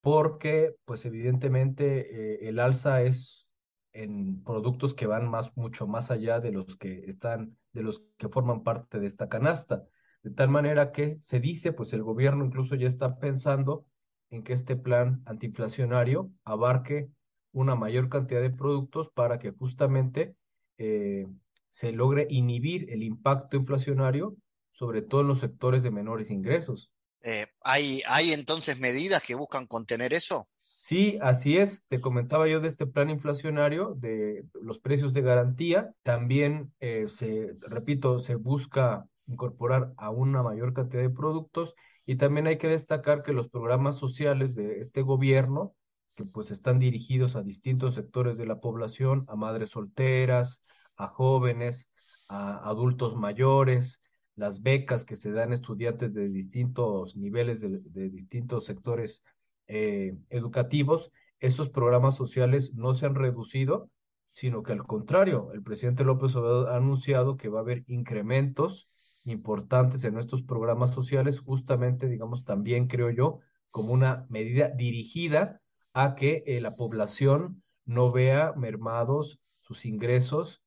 porque 0.00 0.76
pues 0.84 1.04
evidentemente 1.06 2.34
eh, 2.34 2.48
el 2.48 2.60
alza 2.60 3.02
es 3.02 3.46
en 3.92 4.42
productos 4.44 4.94
que 4.94 5.06
van 5.06 5.28
más, 5.28 5.56
mucho 5.56 5.86
más 5.86 6.10
allá 6.10 6.40
de 6.40 6.52
los 6.52 6.76
que 6.76 7.04
están 7.06 7.56
de 7.72 7.82
los 7.82 8.02
que 8.16 8.28
forman 8.28 8.62
parte 8.62 8.98
de 9.00 9.06
esta 9.06 9.28
canasta. 9.28 9.84
De 10.22 10.30
tal 10.30 10.48
manera 10.48 10.92
que 10.92 11.16
se 11.20 11.40
dice, 11.40 11.72
pues 11.72 11.92
el 11.92 12.02
gobierno 12.02 12.44
incluso 12.44 12.74
ya 12.74 12.88
está 12.88 13.18
pensando 13.18 13.86
en 14.30 14.42
que 14.42 14.52
este 14.52 14.76
plan 14.76 15.22
antiinflacionario 15.26 16.30
abarque 16.44 17.08
una 17.52 17.74
mayor 17.74 18.08
cantidad 18.08 18.40
de 18.40 18.50
productos 18.50 19.10
para 19.10 19.38
que 19.38 19.52
justamente 19.52 20.36
eh, 20.76 21.26
se 21.68 21.92
logre 21.92 22.26
inhibir 22.30 22.90
el 22.90 23.02
impacto 23.02 23.56
inflacionario, 23.56 24.36
sobre 24.72 25.02
todo 25.02 25.22
en 25.22 25.28
los 25.28 25.40
sectores 25.40 25.82
de 25.82 25.90
menores 25.90 26.30
ingresos. 26.30 26.90
Eh, 27.22 27.46
¿hay, 27.62 28.02
¿Hay 28.08 28.32
entonces 28.32 28.78
medidas 28.78 29.22
que 29.22 29.34
buscan 29.34 29.66
contener 29.66 30.12
eso? 30.12 30.48
Sí, 30.88 31.18
así 31.20 31.58
es. 31.58 31.84
Te 31.88 32.00
comentaba 32.00 32.48
yo 32.48 32.60
de 32.60 32.68
este 32.68 32.86
plan 32.86 33.10
inflacionario, 33.10 33.94
de 33.96 34.46
los 34.54 34.78
precios 34.78 35.12
de 35.12 35.20
garantía. 35.20 35.92
También 36.02 36.72
eh, 36.80 37.06
se, 37.08 37.52
repito, 37.68 38.20
se 38.20 38.36
busca 38.36 39.06
incorporar 39.26 39.92
a 39.98 40.10
una 40.10 40.42
mayor 40.42 40.72
cantidad 40.72 41.02
de 41.02 41.10
productos 41.10 41.74
y 42.06 42.16
también 42.16 42.46
hay 42.46 42.56
que 42.56 42.68
destacar 42.68 43.22
que 43.22 43.34
los 43.34 43.50
programas 43.50 43.96
sociales 43.96 44.54
de 44.54 44.80
este 44.80 45.02
gobierno, 45.02 45.74
que 46.16 46.24
pues 46.24 46.50
están 46.50 46.78
dirigidos 46.78 47.36
a 47.36 47.42
distintos 47.42 47.94
sectores 47.94 48.38
de 48.38 48.46
la 48.46 48.60
población, 48.60 49.26
a 49.28 49.36
madres 49.36 49.70
solteras, 49.70 50.62
a 50.98 51.08
jóvenes, 51.08 51.88
a 52.28 52.68
adultos 52.68 53.16
mayores, 53.16 54.02
las 54.36 54.62
becas 54.62 55.04
que 55.04 55.16
se 55.16 55.32
dan 55.32 55.52
a 55.52 55.54
estudiantes 55.54 56.14
de 56.14 56.28
distintos 56.28 57.16
niveles, 57.16 57.60
de, 57.60 58.10
distintos 58.10 58.66
sectores 58.66 59.22
eh, 59.66 60.16
educativos, 60.30 61.10
estos 61.40 61.70
programas 61.70 62.16
sociales 62.16 62.74
no 62.74 62.94
se 62.94 63.06
han 63.06 63.14
reducido, 63.14 63.90
sino 64.32 64.62
que 64.62 64.72
al 64.72 64.86
contrario, 64.86 65.52
el 65.54 65.62
presidente 65.62 66.04
López 66.04 66.34
Obrador 66.36 66.70
ha 66.70 66.76
anunciado 66.76 67.36
que 67.36 67.48
va 67.48 67.60
a 67.60 67.62
haber 67.62 67.84
incrementos 67.88 68.88
importantes 69.24 70.04
en 70.04 70.18
estos 70.18 70.42
programas 70.42 70.92
sociales, 70.92 71.40
justamente, 71.40 72.08
digamos, 72.08 72.44
también 72.44 72.86
creo 72.86 73.10
yo, 73.10 73.40
como 73.70 73.92
una 73.92 74.26
medida 74.28 74.68
dirigida 74.70 75.60
a 75.92 76.14
que 76.14 76.44
eh, 76.46 76.60
la 76.60 76.76
población 76.76 77.62
no 77.84 78.12
vea 78.12 78.52
mermados 78.56 79.40
sus 79.42 79.84
ingresos 79.84 80.62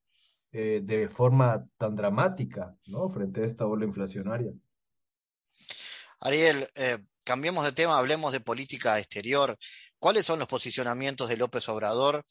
eh, 0.52 0.82
de 0.84 1.08
forma 1.08 1.66
tan 1.78 1.96
dramática, 1.96 2.76
¿no? 2.88 3.10
Frente 3.10 3.42
a 3.42 3.46
esta 3.46 3.66
ola 3.66 3.86
inflacionaria. 3.86 4.52
Ariel, 6.20 6.68
eh, 6.76 6.98
cambiemos 7.24 7.64
de 7.64 7.72
tema, 7.72 7.98
hablemos 7.98 8.34
de 8.34 8.42
política 8.42 9.00
exterior. 9.00 9.58
¿Cuáles 9.98 10.26
son 10.26 10.40
los 10.40 10.48
posicionamientos 10.48 11.30
de 11.30 11.38
López 11.38 11.68
Obrador 11.70 12.26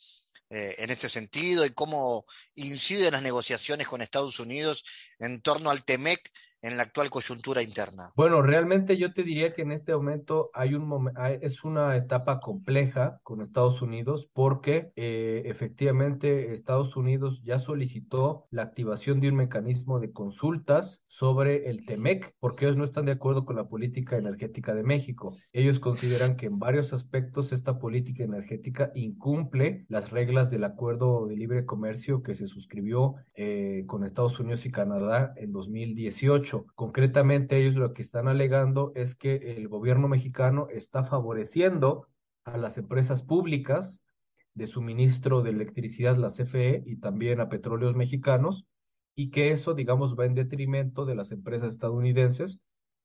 eh, 0.52 0.74
en 0.78 0.90
este 0.90 1.08
sentido 1.08 1.64
y 1.64 1.70
cómo 1.70 2.24
inciden 2.56 3.12
las 3.12 3.22
negociaciones 3.22 3.86
con 3.86 4.02
Estados 4.02 4.40
Unidos 4.40 4.84
en 5.20 5.40
torno 5.40 5.70
al 5.70 5.84
TEMEC 5.84 6.28
en 6.62 6.76
la 6.76 6.84
actual 6.84 7.10
coyuntura 7.10 7.62
interna? 7.62 8.12
Bueno, 8.16 8.42
realmente 8.42 8.96
yo 8.96 9.12
te 9.12 9.22
diría 9.22 9.50
que 9.50 9.62
en 9.62 9.72
este 9.72 9.94
momento 9.94 10.50
hay 10.54 10.74
un 10.74 11.10
es 11.40 11.64
una 11.64 11.96
etapa 11.96 12.40
compleja 12.40 13.20
con 13.22 13.40
Estados 13.40 13.82
Unidos 13.82 14.28
porque 14.32 14.92
eh, 14.96 15.42
efectivamente 15.46 16.52
Estados 16.52 16.96
Unidos 16.96 17.40
ya 17.44 17.58
solicitó 17.58 18.46
la 18.50 18.62
activación 18.62 19.20
de 19.20 19.28
un 19.28 19.36
mecanismo 19.36 20.00
de 20.00 20.12
consultas 20.12 21.02
sobre 21.06 21.68
el 21.70 21.84
TEMEC 21.84 22.34
porque 22.40 22.64
ellos 22.64 22.76
no 22.76 22.84
están 22.84 23.06
de 23.06 23.12
acuerdo 23.12 23.44
con 23.44 23.56
la 23.56 23.68
política 23.68 24.16
energética 24.16 24.74
de 24.74 24.82
México. 24.82 25.34
Ellos 25.52 25.80
consideran 25.80 26.36
que 26.36 26.46
en 26.46 26.58
varios 26.58 26.92
aspectos 26.92 27.52
esta 27.52 27.78
política 27.78 28.24
energética 28.24 28.90
incumple 28.94 29.86
las 29.88 30.10
reglas 30.10 30.50
del 30.50 30.64
acuerdo 30.64 31.26
de 31.26 31.36
libre 31.36 31.64
comercio 31.66 32.22
que 32.22 32.34
se 32.34 32.46
suscribió 32.46 33.16
eh, 33.34 33.84
con 33.86 34.04
Estados 34.04 34.38
Unidos 34.40 34.66
y 34.66 34.70
Canadá 34.70 35.32
en 35.36 35.52
2018. 35.52 36.49
Concretamente, 36.74 37.58
ellos 37.58 37.76
lo 37.76 37.92
que 37.92 38.02
están 38.02 38.28
alegando 38.28 38.92
es 38.94 39.14
que 39.14 39.36
el 39.56 39.68
gobierno 39.68 40.08
mexicano 40.08 40.68
está 40.70 41.04
favoreciendo 41.04 42.08
a 42.44 42.56
las 42.56 42.78
empresas 42.78 43.22
públicas 43.22 44.02
de 44.54 44.66
suministro 44.66 45.42
de 45.42 45.50
electricidad, 45.50 46.16
la 46.16 46.28
CFE, 46.28 46.82
y 46.86 46.96
también 46.96 47.40
a 47.40 47.48
petróleos 47.48 47.94
mexicanos, 47.94 48.66
y 49.14 49.30
que 49.30 49.50
eso, 49.52 49.74
digamos, 49.74 50.18
va 50.18 50.26
en 50.26 50.34
detrimento 50.34 51.04
de 51.04 51.14
las 51.14 51.32
empresas 51.32 51.74
estadounidenses 51.74 52.60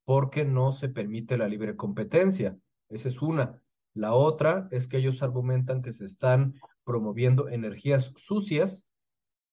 porque 0.06 0.46
no 0.46 0.72
se 0.72 0.90
permite 0.90 1.38
la 1.38 1.48
libre 1.48 1.76
competencia. 1.76 2.58
Esa 2.90 3.10
es 3.10 3.22
una. 3.22 3.60
La 3.94 4.14
otra 4.14 4.68
es 4.72 4.88
que 4.88 4.98
ellos 4.98 5.24
argumentan 5.24 5.82
que 5.82 5.94
se 5.94 6.06
están 6.06 6.56
promoviendo 6.84 7.50
energías 7.50 8.14
sucias, 8.18 8.86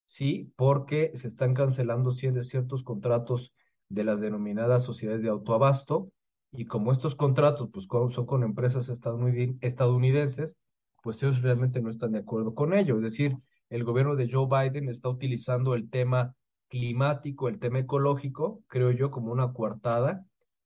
sí, 0.05 0.51
porque 0.55 1.11
se 1.15 1.27
están 1.27 1.53
cancelando 1.53 2.11
ciertos 2.11 2.83
contratos 2.83 3.53
de 3.89 4.03
las 4.03 4.19
denominadas 4.19 4.83
sociedades 4.83 5.23
de 5.23 5.29
autoabasto, 5.29 6.11
y 6.55 6.65
como 6.65 6.91
estos 6.91 7.15
contratos 7.15 7.69
pues, 7.73 7.87
son 7.89 8.25
con 8.25 8.43
empresas 8.43 8.89
estadounidenses, 8.89 10.55
pues 11.01 11.21
ellos 11.23 11.41
realmente 11.41 11.81
no 11.81 11.89
están 11.89 12.11
de 12.11 12.19
acuerdo 12.19 12.53
con 12.53 12.73
ello. 12.73 12.97
Es 12.97 13.03
decir, 13.03 13.35
el 13.69 13.83
gobierno 13.83 14.15
de 14.15 14.29
Joe 14.31 14.47
Biden 14.47 14.87
está 14.87 15.09
utilizando 15.09 15.73
el 15.73 15.89
tema 15.89 16.35
climático, 16.69 17.49
el 17.49 17.59
tema 17.59 17.79
ecológico, 17.79 18.63
creo 18.67 18.91
yo, 18.91 19.11
como 19.11 19.31
una 19.31 19.51
coartada 19.51 20.25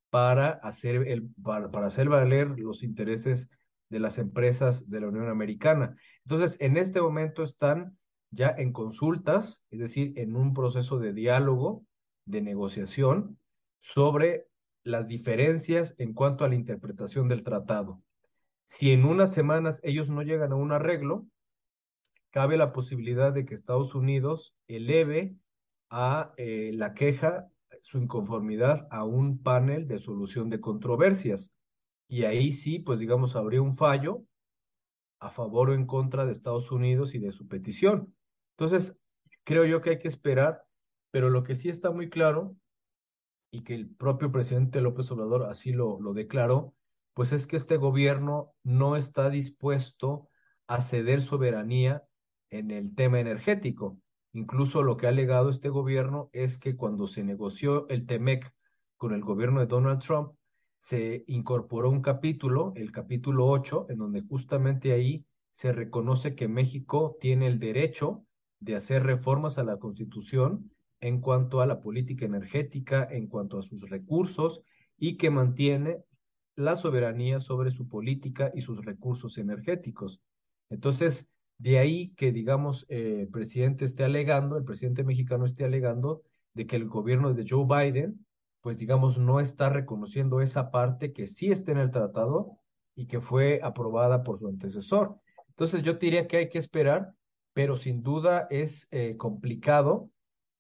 para 0.10 0.50
hacer, 0.50 1.08
el, 1.08 1.30
para, 1.42 1.72
para 1.72 1.88
hacer 1.88 2.10
valer 2.10 2.60
los 2.60 2.84
intereses 2.84 3.50
de 3.90 4.00
las 4.00 4.18
empresas 4.18 4.90
de 4.90 5.00
la 5.00 5.08
Unión 5.08 5.30
Americana. 5.30 5.96
Entonces, 6.26 6.58
en 6.60 6.78
este 6.78 7.02
momento 7.02 7.44
están 7.44 7.98
ya 8.32 8.54
en 8.58 8.74
consultas, 8.74 9.64
es 9.72 9.80
decir, 9.80 10.14
en 10.18 10.36
un 10.36 10.54
proceso 10.54 11.00
de 11.00 11.14
diálogo, 11.14 11.86
de 12.28 12.42
negociación 12.42 13.40
sobre 13.80 14.48
las 14.84 15.08
diferencias 15.08 15.96
en 15.98 16.14
cuanto 16.14 16.46
a 16.46 16.50
la 16.50 16.56
interpretación 16.56 17.28
del 17.28 17.44
tratado. 17.44 18.02
Si 18.64 18.92
en 18.92 19.06
unas 19.06 19.34
semanas 19.34 19.80
ellos 19.84 20.10
no 20.10 20.22
llegan 20.22 20.52
a 20.52 20.56
un 20.56 20.72
arreglo, 20.72 21.26
cabe 22.32 22.58
la 22.58 22.74
posibilidad 22.74 23.34
de 23.34 23.46
que 23.46 23.56
Estados 23.56 23.96
Unidos 23.96 24.54
eleve 24.68 25.36
a 25.90 26.34
eh, 26.38 26.72
la 26.74 26.94
queja, 26.94 27.50
su 27.82 27.98
inconformidad, 27.98 28.88
a 28.92 29.06
un 29.06 29.42
panel 29.42 29.88
de 29.88 30.00
solución 30.00 30.50
de 30.50 30.60
controversias. 30.60 31.52
Y 32.10 32.24
ahí 32.24 32.54
sí, 32.54 32.80
pues 32.80 33.00
digamos, 33.00 33.36
habría 33.36 33.62
un 33.62 33.76
fallo 33.76 34.24
a 35.20 35.30
favor 35.30 35.70
o 35.70 35.74
en 35.74 35.86
contra 35.86 36.26
de 36.26 36.34
Estados 36.34 36.72
Unidos 36.72 37.16
y 37.16 37.20
de 37.20 37.32
su 37.32 37.48
petición. 37.48 38.14
Entonces, 38.58 38.98
creo 39.44 39.66
yo 39.66 39.82
que 39.82 39.92
hay 39.92 40.00
que 40.00 40.08
esperar, 40.08 40.67
pero 41.18 41.32
lo 41.32 41.42
que 41.42 41.56
sí 41.56 41.70
está 41.70 41.90
muy 41.90 42.12
claro, 42.12 42.56
y 43.50 43.64
que 43.64 43.74
el 43.74 43.90
propio 43.90 44.32
presidente 44.32 44.82
López 44.82 45.10
Obrador 45.10 45.48
así 45.50 45.72
lo, 45.72 45.98
declaró, 46.14 46.76
pues 47.16 47.32
es 47.32 47.48
que 47.48 47.58
este 47.58 47.78
gobierno 47.78 48.54
no 48.64 48.96
está 48.96 49.32
dispuesto 49.32 50.30
a 50.68 50.80
ceder 50.80 51.22
soberanía 51.22 52.04
en 52.52 52.70
el 52.70 52.94
tema 52.94 53.20
energético. 53.20 54.00
Incluso 54.32 54.84
lo 54.84 54.96
que 54.96 55.08
ha 55.08 55.10
alegado 55.10 55.50
este 55.50 55.70
gobierno 55.70 56.30
es 56.34 56.60
que 56.60 56.76
cuando 56.76 57.08
se 57.08 57.24
negoció 57.24 57.90
el 57.90 58.06
TEMEC 58.06 58.54
con 58.96 59.16
el 59.16 59.24
gobierno 59.24 59.62
de 59.62 59.66
Donald 59.66 60.04
Trump, 60.04 60.34
se 60.78 61.24
incorporó 61.26 61.90
un 61.90 62.04
capítulo, 62.04 62.74
el 62.76 62.92
capítulo 62.92 63.48
8, 63.48 63.88
en 63.90 63.98
donde 63.98 64.22
justamente 64.22 64.92
ahí 64.92 65.26
se 65.50 65.72
reconoce 65.72 66.36
que 66.36 66.48
México 66.48 67.18
tiene 67.20 67.48
el 67.48 67.58
derecho 67.58 68.24
de 68.60 68.76
hacer 68.76 69.02
reformas 69.02 69.58
a 69.58 69.64
la 69.64 69.78
Constitución 69.78 70.70
en 71.00 71.22
cuanto 71.22 71.62
a 71.62 71.66
la 71.66 71.80
política 71.80 72.26
energética, 72.26 73.08
en 73.10 73.28
cuanto 73.28 73.60
a 73.60 73.64
sus 73.64 73.90
recursos 73.90 74.62
y 74.98 75.18
que 75.18 75.30
mantiene 75.30 76.04
la 76.56 76.76
soberanía 76.76 77.40
sobre 77.40 77.72
su 77.72 77.88
política 77.88 78.52
y 78.54 78.62
sus 78.62 78.84
recursos 78.84 79.38
energéticos. 79.38 80.22
Entonces, 80.70 81.30
de 81.60 81.80
ahí 81.80 82.10
que, 82.16 82.32
digamos, 82.32 82.86
eh, 82.90 83.22
el 83.22 83.28
presidente 83.30 83.86
esté 83.86 84.04
alegando, 84.04 84.58
el 84.58 84.64
presidente 84.64 85.04
mexicano 85.04 85.46
esté 85.46 85.66
alegando 85.66 86.24
de 86.54 86.66
que 86.66 86.76
el 86.76 86.86
gobierno 86.86 87.34
de 87.34 87.46
Joe 87.48 87.66
Biden, 87.66 88.26
pues, 88.62 88.80
digamos, 88.80 89.20
no 89.20 89.40
está 89.40 89.70
reconociendo 89.70 90.42
esa 90.42 90.72
parte 90.72 91.14
que 91.14 91.28
sí 91.28 91.52
está 91.52 91.72
en 91.72 91.78
el 91.78 91.92
tratado 91.92 92.58
y 92.96 93.06
que 93.06 93.22
fue 93.22 93.60
aprobada 93.64 94.24
por 94.24 94.40
su 94.40 94.48
antecesor. 94.48 95.16
Entonces, 95.50 95.84
yo 95.84 95.94
diría 95.94 96.28
que 96.28 96.38
hay 96.38 96.50
que 96.50 96.58
esperar, 96.58 97.14
pero 97.54 97.78
sin 97.78 98.02
duda 98.02 98.48
es 98.50 98.88
eh, 98.92 99.16
complicado 99.18 100.10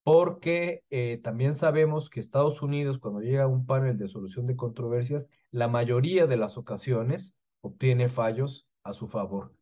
porque 0.07 0.85
eh, 0.89 1.19
también 1.21 1.53
sabemos 1.53 2.09
que 2.09 2.21
Estados 2.21 2.61
Unidos, 2.61 2.97
cuando 2.97 3.19
llega 3.19 3.43
a 3.43 3.47
un 3.47 3.65
panel 3.65 3.97
de 3.97 4.07
solución 4.07 4.47
de 4.47 4.55
controversias, 4.55 5.27
la 5.51 5.67
mayoría 5.67 6.27
de 6.27 6.37
las 6.37 6.57
ocasiones 6.57 7.35
obtiene 7.59 8.07
fallos 8.07 8.65
a 8.85 8.93
su 8.93 9.09
favor. 9.09 9.53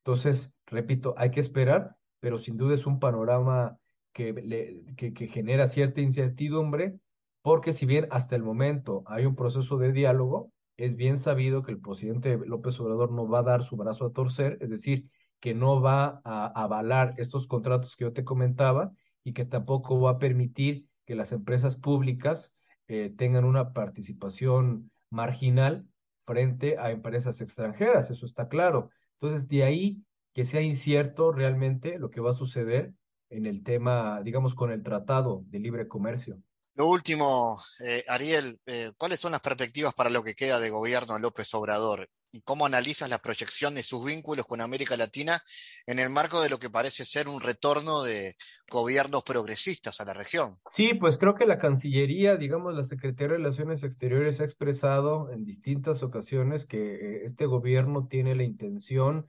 Entonces, 0.00 0.52
repito, 0.66 1.14
hay 1.16 1.30
que 1.30 1.40
esperar, 1.40 1.96
pero 2.20 2.38
sin 2.38 2.58
duda 2.58 2.74
es 2.74 2.84
un 2.84 3.00
panorama 3.00 3.78
que, 4.12 4.84
que, 4.94 5.14
que 5.14 5.26
genera 5.26 5.68
cierta 5.68 6.02
incertidumbre, 6.02 6.98
porque 7.40 7.72
si 7.72 7.86
bien 7.86 8.06
hasta 8.10 8.36
el 8.36 8.42
momento 8.42 9.04
hay 9.06 9.24
un 9.24 9.34
proceso 9.34 9.78
de 9.78 9.92
diálogo, 9.92 10.52
es 10.76 10.96
bien 10.96 11.16
sabido 11.16 11.62
que 11.62 11.72
el 11.72 11.80
presidente 11.80 12.38
López 12.44 12.78
Obrador 12.78 13.10
no 13.10 13.26
va 13.26 13.38
a 13.38 13.44
dar 13.44 13.62
su 13.62 13.74
brazo 13.76 14.04
a 14.04 14.12
torcer, 14.12 14.58
es 14.60 14.68
decir, 14.68 15.08
que 15.40 15.54
no 15.54 15.80
va 15.80 16.20
a 16.24 16.62
avalar 16.62 17.14
estos 17.16 17.46
contratos 17.46 17.96
que 17.96 18.04
yo 18.04 18.12
te 18.12 18.22
comentaba 18.22 18.92
y 19.24 19.32
que 19.32 19.44
tampoco 19.44 20.00
va 20.00 20.12
a 20.12 20.18
permitir 20.18 20.86
que 21.06 21.14
las 21.14 21.32
empresas 21.32 21.76
públicas 21.76 22.54
eh, 22.86 23.12
tengan 23.16 23.44
una 23.44 23.72
participación 23.72 24.90
marginal 25.10 25.86
frente 26.26 26.78
a 26.78 26.90
empresas 26.90 27.40
extranjeras, 27.40 28.10
eso 28.10 28.26
está 28.26 28.48
claro. 28.48 28.90
Entonces, 29.14 29.48
de 29.48 29.64
ahí 29.64 30.04
que 30.34 30.44
sea 30.44 30.60
incierto 30.60 31.32
realmente 31.32 31.98
lo 31.98 32.10
que 32.10 32.20
va 32.20 32.30
a 32.30 32.34
suceder 32.34 32.92
en 33.30 33.46
el 33.46 33.62
tema, 33.62 34.20
digamos, 34.22 34.54
con 34.54 34.70
el 34.70 34.82
Tratado 34.82 35.44
de 35.46 35.58
Libre 35.58 35.88
Comercio. 35.88 36.42
Lo 36.74 36.88
último, 36.88 37.56
eh, 37.84 38.02
Ariel, 38.08 38.58
eh, 38.66 38.92
¿cuáles 38.96 39.20
son 39.20 39.32
las 39.32 39.40
perspectivas 39.40 39.94
para 39.94 40.10
lo 40.10 40.24
que 40.24 40.34
queda 40.34 40.58
de 40.58 40.70
gobierno 40.70 41.18
López 41.18 41.54
Obrador? 41.54 42.08
¿Y 42.34 42.40
cómo 42.40 42.66
analizas 42.66 43.08
la 43.08 43.18
proyección 43.18 43.76
de 43.76 43.84
sus 43.84 44.04
vínculos 44.04 44.44
con 44.44 44.60
América 44.60 44.96
Latina 44.96 45.40
en 45.86 46.00
el 46.00 46.10
marco 46.10 46.42
de 46.42 46.48
lo 46.48 46.58
que 46.58 46.68
parece 46.68 47.04
ser 47.04 47.28
un 47.28 47.40
retorno 47.40 48.02
de 48.02 48.34
gobiernos 48.68 49.22
progresistas 49.22 50.00
a 50.00 50.04
la 50.04 50.14
región? 50.14 50.58
Sí, 50.68 50.94
pues 50.94 51.16
creo 51.16 51.36
que 51.36 51.46
la 51.46 51.58
Cancillería, 51.58 52.36
digamos, 52.36 52.74
la 52.74 52.82
Secretaría 52.82 53.28
de 53.28 53.36
Relaciones 53.36 53.84
Exteriores 53.84 54.40
ha 54.40 54.44
expresado 54.44 55.30
en 55.30 55.44
distintas 55.44 56.02
ocasiones 56.02 56.66
que 56.66 56.94
eh, 56.94 57.22
este 57.24 57.46
gobierno 57.46 58.08
tiene 58.08 58.34
la 58.34 58.42
intención 58.42 59.26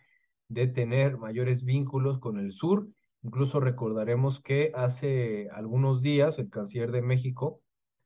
de 0.48 0.65
tener 0.65 1.18
mayores 1.18 1.63
vínculos 1.63 2.18
con 2.18 2.39
el 2.39 2.54
sur 2.54 2.88
Incluso 3.26 3.60
recordaremos 3.60 4.39
que 4.39 4.72
hace 4.76 5.50
algunos 5.50 6.04
días 6.04 6.38
el 6.38 6.52
canciller 6.52 6.91
de 6.91 7.02
México, 7.02 7.60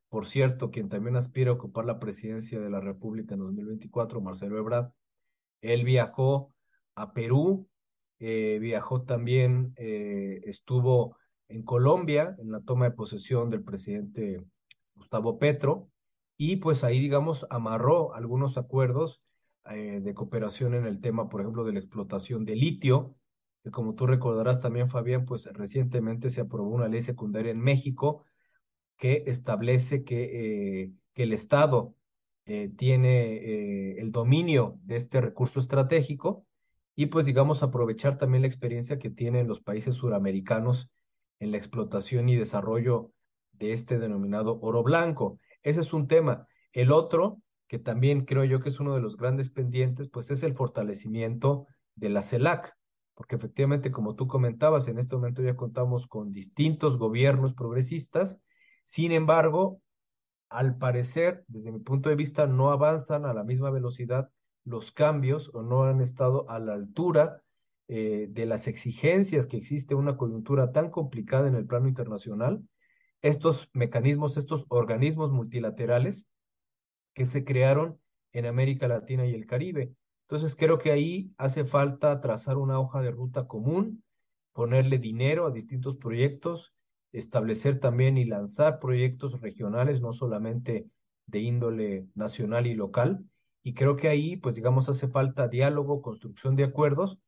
por 0.09 0.25
cierto, 0.25 0.71
quien 0.71 0.89
también 0.89 1.15
aspira 1.15 1.51
a 1.51 1.53
ocupar 1.53 1.85
la 1.85 1.99
presidencia 1.99 2.59
de 2.59 2.69
la 2.69 2.81
República 2.81 3.35
en 3.35 3.41
2024, 3.41 4.21
Marcelo 4.21 4.57
Ebrard, 4.57 4.91
él 5.61 5.83
viajó 5.85 6.53
a 6.95 7.13
Perú, 7.13 7.69
eh, 8.19 8.57
viajó 8.59 9.03
también, 9.03 9.73
eh, 9.77 10.41
estuvo 10.45 11.17
en 11.47 11.63
Colombia 11.63 12.35
en 12.39 12.51
la 12.51 12.61
toma 12.61 12.85
de 12.85 12.95
posesión 12.95 13.49
del 13.49 13.63
presidente 13.63 14.43
Gustavo 14.95 15.37
Petro, 15.37 15.89
y 16.37 16.55
pues 16.57 16.83
ahí, 16.83 16.99
digamos, 16.99 17.45
amarró 17.49 18.13
algunos 18.15 18.57
acuerdos 18.57 19.21
eh, 19.69 19.99
de 20.01 20.13
cooperación 20.13 20.73
en 20.73 20.85
el 20.85 21.01
tema, 21.01 21.29
por 21.29 21.41
ejemplo, 21.41 21.63
de 21.63 21.73
la 21.73 21.79
explotación 21.79 22.45
de 22.45 22.55
litio, 22.55 23.15
que 23.63 23.71
como 23.71 23.93
tú 23.93 24.07
recordarás 24.07 24.61
también, 24.61 24.89
Fabián, 24.89 25.25
pues 25.25 25.45
recientemente 25.53 26.29
se 26.29 26.41
aprobó 26.41 26.69
una 26.69 26.87
ley 26.87 27.01
secundaria 27.01 27.51
en 27.51 27.59
México 27.59 28.23
que 28.99 29.23
establece 29.25 30.03
que, 30.03 30.83
eh, 30.83 30.91
que 31.13 31.23
el 31.23 31.33
Estado 31.33 31.95
eh, 32.45 32.69
tiene 32.77 33.37
eh, 33.37 33.95
el 33.99 34.11
dominio 34.11 34.77
de 34.83 34.97
este 34.97 35.21
recurso 35.21 35.59
estratégico 35.59 36.45
y 36.95 37.07
pues 37.07 37.25
digamos 37.25 37.63
aprovechar 37.63 38.19
también 38.19 38.43
la 38.43 38.47
experiencia 38.47 38.99
que 38.99 39.09
tienen 39.09 39.47
los 39.47 39.61
países 39.61 39.95
suramericanos 39.95 40.91
en 41.39 41.51
la 41.51 41.57
explotación 41.57 42.29
y 42.29 42.35
desarrollo 42.35 43.11
de 43.53 43.73
este 43.73 43.97
denominado 43.97 44.59
oro 44.61 44.83
blanco. 44.83 45.39
Ese 45.63 45.81
es 45.81 45.93
un 45.93 46.07
tema. 46.07 46.45
El 46.73 46.91
otro, 46.91 47.41
que 47.67 47.79
también 47.79 48.25
creo 48.25 48.43
yo 48.43 48.59
que 48.59 48.69
es 48.69 48.79
uno 48.79 48.93
de 48.93 49.01
los 49.01 49.15
grandes 49.15 49.49
pendientes, 49.49 50.09
pues 50.09 50.29
es 50.29 50.43
el 50.43 50.53
fortalecimiento 50.53 51.67
de 51.95 52.09
la 52.09 52.21
CELAC 52.21 52.75
porque 53.19 53.35
efectivamente, 53.35 53.91
como 53.91 54.15
tú 54.15 54.27
comentabas, 54.27 54.87
en 54.87 54.97
este 54.97 55.17
momento 55.17 55.41
ya 55.43 55.57
contamos 55.57 56.07
con 56.07 56.31
distintos 56.31 56.97
gobiernos 56.97 57.53
progresistas, 57.53 58.39
sin 58.89 59.11
embargo, 59.11 59.83
al 60.49 60.79
parecer, 60.79 61.45
desde 61.47 61.71
mi 61.71 61.77
punto 61.77 62.09
de 62.09 62.15
vista, 62.15 62.47
no 62.47 62.71
avanzan 62.71 63.23
a 63.23 63.35
la 63.35 63.43
misma 63.43 63.69
velocidad 63.69 64.31
los 64.65 64.91
cambios 64.91 65.51
o 65.53 65.61
no 65.61 65.83
han 65.83 66.01
estado 66.01 66.49
a 66.49 66.57
la 66.57 66.73
altura 66.73 67.43
eh, 67.87 68.25
de 68.31 68.47
las 68.47 68.67
exigencias 68.67 69.45
que 69.45 69.57
existe 69.57 69.93
una 69.93 70.17
coyuntura 70.17 70.71
tan 70.71 70.89
complicada 70.89 71.47
en 71.47 71.53
el 71.53 71.67
plano 71.67 71.87
internacional, 71.87 72.67
estos 73.21 73.69
mecanismos, 73.73 74.37
estos 74.37 74.65
organismos 74.69 75.29
multilaterales 75.29 76.27
que 77.13 77.27
se 77.27 77.43
crearon 77.43 77.99
en 78.33 78.47
América 78.47 78.87
Latina 78.87 79.23
y 79.27 79.35
el 79.35 79.45
Caribe. 79.45 79.93
Entonces 80.23 80.55
creo 80.55 80.79
que 80.79 80.91
ahí 80.91 81.31
hace 81.37 81.63
falta 81.63 82.21
trazar 82.21 82.57
una 82.57 82.79
hoja 82.79 83.03
de 83.03 83.11
ruta 83.11 83.45
común, 83.45 84.03
ponerle 84.51 84.97
dinero 84.97 85.45
a 85.45 85.51
distintos 85.51 85.97
proyectos, 85.97 86.73
establecer 87.11 87.79
también 87.79 88.17
y 88.17 88.25
lanzar 88.25 88.79
proyectos 88.79 89.41
regionales, 89.41 90.01
no 90.01 90.13
solamente 90.13 90.87
de 91.25 91.39
índole 91.39 92.07
nacional 92.15 92.67
y 92.67 92.73
local, 92.73 93.25
y 93.63 93.73
creo 93.73 93.95
que 93.95 94.07
ahí, 94.07 94.37
pues 94.37 94.55
digamos, 94.55 94.89
hace 94.89 95.07
falta 95.07 95.47
diálogo, 95.47 96.01
construcción 96.01 96.55
de 96.55 96.63
acuerdos, 96.63 97.19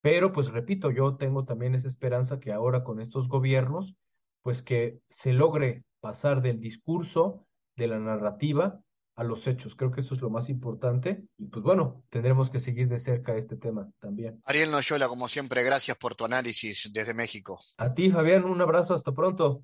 pero 0.00 0.32
pues 0.32 0.50
repito, 0.50 0.90
yo 0.90 1.16
tengo 1.16 1.44
también 1.44 1.74
esa 1.74 1.88
esperanza 1.88 2.40
que 2.40 2.52
ahora 2.52 2.84
con 2.84 3.00
estos 3.00 3.28
gobiernos, 3.28 3.96
pues 4.42 4.62
que 4.62 5.00
se 5.08 5.32
logre 5.32 5.84
pasar 6.00 6.42
del 6.42 6.60
discurso, 6.60 7.46
de 7.76 7.86
la 7.86 7.98
narrativa, 7.98 8.80
a 9.16 9.24
los 9.24 9.46
hechos. 9.46 9.74
Creo 9.74 9.90
que 9.90 10.00
eso 10.00 10.14
es 10.14 10.20
lo 10.20 10.30
más 10.30 10.48
importante 10.48 11.24
y 11.38 11.46
pues 11.46 11.62
bueno, 11.62 12.02
tendremos 12.10 12.50
que 12.50 12.60
seguir 12.60 12.88
de 12.88 12.98
cerca 12.98 13.36
este 13.36 13.56
tema 13.56 13.88
también. 14.00 14.40
Ariel 14.44 14.70
Noyola, 14.70 15.08
como 15.08 15.28
siempre, 15.28 15.62
gracias 15.62 15.96
por 15.96 16.14
tu 16.14 16.24
análisis 16.24 16.90
desde 16.92 17.14
México. 17.14 17.60
A 17.78 17.94
ti, 17.94 18.10
Fabián, 18.10 18.44
un 18.44 18.60
abrazo, 18.60 18.94
hasta 18.94 19.12
pronto. 19.12 19.62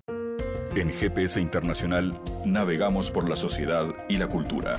En 0.75 0.89
GPS 0.89 1.39
Internacional 1.39 2.19
navegamos 2.45 3.11
por 3.11 3.29
la 3.29 3.35
sociedad 3.35 3.93
y 4.07 4.17
la 4.17 4.27
cultura. 4.27 4.77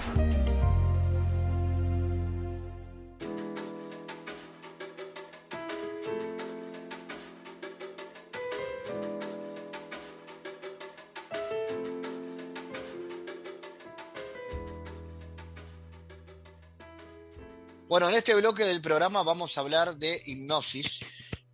Bueno, 17.92 18.08
en 18.08 18.14
este 18.14 18.34
bloque 18.34 18.64
del 18.64 18.80
programa 18.80 19.22
vamos 19.22 19.54
a 19.54 19.60
hablar 19.60 19.98
de 19.98 20.22
hipnosis, 20.24 21.00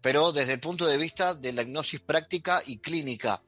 pero 0.00 0.30
desde 0.30 0.52
el 0.52 0.60
punto 0.60 0.86
de 0.86 0.96
vista 0.96 1.34
de 1.34 1.52
la 1.52 1.62
hipnosis 1.62 1.98
práctica 1.98 2.62
y 2.64 2.78
clínica. 2.78 3.42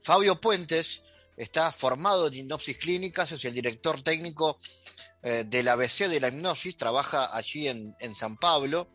Fabio 0.00 0.40
Puentes 0.40 1.02
está 1.36 1.72
formado 1.72 2.28
en 2.28 2.34
hipnosis 2.34 2.78
clínica, 2.78 3.24
es 3.24 3.44
el 3.44 3.54
director 3.54 4.04
técnico 4.04 4.56
eh, 5.24 5.46
del 5.48 5.66
ABC 5.66 6.06
de 6.06 6.20
la 6.20 6.28
hipnosis, 6.28 6.76
trabaja 6.76 7.36
allí 7.36 7.66
en, 7.66 8.14
San 8.14 8.36
Pablo, 8.36 8.88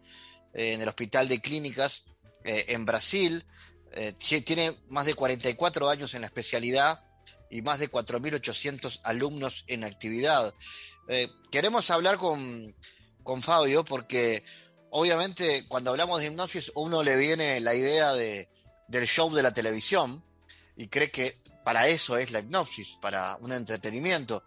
eh, 0.54 0.72
en 0.72 0.82
el 0.82 0.88
Hospital 0.88 1.28
de 1.28 1.42
Clínicas 1.42 2.06
eh, 2.46 2.64
en 2.70 2.86
Brasil, 2.86 3.46
tiene 4.46 4.74
más 4.90 5.06
de 5.06 5.16
44 5.16 5.90
años 5.90 6.14
en 6.14 6.22
la 6.22 6.28
especialidad 6.28 7.04
y 7.52 7.62
más 7.62 7.80
de 7.80 7.92
4.800 7.92 9.02
alumnos 9.04 9.66
en 9.68 9.84
actividad. 9.84 10.54
queremos 11.52 11.92
hablar 11.92 12.18
con 12.18 12.74
con 13.24 13.42
Fabio, 13.42 13.84
porque 13.84 14.44
obviamente 14.90 15.66
cuando 15.68 15.92
hablamos 15.92 16.20
de 16.20 16.28
hipnosis, 16.28 16.72
uno 16.76 17.04
le 17.04 17.18
viene 17.18 17.60
la 17.60 17.74
idea 17.76 18.14
de, 18.14 18.50
del 18.88 19.08
show 19.08 19.34
de 19.34 19.44
la 19.44 19.54
televisión 19.54 20.24
y 20.76 20.88
cree 20.88 21.12
que 21.12 21.38
para 21.64 21.88
eso 21.88 22.18
es 22.18 22.32
la 22.32 22.40
hipnosis, 22.40 22.98
para 23.02 23.38
un 23.38 23.52
entretenimiento. 23.54 24.44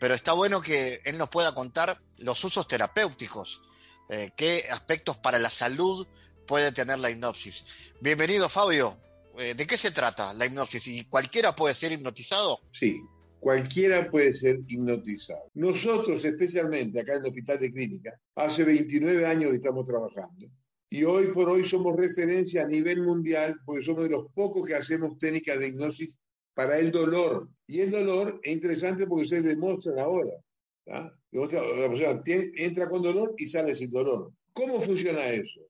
Pero 0.00 0.14
está 0.14 0.32
bueno 0.32 0.60
que 0.60 1.00
él 1.04 1.18
nos 1.18 1.28
pueda 1.28 1.54
contar 1.54 2.00
los 2.18 2.42
usos 2.44 2.66
terapéuticos, 2.66 3.60
eh, 4.08 4.32
qué 4.36 4.66
aspectos 4.70 5.16
para 5.16 5.38
la 5.38 5.50
salud 5.50 6.06
puede 6.46 6.72
tener 6.72 6.98
la 6.98 7.10
hipnosis. 7.10 7.64
Bienvenido, 8.00 8.48
Fabio. 8.48 8.98
Eh, 9.38 9.54
¿De 9.54 9.66
qué 9.66 9.76
se 9.76 9.90
trata 9.90 10.32
la 10.34 10.46
hipnosis? 10.46 10.86
¿Y 10.86 11.04
cualquiera 11.04 11.54
puede 11.54 11.74
ser 11.74 11.92
hipnotizado? 11.92 12.60
Sí, 12.72 13.00
cualquiera 13.44 14.10
puede 14.10 14.32
ser 14.32 14.60
hipnotizado. 14.66 15.50
Nosotros, 15.52 16.24
especialmente 16.24 16.98
acá 16.98 17.12
en 17.12 17.18
el 17.20 17.26
Hospital 17.26 17.60
de 17.60 17.70
Clínica, 17.70 18.18
hace 18.36 18.64
29 18.64 19.26
años 19.26 19.50
que 19.50 19.56
estamos 19.56 19.86
trabajando. 19.86 20.46
Y 20.88 21.04
hoy 21.04 21.26
por 21.26 21.50
hoy 21.50 21.62
somos 21.62 21.94
referencia 21.94 22.64
a 22.64 22.68
nivel 22.68 23.02
mundial 23.02 23.54
porque 23.66 23.84
somos 23.84 24.04
de 24.04 24.12
los 24.12 24.32
pocos 24.32 24.66
que 24.66 24.74
hacemos 24.74 25.18
técnicas 25.18 25.58
de 25.58 25.68
hipnosis 25.68 26.16
para 26.54 26.78
el 26.78 26.90
dolor. 26.90 27.50
Y 27.66 27.82
el 27.82 27.90
dolor 27.90 28.40
es 28.42 28.54
interesante 28.54 29.06
porque 29.06 29.24
ustedes 29.24 29.44
demuestran 29.44 29.98
ahora. 29.98 30.32
La 30.86 31.14
persona 31.30 32.22
entra 32.24 32.88
con 32.88 33.02
dolor 33.02 33.34
y 33.36 33.46
sale 33.46 33.74
sin 33.74 33.90
dolor. 33.90 34.32
¿Cómo 34.54 34.80
funciona 34.80 35.28
eso? 35.28 35.60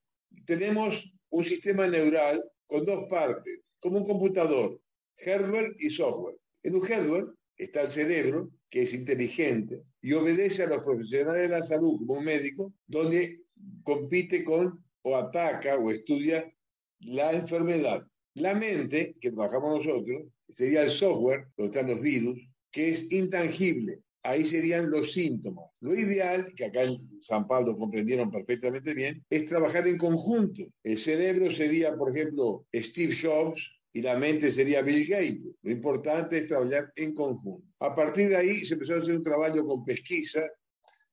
Tenemos 0.47 1.12
un 1.31 1.43
sistema 1.43 1.89
neural 1.89 2.41
con 2.68 2.85
dos 2.85 3.07
partes, 3.09 3.62
como 3.81 3.99
un 3.99 4.05
computador, 4.05 4.81
hardware 5.25 5.75
y 5.81 5.91
software. 5.91 6.37
En 6.62 6.77
un 6.77 6.81
hardware 6.83 7.27
está 7.57 7.82
el 7.82 7.90
cerebro, 7.90 8.50
que 8.68 8.82
es 8.82 8.94
inteligente 8.94 9.84
y 10.00 10.12
obedece 10.12 10.64
a 10.64 10.68
los 10.68 10.82
profesionales 10.82 11.42
de 11.42 11.48
la 11.48 11.62
salud 11.62 11.98
como 11.98 12.14
un 12.14 12.24
médico, 12.24 12.74
donde 12.86 13.42
compite 13.82 14.44
con 14.44 14.84
o 15.02 15.16
ataca 15.16 15.76
o 15.76 15.90
estudia 15.90 16.52
la 17.00 17.32
enfermedad. 17.32 18.07
La 18.34 18.55
mente, 18.55 19.16
que 19.20 19.30
trabajamos 19.30 19.84
nosotros, 19.84 20.24
sería 20.50 20.82
el 20.82 20.90
software, 20.90 21.46
donde 21.57 21.78
están 21.78 21.90
los 21.90 22.02
virus, 22.02 22.38
que 22.70 22.88
es 22.90 23.11
intangible. 23.12 24.00
Ahí 24.24 24.44
serían 24.44 24.90
los 24.90 25.12
síntomas. 25.12 25.66
Lo 25.80 25.94
ideal, 25.94 26.52
que 26.57 26.64
acá 26.64 26.82
en 26.82 26.98
San 27.20 27.46
Pablo 27.46 27.76
comprendieron 27.76 28.30
perfectamente 28.30 28.94
bien, 28.94 29.22
es 29.28 29.46
trabajar 29.46 29.86
en 29.86 29.98
conjunto. 29.98 30.64
El 30.82 30.98
cerebro 30.98 31.52
sería, 31.52 31.94
por 31.96 32.16
ejemplo, 32.16 32.66
Steve 32.74 33.14
Jobs, 33.14 33.70
y 33.97 34.03
la 34.03 34.18
mente 34.18 34.51
sería 34.51 34.82
Bill 34.82 35.07
Gates. 35.07 35.47
Lo 35.62 35.70
importante 35.70 36.38
es 36.38 36.49
trabajar 36.49 36.92
en 36.97 37.14
conjunto. 37.14 37.64
A 37.78 37.95
partir 37.95 38.28
de 38.28 38.36
ahí 38.36 38.55
se 38.57 38.74
empezó 38.74 38.95
a 38.95 38.99
hacer 38.99 39.16
un 39.16 39.22
trabajo 39.22 39.64
con 39.64 39.84
pesquisa. 39.84 40.51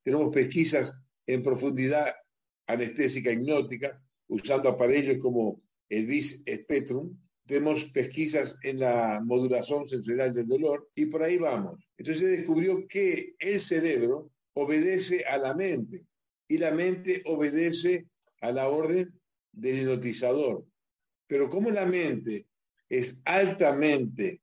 Tenemos 0.03 0.34
pesquisas 0.34 0.91
en 1.27 1.43
profundidad 1.43 2.11
anestésica 2.65 3.32
hipnótica, 3.32 4.01
usando 4.27 4.69
aparellos 4.69 5.19
como 5.19 5.61
el 5.89 6.07
BIS 6.07 6.41
Spectrum. 6.51 7.15
Tenemos 7.45 7.86
pesquisas 7.91 8.55
en 8.63 8.79
la 8.79 9.21
modulación 9.23 9.88
sensorial 9.88 10.34
del 10.34 10.47
dolor 10.47 10.89
y 10.95 11.05
por 11.05 11.21
ahí 11.21 11.38
vamos. 11.38 11.75
Entonces 11.97 12.23
se 12.23 12.38
descubrió 12.38 12.88
que 12.88 13.36
el 13.38 13.59
cerebro 13.59 14.32
obedece 14.53 15.23
a 15.25 15.38
la 15.38 15.53
mente 15.53 16.07
y 16.47 16.57
la 16.57 16.71
mente 16.71 17.21
obedece 17.25 18.07
a 18.41 18.51
la 18.51 18.69
orden 18.69 19.13
del 19.51 19.82
hipnotizador. 19.82 20.65
Pero 21.27 21.47
como 21.47 21.69
la 21.69 21.86
mente 21.86 22.47
es 22.91 23.21
altamente 23.23 24.41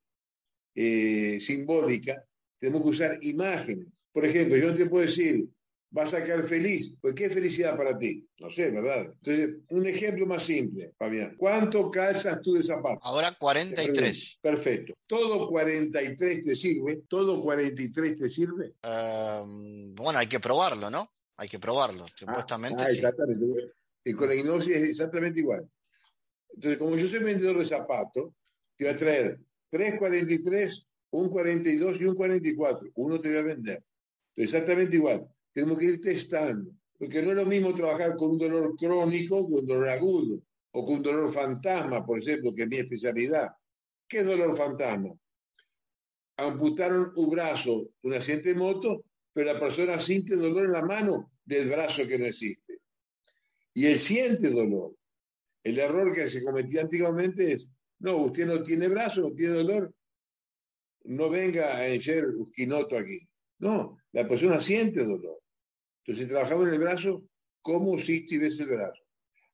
eh, 0.73 1.39
simbólica, 1.39 2.25
tenemos 2.59 2.81
que 2.81 2.89
usar 2.89 3.19
imágenes. 3.21 3.87
Por 4.11 4.25
ejemplo, 4.25 4.57
yo 4.57 4.73
te 4.73 4.87
puedo 4.87 5.05
decir, 5.05 5.47
vas 5.91 6.15
a 6.15 6.23
quedar 6.23 6.43
feliz. 6.43 6.95
Pues, 6.99 7.13
¿qué 7.13 7.29
felicidad 7.29 7.77
para 7.77 7.97
ti? 7.99 8.27
No 8.39 8.49
sé, 8.49 8.71
¿verdad? 8.71 9.13
Entonces, 9.23 9.57
un 9.69 9.85
ejemplo 9.85 10.25
más 10.25 10.43
simple, 10.43 10.93
Fabián. 10.97 11.35
¿Cuánto 11.37 11.91
calzas 11.91 12.41
tú 12.41 12.53
de 12.53 12.63
zapatos? 12.63 12.99
Ahora 13.03 13.35
43. 13.37 14.39
Perfecto. 14.41 14.95
¿Todo 15.05 15.47
43 15.47 16.43
te 16.43 16.55
sirve? 16.55 17.03
¿Todo 17.07 17.41
43 17.41 18.17
te 18.17 18.29
sirve? 18.29 18.73
bueno, 18.81 20.17
hay 20.17 20.27
que 20.27 20.39
probarlo, 20.39 20.89
¿no? 20.89 21.11
Hay 21.37 21.47
que 21.47 21.59
probarlo, 21.59 22.05
ah, 22.05 22.13
supuestamente. 22.15 22.81
Ah, 22.81 22.89
exactamente. 22.89 23.45
Y 24.03 24.13
con 24.13 24.27
la 24.27 24.33
hipnosis 24.33 24.75
es 24.75 24.89
exactamente 24.89 25.39
igual. 25.39 25.69
Entonces, 26.53 26.77
como 26.77 26.97
yo 26.97 27.07
soy 27.07 27.19
vendedor 27.19 27.57
de 27.57 27.65
zapatos, 27.65 28.33
te 28.75 28.85
voy 28.85 28.93
a 28.93 28.97
traer 28.97 29.39
343, 29.69 30.85
un 31.11 31.29
42 31.29 32.01
y 32.01 32.05
un 32.05 32.15
44. 32.15 32.89
Uno 32.95 33.19
te 33.19 33.29
voy 33.29 33.37
a 33.37 33.41
vender. 33.43 33.83
Exactamente 34.35 34.95
igual. 34.95 35.27
Tenemos 35.53 35.79
que 35.79 35.85
ir 35.85 36.01
testando. 36.01 36.71
Porque 36.97 37.21
no 37.21 37.31
es 37.31 37.37
lo 37.37 37.45
mismo 37.45 37.73
trabajar 37.73 38.15
con 38.17 38.31
un 38.31 38.37
dolor 38.37 38.75
crónico 38.75 39.47
que 39.47 39.53
un 39.53 39.65
dolor 39.65 39.89
agudo. 39.89 40.41
O 40.71 40.85
con 40.85 40.95
un 40.95 41.03
dolor 41.03 41.31
fantasma, 41.31 42.05
por 42.05 42.21
ejemplo, 42.21 42.53
que 42.53 42.63
es 42.63 42.67
mi 42.67 42.77
especialidad. 42.77 43.49
¿Qué 44.07 44.19
es 44.19 44.25
dolor 44.25 44.55
fantasma? 44.57 45.13
Amputaron 46.37 47.11
un 47.15 47.29
brazo, 47.29 47.89
un 48.03 48.13
accidente 48.13 48.49
de 48.49 48.55
moto, 48.55 49.03
pero 49.33 49.53
la 49.53 49.59
persona 49.59 49.99
siente 49.99 50.35
dolor 50.35 50.65
en 50.65 50.71
la 50.71 50.85
mano 50.85 51.31
del 51.43 51.69
brazo 51.69 52.05
que 52.07 52.19
no 52.19 52.25
existe. 52.25 52.79
Y 53.73 53.87
él 53.87 53.99
siente 53.99 54.49
dolor. 54.49 54.95
El 55.69 55.77
error 55.77 56.11
que 56.15 56.27
se 56.27 56.43
cometía 56.43 56.81
antiguamente 56.81 57.51
es, 57.51 57.67
no, 57.99 58.17
usted 58.17 58.47
no 58.47 58.63
tiene 58.63 58.87
brazo, 58.87 59.21
no 59.21 59.35
tiene 59.35 59.53
dolor, 59.53 59.93
no 61.03 61.29
venga 61.29 61.77
a 61.77 61.87
encher 61.87 62.25
quinoto 62.55 62.97
aquí. 62.97 63.19
No, 63.59 63.99
la 64.11 64.27
persona 64.27 64.59
siente 64.61 65.03
dolor. 65.03 65.39
Entonces 66.03 66.27
trabajaba 66.27 66.63
en 66.63 66.73
el 66.73 66.79
brazo 66.79 67.23
como 67.61 67.99
si 67.99 68.25
tuviese 68.25 68.63
el 68.63 68.69
brazo. 68.69 69.03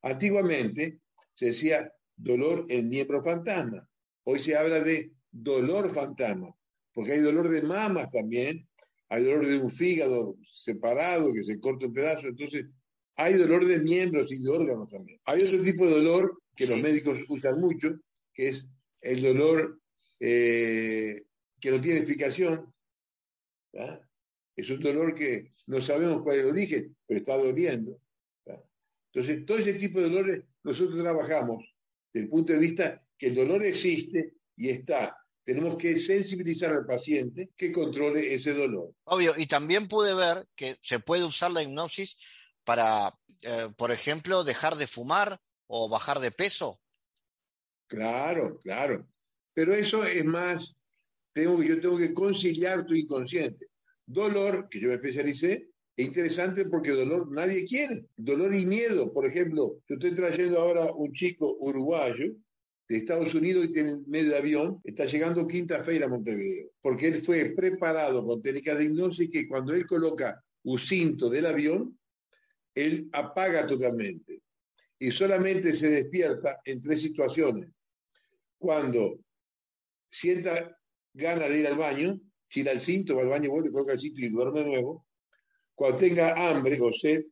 Antiguamente 0.03 1.01
se 1.33 1.47
decía 1.47 1.91
dolor 2.15 2.65
en 2.69 2.87
miembro 2.87 3.21
fantasma. 3.21 3.85
Hoy 4.23 4.39
se 4.39 4.55
habla 4.55 4.79
de 4.79 5.11
dolor 5.31 5.93
fantasma, 5.93 6.55
porque 6.93 7.11
hay 7.11 7.19
dolor 7.19 7.49
de 7.49 7.61
mamas 7.61 8.09
también, 8.09 8.65
hay 9.09 9.25
dolor 9.25 9.45
de 9.45 9.57
un 9.57 9.69
fígado 9.69 10.37
separado 10.49 11.33
que 11.33 11.43
se 11.43 11.59
corta 11.59 11.87
un 11.87 11.93
pedazo. 11.93 12.27
Entonces, 12.27 12.67
hay 13.17 13.33
dolor 13.35 13.65
de 13.65 13.79
miembros 13.79 14.31
y 14.31 14.41
de 14.41 14.49
órganos 14.49 14.89
también. 14.91 15.19
Hay 15.25 15.41
otro 15.41 15.61
tipo 15.61 15.85
de 15.85 15.91
dolor 15.91 16.41
que 16.55 16.67
los 16.67 16.79
médicos 16.79 17.19
usan 17.29 17.59
mucho, 17.59 17.93
que 18.33 18.49
es 18.49 18.67
el 19.01 19.21
dolor 19.21 19.79
eh, 20.19 21.23
que 21.59 21.71
no 21.71 21.81
tiene 21.81 21.99
explicación. 21.99 22.73
Es 24.55 24.69
un 24.69 24.79
dolor 24.79 25.15
que 25.15 25.53
no 25.67 25.81
sabemos 25.81 26.21
cuál 26.23 26.37
es 26.37 26.43
el 26.43 26.51
origen, 26.51 26.97
pero 27.05 27.19
está 27.19 27.37
doliendo. 27.37 27.99
Entonces, 29.13 29.45
todo 29.45 29.57
ese 29.57 29.73
tipo 29.75 29.99
de 29.99 30.09
dolores 30.09 30.43
nosotros 30.63 30.99
trabajamos 30.99 31.63
desde 32.11 32.25
el 32.25 32.29
punto 32.29 32.51
de 32.51 32.59
vista 32.59 33.01
que 33.17 33.27
el 33.27 33.35
dolor 33.35 33.63
existe 33.63 34.33
y 34.57 34.69
está, 34.69 35.17
tenemos 35.45 35.77
que 35.77 35.97
sensibilizar 35.97 36.73
al 36.73 36.85
paciente 36.85 37.51
que 37.55 37.71
controle 37.71 38.33
ese 38.33 38.53
dolor. 38.53 38.93
Obvio, 39.05 39.33
y 39.37 39.45
también 39.45 39.87
pude 39.87 40.13
ver 40.15 40.47
que 40.55 40.75
se 40.81 40.99
puede 40.99 41.23
usar 41.23 41.51
la 41.51 41.63
hipnosis 41.63 42.17
para, 42.65 43.17
eh, 43.43 43.69
por 43.77 43.91
ejemplo, 43.91 44.43
dejar 44.43 44.75
de 44.75 44.87
fumar 44.87 45.39
o 45.67 45.87
bajar 45.87 46.19
de 46.19 46.31
peso. 46.31 46.81
Claro, 47.87 48.59
claro. 48.59 49.07
Pero 49.53 49.73
eso 49.73 50.03
es 50.03 50.25
más, 50.25 50.75
tengo, 51.33 51.63
yo 51.63 51.79
tengo 51.79 51.97
que 51.97 52.13
conciliar 52.13 52.85
tu 52.85 52.93
inconsciente. 52.93 53.67
Dolor, 54.05 54.67
que 54.69 54.79
yo 54.79 54.89
me 54.89 54.95
especialicé, 54.95 55.69
es 55.95 56.05
interesante 56.05 56.65
porque 56.65 56.91
dolor 56.91 57.31
nadie 57.31 57.65
quiere. 57.65 58.05
Dolor 58.17 58.53
y 58.53 58.65
miedo, 58.65 59.13
por 59.13 59.25
ejemplo, 59.25 59.79
yo 59.87 59.95
estoy 59.95 60.11
trayendo 60.11 60.59
ahora 60.59 60.91
un 60.91 61.13
chico 61.13 61.55
uruguayo 61.59 62.35
de 62.87 62.97
Estados 62.97 63.33
Unidos 63.33 63.65
y 63.65 63.73
tiene 63.73 64.03
medio 64.07 64.31
de 64.31 64.37
avión, 64.37 64.81
está 64.83 65.05
llegando 65.05 65.47
quinta-feira 65.47 66.05
a 66.05 66.09
Montevideo, 66.09 66.69
porque 66.81 67.07
él 67.07 67.23
fue 67.23 67.53
preparado 67.55 68.25
con 68.25 68.41
técnicas 68.41 68.77
de 68.77 68.85
hipnosis 68.85 69.29
que 69.31 69.47
cuando 69.47 69.73
él 69.73 69.87
coloca 69.87 70.43
un 70.63 70.77
cinto 70.77 71.29
del 71.29 71.45
avión, 71.47 71.97
él 72.75 73.09
apaga 73.13 73.65
totalmente 73.65 74.41
y 74.99 75.11
solamente 75.11 75.73
se 75.73 75.89
despierta 75.89 76.61
en 76.65 76.81
tres 76.81 77.01
situaciones. 77.01 77.69
Cuando 78.57 79.19
sienta 80.07 80.77
ganas 81.13 81.49
de 81.49 81.59
ir 81.59 81.67
al 81.67 81.77
baño, 81.77 82.19
tira 82.49 82.71
el 82.71 82.81
cinto, 82.81 83.15
va 83.15 83.23
al 83.23 83.29
baño, 83.29 83.49
vuelve, 83.49 83.71
coloca 83.71 83.93
el 83.93 83.99
cinto 83.99 84.21
y 84.21 84.29
duerme 84.29 84.59
de 84.59 84.65
nuevo. 84.65 85.05
Cuando 85.73 85.97
tenga 85.97 86.49
hambre 86.49 86.79
o 86.81 86.93
sed, 86.93 87.25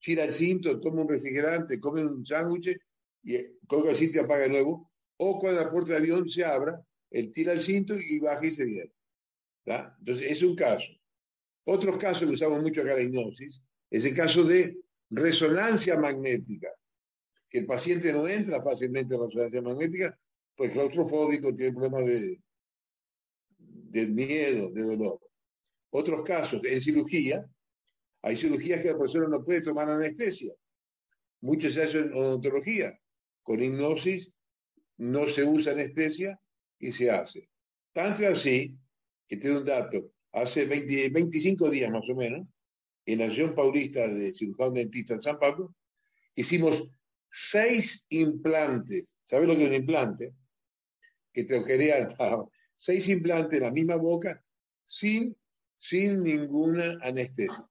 tira 0.00 0.24
el 0.24 0.32
cinto, 0.32 0.80
toma 0.80 1.02
un 1.02 1.08
refrigerante, 1.08 1.78
come 1.80 2.04
un 2.04 2.24
sándwich 2.24 2.76
y 3.22 3.36
coloca 3.66 3.90
el 3.90 3.96
cinto 3.96 4.18
y 4.18 4.20
apaga 4.20 4.44
de 4.44 4.50
nuevo. 4.50 4.90
O 5.16 5.38
cuando 5.38 5.62
la 5.62 5.70
puerta 5.70 5.94
del 5.94 6.02
avión 6.02 6.28
se 6.28 6.44
abra, 6.44 6.80
él 7.10 7.32
tira 7.32 7.52
el 7.52 7.60
cinto 7.60 7.94
y 7.98 8.20
baja 8.20 8.46
y 8.46 8.50
se 8.50 8.64
viene. 8.64 8.92
Entonces, 9.64 10.30
es 10.30 10.42
un 10.42 10.54
caso. 10.54 10.88
Otros 11.64 11.98
casos 11.98 12.26
que 12.26 12.34
usamos 12.34 12.62
mucho 12.62 12.80
acá 12.80 12.94
la 12.94 13.02
hipnosis 13.02 13.60
es 13.90 14.04
el 14.04 14.14
caso 14.14 14.44
de 14.44 14.78
resonancia 15.10 15.98
magnética, 15.98 16.68
que 17.48 17.58
el 17.58 17.66
paciente 17.66 18.12
no 18.12 18.28
entra 18.28 18.62
fácilmente 18.62 19.14
en 19.14 19.22
resonancia 19.22 19.62
magnética, 19.62 20.18
pues 20.54 20.72
claustrofóbico, 20.72 21.54
tiene 21.54 21.72
problemas 21.72 22.06
de, 22.06 22.40
de 23.58 24.06
miedo, 24.08 24.70
de 24.70 24.82
dolor. 24.82 25.20
Otros 25.90 26.22
casos, 26.22 26.60
en 26.64 26.80
cirugía, 26.80 27.48
hay 28.22 28.36
cirugías 28.36 28.82
que 28.82 28.90
la 28.90 28.98
persona 28.98 29.28
no 29.28 29.42
puede 29.42 29.62
tomar 29.62 29.88
anestesia. 29.88 30.52
Muchos 31.40 31.74
se 31.74 31.84
hacen 31.84 32.06
en 32.06 32.12
odontología. 32.12 32.98
Con 33.42 33.62
hipnosis 33.62 34.30
no 34.98 35.26
se 35.26 35.44
usa 35.44 35.72
anestesia 35.72 36.38
y 36.78 36.92
se 36.92 37.10
hace. 37.10 37.48
Tanto 37.92 38.26
así, 38.28 38.76
que 39.26 39.36
te 39.36 39.48
doy 39.48 39.58
un 39.58 39.64
dato, 39.64 40.12
hace 40.32 40.66
25 40.66 41.70
días 41.70 41.90
más 41.90 42.08
o 42.10 42.14
menos, 42.14 42.46
en 43.12 43.20
la 43.20 43.24
Asociación 43.24 43.54
Paulista 43.54 44.06
de 44.06 44.32
Cirujano 44.34 44.72
Dentista 44.72 45.14
en 45.14 45.22
San 45.22 45.38
Pablo, 45.38 45.74
hicimos 46.34 46.84
seis 47.30 48.04
implantes. 48.10 49.16
¿Sabes 49.24 49.48
lo 49.48 49.56
que 49.56 49.62
es 49.62 49.68
un 49.68 49.74
implante? 49.76 50.34
Que 51.32 51.44
te 51.44 51.64
quería 51.64 52.06
seis 52.76 53.08
implantes 53.08 53.58
en 53.58 53.64
la 53.64 53.72
misma 53.72 53.96
boca 53.96 54.44
sin, 54.84 55.34
sin 55.78 56.22
ninguna 56.22 56.98
anestesia. 57.00 57.66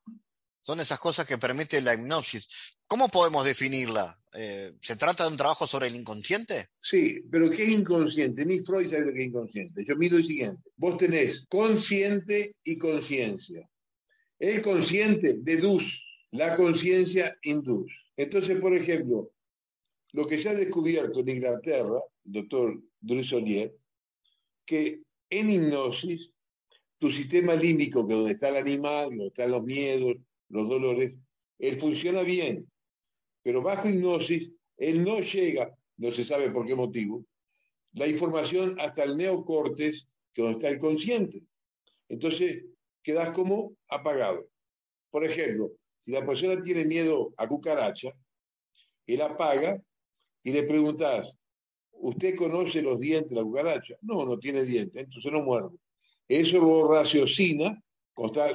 Son 0.59 0.79
esas 0.79 0.99
cosas 0.99 1.27
que 1.27 1.37
permite 1.37 1.81
la 1.81 1.93
hipnosis. 1.93 2.47
¿Cómo 2.87 3.07
podemos 3.07 3.45
definirla? 3.45 4.19
Eh, 4.33 4.73
¿Se 4.81 4.95
trata 4.95 5.23
de 5.25 5.29
un 5.29 5.37
trabajo 5.37 5.67
sobre 5.67 5.87
el 5.87 5.95
inconsciente? 5.95 6.69
Sí, 6.81 7.21
pero 7.31 7.47
¿qué 7.51 7.63
es 7.63 7.69
inconsciente? 7.69 8.43
Ni 8.43 8.59
Freud 8.61 8.87
sabe 8.87 9.05
lo 9.05 9.13
que 9.13 9.21
es 9.21 9.27
inconsciente. 9.27 9.85
Yo 9.87 9.95
mido 9.97 10.17
el 10.17 10.25
siguiente. 10.25 10.71
Vos 10.75 10.97
tenés 10.97 11.45
consciente 11.47 12.55
y 12.63 12.79
conciencia. 12.79 13.69
El 14.39 14.61
consciente 14.61 15.37
deduce, 15.39 16.01
la 16.31 16.55
conciencia 16.55 17.37
induce. 17.43 17.93
Entonces, 18.15 18.59
por 18.59 18.75
ejemplo, 18.75 19.31
lo 20.13 20.25
que 20.25 20.37
se 20.37 20.49
ha 20.49 20.53
descubierto 20.53 21.19
en 21.21 21.29
Inglaterra, 21.29 21.99
el 22.25 22.31
doctor 22.31 22.81
Drusolier, 23.01 23.75
que 24.65 25.01
en 25.29 25.49
hipnosis, 25.49 26.31
tu 26.99 27.11
sistema 27.11 27.55
límbico, 27.55 28.07
que 28.07 28.13
es 28.13 28.17
donde 28.17 28.33
está 28.33 28.49
el 28.49 28.57
animal, 28.57 29.09
donde 29.09 29.27
están 29.27 29.51
los 29.51 29.63
miedos, 29.63 30.15
los 30.49 30.69
dolores, 30.69 31.13
él 31.59 31.79
funciona 31.79 32.23
bien, 32.23 32.69
pero 33.43 33.61
bajo 33.61 33.89
hipnosis, 33.89 34.49
él 34.77 35.03
no 35.03 35.19
llega, 35.19 35.75
no 35.97 36.11
se 36.11 36.23
sabe 36.23 36.51
por 36.51 36.65
qué 36.65 36.75
motivo, 36.75 37.25
la 37.93 38.07
información 38.07 38.79
hasta 38.79 39.03
el 39.03 39.17
neocortes, 39.17 40.07
que 40.33 40.41
es 40.41 40.45
donde 40.45 40.59
está 40.59 40.69
el 40.69 40.79
consciente. 40.79 41.39
Entonces, 42.09 42.65
quedas 43.07 43.29
como 43.29 43.73
apagado. 43.87 44.49
Por 45.09 45.23
ejemplo, 45.23 45.71
si 46.01 46.11
la 46.11 46.25
persona 46.25 46.59
tiene 46.59 46.83
miedo 46.83 47.33
a 47.37 47.47
cucaracha, 47.47 48.11
él 49.05 49.21
apaga 49.21 49.81
y 50.43 50.51
le 50.51 50.63
preguntas, 50.63 51.31
¿usted 51.91 52.35
conoce 52.35 52.81
los 52.81 52.99
dientes 52.99 53.29
de 53.29 53.37
la 53.37 53.43
cucaracha? 53.43 53.95
No, 54.01 54.25
no 54.25 54.37
tiene 54.37 54.65
dientes, 54.65 55.01
entonces 55.01 55.31
no 55.31 55.41
muerde. 55.41 55.77
Eso 56.27 56.59
lo 56.59 56.93
raciocina 56.93 57.81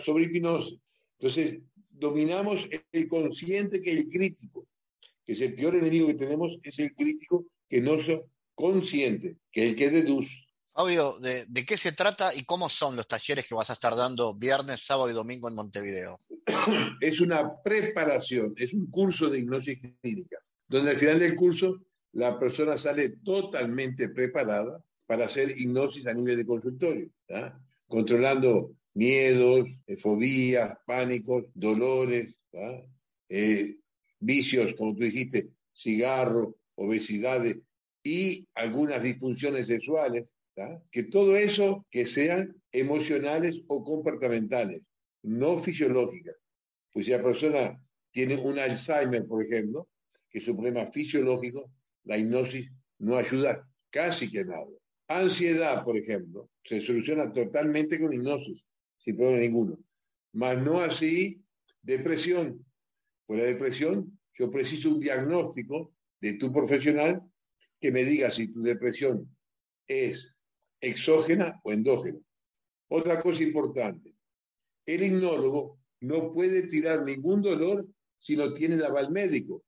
sobre 0.03 0.25
hipnosis. 0.25 0.79
Entonces, 1.19 1.63
dominamos 1.89 2.69
el 2.93 3.09
consciente 3.09 3.81
que 3.81 3.93
es 3.93 4.01
el 4.01 4.11
crítico, 4.11 4.67
que 5.25 5.33
es 5.33 5.41
el 5.41 5.55
peor 5.55 5.77
enemigo 5.77 6.09
que 6.09 6.15
tenemos, 6.15 6.59
es 6.63 6.79
el 6.79 6.95
crítico 6.95 7.47
que 7.71 7.81
no 7.81 7.95
es 7.95 8.21
consciente, 8.55 9.39
que 9.51 9.65
es 9.65 9.71
el 9.71 9.77
que 9.77 9.89
deduce. 9.89 10.42
¿De, 11.21 11.47
¿de, 11.47 11.67
qué 11.67 11.77
se 11.77 11.93
trata 11.93 12.35
y 12.35 12.45
cómo 12.45 12.69
son 12.69 12.97
los 12.97 13.07
talleres 13.07 13.47
que 13.47 13.55
vas 13.55 13.71
a 13.71 13.75
estar 13.75 13.95
dando 13.95 14.35
viernes, 14.35 14.85
sábado 14.85 15.11
y 15.11 15.13
domingo 15.13 15.49
en 15.49 15.55
Montevideo? 15.55 16.21
Es 17.01 17.21
una 17.21 17.63
preparación, 17.63 18.55
es 18.57 18.73
un 18.73 18.87
curso 18.91 19.29
de 19.29 19.41
hipnosis 19.41 19.79
clínica, 20.01 20.39
donde 20.69 20.93
al 20.93 20.97
final 20.97 21.19
del 21.19 21.35
curso 21.35 21.81
la 22.13 22.39
persona 22.39 22.79
sale 22.79 23.11
totalmente 23.25 24.09
preparada 24.11 24.83
para 25.07 25.27
hacer 25.27 25.59
hipnosis 25.59 26.07
a 26.07 26.15
nivel 26.15 26.37
de 26.37 26.47
consultorio, 26.47 27.11
controlando 27.87 28.75
miedos, 28.95 29.67
eh, 29.87 29.97
fobías, 29.97 30.75
pánicos, 30.87 31.45
dolores, 31.55 32.35
eh, 33.29 33.77
vicios, 34.21 34.75
como 34.77 34.95
tú 34.95 35.05
dijiste, 35.05 35.51
cigarro, 35.75 36.57
obesidades 36.77 37.59
y 38.03 38.47
algunas 38.55 39.03
disfunciones 39.03 39.67
sexuales, 39.67 40.32
que 40.91 41.05
todo 41.05 41.37
eso 41.37 41.87
que 41.91 42.07
sean 42.07 42.55
emocionales 42.73 43.63
o 43.69 43.83
comportamentales, 43.85 44.83
no 45.23 45.59
fisiológicas. 45.59 46.37
Pues 46.93 47.07
si 47.07 47.13
la 47.13 47.23
persona 47.23 47.83
tiene 48.11 48.37
un 48.37 48.59
Alzheimer, 48.59 49.27
por 49.27 49.43
ejemplo, 49.43 49.89
que 50.29 50.39
es 50.39 50.49
un 50.49 50.57
problema 50.57 50.91
fisiológico, 50.91 51.71
la 52.05 52.19
hipnosis 52.19 52.71
no 52.99 53.17
ayuda 53.17 53.67
casi 53.91 54.31
que 54.31 54.45
nada. 54.45 54.67
Ansiedad, 55.09 55.85
por 55.85 55.97
ejemplo, 55.97 56.51
se 56.65 56.81
soluciona 56.81 57.33
totalmente 57.33 58.01
con 58.01 58.13
hipnosis, 58.13 58.63
sin 58.99 59.17
problema 59.17 59.41
ninguno. 59.41 59.79
Mas 60.33 60.59
no 60.59 60.81
así 60.81 61.43
depresión. 61.83 62.65
Por 63.27 63.39
la 63.39 63.45
depresión, 63.45 64.19
yo 64.35 64.51
preciso 64.51 64.91
un 64.91 65.01
diagnóstico 65.01 65.95
de 66.21 66.35
tu 66.35 66.53
profesional 66.53 67.23
que 67.81 67.91
me 67.91 68.05
diga 68.05 68.31
si 68.31 68.49
tu 68.49 68.63
depresión 68.63 69.29
es 69.87 70.32
exógena 70.83 71.61
o 71.65 71.73
endógena. 71.73 72.19
Otra 72.89 73.21
cosa 73.21 73.43
importante, 73.43 74.15
el 74.85 75.03
hipnólogo 75.03 75.79
no 76.01 76.33
puede 76.33 76.65
tirar 76.65 77.05
ningún 77.05 77.41
dolor 77.41 77.87
si 78.19 78.37
no 78.37 78.53
tiene 78.53 78.75
el 78.75 78.85
aval 78.85 79.11
médico. 79.11 79.65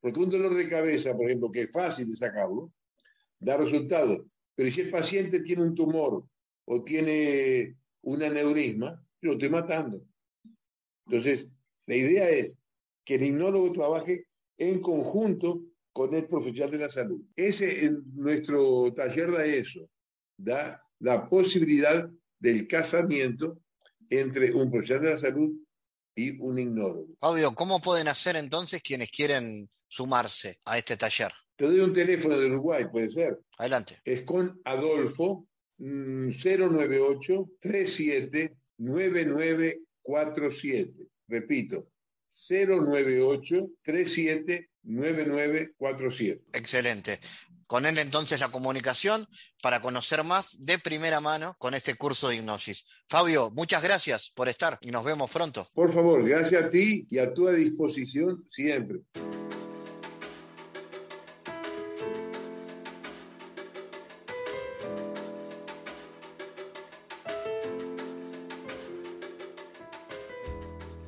Porque 0.00 0.20
un 0.20 0.30
dolor 0.30 0.54
de 0.54 0.68
cabeza, 0.68 1.16
por 1.16 1.26
ejemplo, 1.26 1.50
que 1.50 1.62
es 1.62 1.70
fácil 1.70 2.08
de 2.08 2.16
sacarlo, 2.16 2.72
da 3.38 3.56
resultado. 3.56 4.24
Pero 4.54 4.70
si 4.70 4.82
el 4.82 4.90
paciente 4.90 5.40
tiene 5.40 5.62
un 5.62 5.74
tumor 5.74 6.24
o 6.66 6.84
tiene 6.84 7.76
un 8.02 8.22
aneurisma, 8.22 9.02
lo 9.22 9.32
estoy 9.32 9.48
matando. 9.50 10.02
Entonces, 11.06 11.48
la 11.86 11.96
idea 11.96 12.28
es 12.30 12.56
que 13.04 13.16
el 13.16 13.24
hipnólogo 13.24 13.72
trabaje 13.72 14.26
en 14.58 14.80
conjunto 14.80 15.62
con 15.92 16.14
el 16.14 16.26
profesional 16.26 16.70
de 16.70 16.78
la 16.78 16.88
salud. 16.88 17.20
Ese 17.34 17.84
en 17.84 18.02
nuestro 18.14 18.92
taller 18.94 19.30
da 19.32 19.44
eso, 19.44 19.88
da 20.42 20.82
la 20.98 21.28
posibilidad 21.28 22.10
del 22.38 22.66
casamiento 22.66 23.60
entre 24.08 24.50
un 24.52 24.70
profesional 24.70 25.04
de 25.04 25.10
la 25.12 25.18
salud 25.18 25.50
y 26.14 26.40
un 26.40 26.58
hipnólogo. 26.58 27.14
Fabio, 27.20 27.54
¿cómo 27.54 27.78
pueden 27.80 28.08
hacer 28.08 28.36
entonces 28.36 28.80
quienes 28.82 29.10
quieren 29.10 29.68
sumarse 29.88 30.58
a 30.64 30.78
este 30.78 30.96
taller? 30.96 31.30
Te 31.56 31.66
doy 31.66 31.80
un 31.80 31.92
teléfono 31.92 32.38
de 32.38 32.46
Uruguay, 32.46 32.86
puede 32.90 33.10
ser. 33.10 33.38
Adelante. 33.58 34.00
Es 34.04 34.22
con 34.22 34.58
Adolfo 34.64 35.46
098 35.78 37.50
37 37.60 38.56
9947. 38.78 41.08
Repito, 41.28 41.90
098 42.32 43.70
37 43.82 44.70
9947. 44.82 46.42
Excelente. 46.54 47.20
Con 47.70 47.86
él 47.86 47.98
entonces 47.98 48.40
la 48.40 48.48
comunicación 48.48 49.28
para 49.62 49.80
conocer 49.80 50.24
más 50.24 50.66
de 50.66 50.80
primera 50.80 51.20
mano 51.20 51.54
con 51.56 51.72
este 51.72 51.94
curso 51.94 52.28
de 52.28 52.34
hipnosis. 52.34 52.84
Fabio, 53.06 53.52
muchas 53.52 53.84
gracias 53.84 54.32
por 54.34 54.48
estar 54.48 54.76
y 54.80 54.90
nos 54.90 55.04
vemos 55.04 55.30
pronto. 55.30 55.68
Por 55.72 55.94
favor, 55.94 56.28
gracias 56.28 56.64
a 56.64 56.68
ti 56.68 57.06
y 57.08 57.20
a 57.20 57.32
tu 57.32 57.46
disposición 57.46 58.44
siempre. 58.50 59.02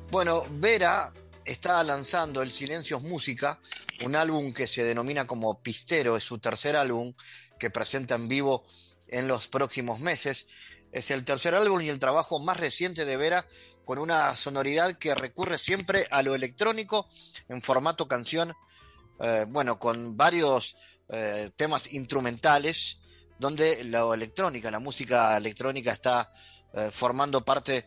Bueno, 0.09 0.45
Vera 0.49 1.11
está 1.45 1.83
lanzando 1.83 2.41
El 2.41 2.51
Silencio 2.51 2.97
es 2.97 3.03
Música, 3.03 3.59
un 4.03 4.15
álbum 4.15 4.53
que 4.53 4.67
se 4.67 4.83
denomina 4.83 5.25
como 5.25 5.61
Pistero, 5.61 6.17
es 6.17 6.23
su 6.23 6.39
tercer 6.39 6.75
álbum 6.75 7.13
que 7.59 7.69
presenta 7.69 8.15
en 8.15 8.27
vivo 8.27 8.65
en 9.07 9.27
los 9.27 9.47
próximos 9.47 9.99
meses. 9.99 10.47
Es 10.91 11.11
el 11.11 11.25
tercer 11.25 11.55
álbum 11.55 11.81
y 11.81 11.89
el 11.89 11.99
trabajo 11.99 12.39
más 12.39 12.59
reciente 12.59 13.05
de 13.05 13.17
Vera 13.17 13.47
con 13.85 13.99
una 13.99 14.35
sonoridad 14.35 14.97
que 14.97 15.15
recurre 15.15 15.57
siempre 15.57 16.07
a 16.11 16.23
lo 16.23 16.35
electrónico 16.35 17.09
en 17.49 17.61
formato 17.61 18.07
canción, 18.07 18.53
eh, 19.19 19.45
bueno, 19.47 19.79
con 19.79 20.15
varios 20.15 20.77
eh, 21.09 21.51
temas 21.55 21.91
instrumentales, 21.93 22.99
donde 23.39 23.83
la 23.85 24.13
electrónica, 24.13 24.71
la 24.71 24.79
música 24.79 25.35
electrónica 25.35 25.91
está 25.91 26.29
eh, 26.73 26.89
formando 26.91 27.43
parte 27.43 27.85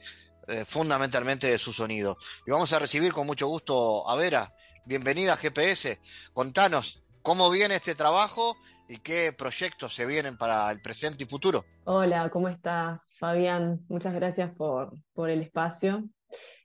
fundamentalmente 0.66 1.48
de 1.48 1.58
su 1.58 1.72
sonido. 1.72 2.16
Y 2.46 2.50
vamos 2.50 2.72
a 2.72 2.78
recibir 2.78 3.12
con 3.12 3.26
mucho 3.26 3.46
gusto 3.46 4.08
a 4.08 4.16
Vera. 4.16 4.52
Bienvenida 4.84 5.32
a 5.32 5.36
GPS. 5.36 5.98
Contanos 6.32 7.02
cómo 7.22 7.50
viene 7.50 7.74
este 7.74 7.96
trabajo 7.96 8.56
y 8.88 8.98
qué 8.98 9.32
proyectos 9.32 9.94
se 9.94 10.06
vienen 10.06 10.36
para 10.36 10.70
el 10.70 10.80
presente 10.80 11.24
y 11.24 11.26
futuro. 11.26 11.64
Hola, 11.84 12.30
¿cómo 12.30 12.48
estás, 12.48 13.02
Fabián? 13.18 13.80
Muchas 13.88 14.14
gracias 14.14 14.54
por, 14.54 14.92
por 15.12 15.30
el 15.30 15.42
espacio. 15.42 16.04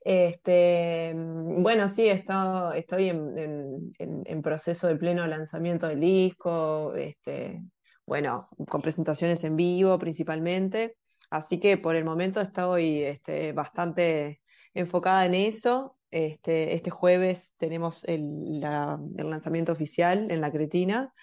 Este, 0.04 1.14
bueno, 1.16 1.90
sí, 1.90 2.08
estoy 2.08 3.10
en, 3.10 3.94
en, 3.98 4.42
proceso 4.42 4.88
de 4.88 4.96
pleno 4.96 5.28
lanzamiento 5.28 5.88
del 5.88 6.00
disco, 6.00 6.94
este, 6.96 7.62
bueno, 8.06 8.50
con 8.68 8.82
presentaciones 8.82 9.44
en 9.44 9.56
vivo 9.56 10.00
principalmente, 10.00 10.96
así 11.32 11.60
que 11.60 11.78
por 11.78 11.96
el 11.96 12.06
momento 12.06 12.40
estoy 12.42 13.02
este, 13.02 13.54
bastante 13.54 14.42
enfocada 14.76 15.26
en 15.26 15.34
eso. 15.34 15.98
Este, 16.12 16.76
este 16.76 16.90
jueves 16.90 17.54
tenemos 17.58 18.04
el, 18.04 18.60
lanzamiento 18.60 19.72
oficial 19.72 20.30
en 20.30 20.42
la 20.42 20.52
Cretina. 20.52 21.14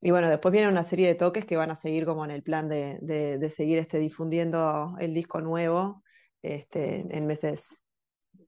Y 0.00 0.12
bueno, 0.12 0.30
después 0.30 0.52
viene 0.52 0.68
una 0.68 0.84
serie 0.84 1.08
de 1.08 1.14
toques 1.14 1.44
que 1.44 1.56
van 1.56 1.70
a 1.70 1.74
seguir 1.74 2.06
como 2.06 2.24
en 2.24 2.30
el 2.30 2.42
plan 2.42 2.68
de, 2.68 2.98
de, 3.02 3.50
seguir 3.50 3.78
este, 3.78 3.98
difundiendo 3.98 4.96
el 4.98 5.12
disco 5.12 5.42
nuevo 5.42 6.02
este, 6.40 7.04
en 7.10 7.26
meses 7.26 7.84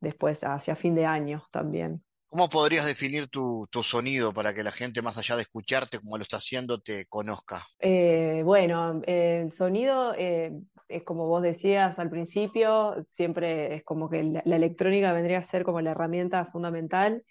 después, 0.00 0.42
hacia 0.44 0.76
fin 0.76 0.94
de 0.94 1.04
año 1.04 1.44
también. 1.50 2.02
¿Cómo 2.32 2.48
podrías 2.48 2.86
definir 2.86 3.28
tu, 3.28 3.68
sonido 3.82 4.32
para 4.32 4.54
que 4.54 4.62
la 4.62 4.70
gente, 4.70 5.02
más 5.02 5.18
allá 5.18 5.36
de 5.36 5.42
escucharte 5.42 5.98
como 5.98 6.16
lo 6.16 6.22
está 6.22 6.38
haciendo, 6.38 6.80
te 6.80 7.04
conozca? 7.04 7.62
Eh, 7.78 8.40
bueno, 8.42 9.02
el 9.06 9.52
sonido 9.52 10.14
eh, 10.16 10.50
es 10.88 11.02
como 11.02 11.26
vos 11.26 11.42
decías 11.42 11.98
al 11.98 12.08
principio, 12.08 12.96
siempre 13.12 13.74
es 13.74 13.84
como 13.84 14.08
que 14.08 14.22
la, 14.22 14.42
la, 14.46 14.56
electrónica 14.56 15.12
vendría 15.12 15.40
a 15.40 15.42
ser 15.42 15.62
como 15.62 15.82
la 15.82 15.90
herramienta 15.90 16.46
fundamental 16.46 17.22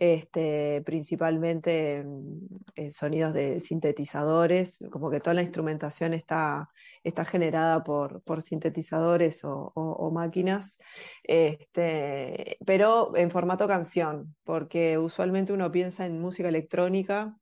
este, 0.00 0.80
principalmente 0.86 2.04
mm, 2.04 2.46
eh, 2.76 2.92
sonidos 2.92 3.34
de 3.34 3.58
sintetizadores, 3.58 4.78
como 4.92 5.10
que 5.10 5.18
toda 5.18 5.34
la 5.34 5.42
instrumentación 5.42 6.14
está, 6.14 6.70
está 7.02 7.24
generada 7.24 7.82
por, 7.82 8.22
por 8.22 8.42
sintetizadores 8.42 9.40
o, 9.42 10.10
máquinas, 10.14 10.78
este, 11.24 12.58
pero 12.64 13.16
en 13.16 13.32
formato 13.32 13.66
canción, 13.66 14.36
porque 14.44 14.98
usualmente 14.98 15.52
uno 15.52 15.72
piensa 15.72 16.06
en 16.06 16.20
música 16.20 16.48
electrónica 16.48 17.36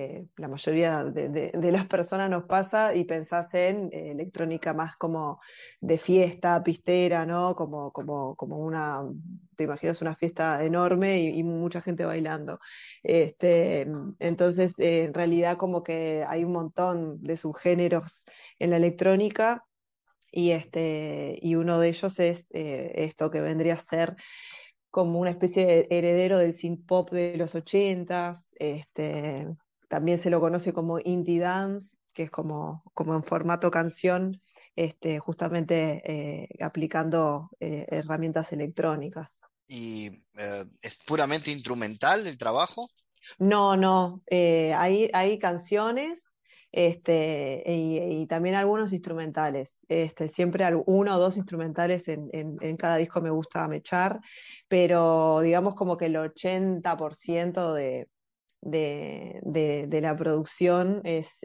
eh, 0.00 0.28
la 0.36 0.46
mayoría 0.46 1.02
de, 1.02 1.72
las 1.72 1.86
personas 1.88 2.30
nos 2.30 2.44
pasa 2.44 2.94
y 2.94 3.02
pensás 3.02 3.52
en 3.52 3.90
eh, 3.92 4.12
electrónica 4.12 4.72
más 4.72 4.96
como 4.96 5.40
de 5.80 5.98
fiesta, 5.98 6.62
pistera, 6.62 7.26
¿no? 7.26 7.56
Como, 7.56 7.90
como, 7.90 8.36
como 8.36 8.58
una, 8.58 9.02
te 9.56 9.64
imaginas 9.64 10.00
una 10.00 10.14
fiesta 10.14 10.62
enorme 10.62 11.18
y, 11.18 11.42
mucha 11.42 11.80
gente 11.82 12.04
bailando. 12.04 12.60
Este, 13.02 13.88
entonces, 14.20 14.78
eh, 14.78 15.02
en 15.02 15.14
realidad 15.14 15.56
como 15.56 15.82
que 15.82 16.24
hay 16.28 16.44
un 16.44 16.52
montón 16.52 17.20
de 17.20 17.36
subgéneros 17.36 18.24
en 18.60 18.70
la 18.70 18.76
electrónica 18.76 19.64
y, 20.30 20.52
este, 20.52 21.40
y 21.42 21.56
uno 21.56 21.80
de 21.80 21.88
ellos 21.88 22.20
es 22.20 22.46
esto 22.52 23.32
que 23.32 23.40
vendría 23.40 23.74
a 23.74 23.80
ser 23.80 24.16
como 24.92 25.18
una 25.18 25.30
especie 25.30 25.66
de 25.66 25.88
heredero 25.90 26.38
del 26.38 26.52
synth 26.52 26.86
pop 26.86 27.10
de 27.10 27.36
los 27.36 27.56
ochentas, 27.56 28.48
este, 28.60 29.48
también 29.88 30.18
se 30.18 30.30
lo 30.30 30.40
conoce 30.40 30.72
como 30.72 30.98
indie 30.98 31.40
dance, 31.40 31.96
que 32.12 32.24
es 32.24 32.30
como, 32.30 32.82
como 32.94 33.14
en 33.14 33.22
formato 33.22 33.70
canción, 33.70 34.40
este, 34.76 35.18
justamente 35.18 36.02
eh, 36.04 36.48
aplicando 36.60 37.50
eh, 37.58 37.86
herramientas 37.88 38.52
electrónicas. 38.52 39.40
¿Y 39.66 40.06
eh, 40.38 40.64
es 40.80 40.98
puramente 41.06 41.50
instrumental 41.50 42.26
el 42.26 42.38
trabajo? 42.38 42.88
No, 43.38 43.76
no, 43.76 44.22
hay, 44.30 45.10
hay 45.12 45.38
canciones 45.38 46.32
este, 46.70 47.62
y, 47.66 48.26
también 48.26 48.54
algunos 48.54 48.92
instrumentales. 48.92 49.80
Este, 49.88 50.28
siempre 50.28 50.64
uno 50.86 51.16
o 51.16 51.18
dos 51.18 51.36
instrumentales 51.36 52.08
en, 52.08 52.30
en, 52.32 52.76
cada 52.76 52.96
disco 52.96 53.20
me 53.20 53.30
gusta 53.30 53.66
mechar, 53.68 54.20
pero 54.68 55.40
digamos 55.40 55.74
como 55.74 55.96
que 55.96 56.06
el 56.06 56.16
80% 56.16 57.74
de, 57.74 58.08
de, 58.60 60.00
la 60.02 60.16
producción 60.16 61.00
es, 61.04 61.38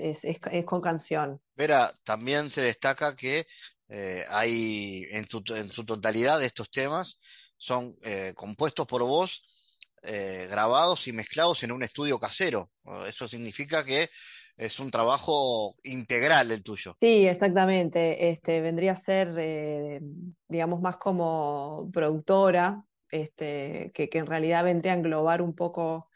con 0.65 0.81
canción. 0.81 1.41
Vera, 1.55 1.91
también 2.03 2.49
se 2.49 2.61
destaca 2.61 3.15
que 3.15 3.45
eh, 3.89 4.25
hay 4.29 5.05
en 5.11 5.27
su, 5.27 5.43
en 5.55 5.69
su 5.69 5.85
totalidad 5.85 6.39
de 6.39 6.45
estos 6.45 6.71
temas 6.71 7.19
son 7.57 7.93
eh, 8.03 8.33
compuestos 8.35 8.85
por 8.87 9.03
vos, 9.03 9.77
eh, 10.01 10.47
grabados 10.49 11.07
y 11.07 11.13
mezclados 11.13 11.63
en 11.63 11.71
un 11.71 11.83
estudio 11.83 12.19
casero. 12.19 12.71
Eso 13.07 13.27
significa 13.27 13.85
que 13.85 14.09
es 14.57 14.79
un 14.79 14.91
trabajo 14.91 15.75
integral 15.83 16.51
el 16.51 16.61
tuyo. 16.61 16.97
Sí, 16.99 17.25
exactamente. 17.25 18.29
Este, 18.29 18.59
vendría 18.61 18.93
a 18.93 18.97
ser, 18.97 20.01
digamos, 20.47 20.81
más 20.81 20.97
como 20.97 21.89
productora, 21.93 22.83
este, 23.09 23.91
que, 23.93 24.09
que, 24.09 24.17
en 24.17 24.25
realidad 24.25 24.65
vendría 24.65 24.93
a 24.93 24.97
englobar 24.97 25.41
un 25.41 25.55
poco 25.55 26.09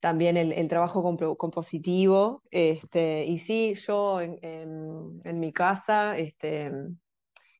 también 0.00 0.36
el, 0.36 0.68
trabajo 0.68 1.02
compositivo. 1.36 2.42
Este, 2.50 3.24
y 3.26 3.38
sí, 3.38 3.74
yo 3.74 4.20
en, 4.20 5.40
mi 5.40 5.52
casa 5.52 6.16
este, 6.18 6.72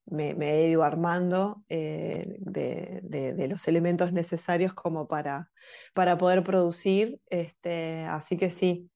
me, 0.06 0.32
he 0.32 0.70
ido 0.70 0.82
armando 0.82 1.62
eh, 1.68 2.36
de, 2.38 3.46
los 3.48 3.68
elementos 3.68 4.12
necesarios 4.12 4.74
como 4.74 5.06
para, 5.06 5.50
para 5.94 6.18
poder 6.18 6.42
producir. 6.42 7.20
Este, 7.28 8.04
así 8.04 8.36
que 8.36 8.50
sí, 8.50 8.90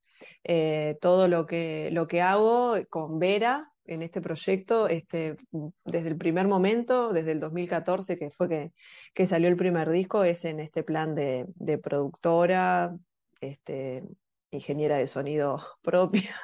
eh, 0.45 0.97
todo 1.01 1.28
lo 1.28 1.47
que, 1.47 1.90
lo 1.92 2.07
que 2.09 2.22
hago 2.22 2.76
con 2.88 3.18
Vera 3.18 3.70
en 3.86 4.03
este 4.03 4.22
proyecto, 4.22 4.88
este, 4.88 5.36
desde 5.84 6.09
el 6.09 6.16
primer 6.16 6.49
momento, 6.49 7.12
desde 7.12 7.32
el 7.32 7.40
2014, 7.40 8.18
que 8.18 8.30
fue 8.30 8.49
que, 8.49 8.72
que 9.12 9.26
salió 9.26 9.49
el 9.49 9.57
primer 9.57 9.90
disco, 9.90 10.24
es 10.24 10.47
en 10.47 10.61
este 10.61 10.82
plan 10.82 11.14
de, 11.14 11.45
de 11.57 11.76
productora, 11.76 12.97
este, 13.49 14.05
ingeniera 14.51 14.97
de 14.97 15.07
sonido 15.07 15.61
propia, 15.82 16.34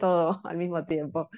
todo 0.00 0.40
al 0.44 0.56
mismo 0.56 0.84
tiempo. 0.84 1.28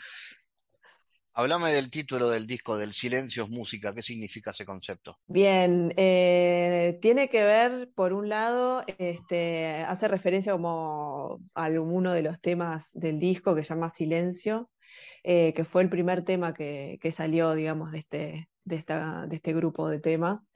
Háblame 1.39 1.71
del 1.71 1.89
título 1.89 2.31
del 2.31 2.49
disco, 2.49 2.77
del 2.77 2.93
Silencio 2.93 3.45
es 3.45 3.51
Música, 3.51 3.95
¿qué 3.95 4.03
significa 4.03 4.51
ese 4.51 4.65
concepto? 4.65 5.17
Bien, 5.29 5.95
eh, 5.97 6.99
tiene 7.01 7.29
que 7.29 7.45
ver, 7.45 7.93
por 7.95 8.13
un 8.13 8.29
lado, 8.29 8.83
este, 8.99 9.85
hace 9.87 10.09
referencia 10.09 10.51
como 10.51 11.39
a 11.55 11.69
uno 11.69 12.13
de 12.13 12.23
los 12.23 12.41
temas 12.41 12.91
del 12.93 13.21
disco 13.21 13.55
que 13.55 13.63
se 13.63 13.73
llama 13.73 13.89
Silencio, 13.89 14.69
eh, 15.23 15.53
que 15.55 15.65
fue 15.65 15.83
el 15.83 15.89
primer 15.89 16.25
tema 16.25 16.55
que, 16.55 16.99
salió, 17.13 17.55
digamos, 17.55 17.93
de 17.93 17.99
este, 17.99 18.49
de, 18.65 18.75
esta, 18.75 19.27
de 19.29 19.37
este 19.37 19.53
grupo 19.53 19.89
de 19.89 20.01
temas 20.01 20.48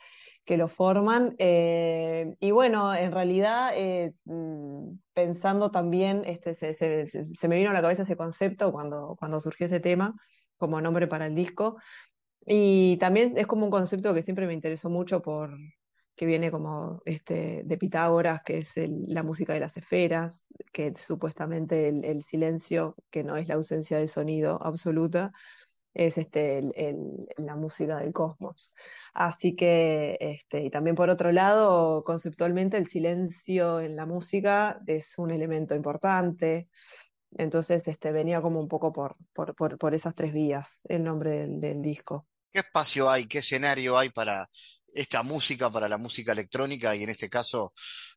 que 0.45 0.57
lo 0.57 0.69
forman. 0.69 1.35
Eh, 1.39 2.35
y 2.41 2.51
bueno, 2.51 2.95
en 2.95 3.13
realidad, 3.13 3.73
eh, 3.75 4.15
mm, 4.25 4.99
pensando 5.13 5.71
también, 5.71 6.23
este, 6.27 6.55
se, 6.55 7.49
me 7.49 7.57
vino 7.57 7.71
a 7.71 7.73
la 7.73 7.83
cabeza 7.83 8.03
ese 8.03 8.17
concepto 8.17 8.73
cuando, 8.73 9.17
cuando 9.19 9.41
surgió 9.41 9.67
ese 9.67 9.81
tema 9.81 10.15
como 10.57 10.81
nombre 10.81 11.07
para 11.07 11.27
el 11.27 11.35
disco. 11.35 11.77
Y 12.45 12.97
también 12.99 13.35
es 13.37 13.47
como 13.47 13.65
un 13.65 13.71
concepto 13.71 14.15
que 14.15 14.23
siempre 14.23 14.47
me 14.47 14.55
interesó 14.55 14.91
mucho 14.91 15.23
por, 15.23 15.57
que 16.17 16.27
viene 16.27 16.51
como 16.51 17.03
este, 17.05 17.63
de 17.65 17.79
Pitágoras, 17.79 18.43
que 18.45 18.59
es 18.59 18.73
la 18.77 19.23
música 19.23 19.55
de 19.55 19.61
las 19.61 19.77
esferas, 19.77 20.47
que 20.73 20.89
es 20.89 21.01
supuestamente 21.01 21.89
el, 21.89 22.23
silencio, 22.23 22.97
que 23.11 23.25
no 23.25 23.37
es 23.37 23.49
la 23.49 23.55
ausencia 23.55 23.99
de 23.99 24.09
sonido 24.09 24.59
absoluta, 24.63 25.33
es 25.95 26.19
este, 26.19 26.63
la 27.37 27.57
música 27.57 27.99
del 27.99 28.13
cosmos. 28.13 28.73
Así 29.13 29.55
que, 29.55 30.17
este, 30.21 30.65
y 30.65 30.71
también 30.71 30.97
por 30.97 31.11
otro 31.11 31.33
lado, 31.33 32.03
conceptualmente 32.05 32.77
el 32.77 32.87
silencio 32.87 33.81
en 33.81 33.97
la 33.97 34.07
música 34.07 34.81
es 34.87 35.19
un 35.19 35.31
elemento 35.31 35.75
importante. 35.75 36.69
Entonces 37.37 37.83
este, 37.87 38.13
venía 38.13 38.41
como 38.41 38.61
un 38.61 38.69
poco 38.69 38.93
por, 38.93 39.17
por, 39.35 39.95
esas 39.95 40.15
tres 40.15 40.33
vías 40.33 40.81
el 40.85 41.05
nombre 41.05 41.47
del, 41.49 41.83
disco. 41.83 42.27
¿Qué 42.53 42.61
espacio 42.61 43.11
hay, 43.11 43.27
qué 43.27 43.39
escenario 43.39 43.97
hay 43.97 44.11
para 44.11 44.49
esta 44.93 45.23
música, 45.23 45.71
para 45.71 45.89
la 45.89 45.97
música 45.97 46.33
electrónica 46.33 46.95
y 46.95 47.03
en 47.03 47.09
este 47.09 47.31
caso 47.31 47.73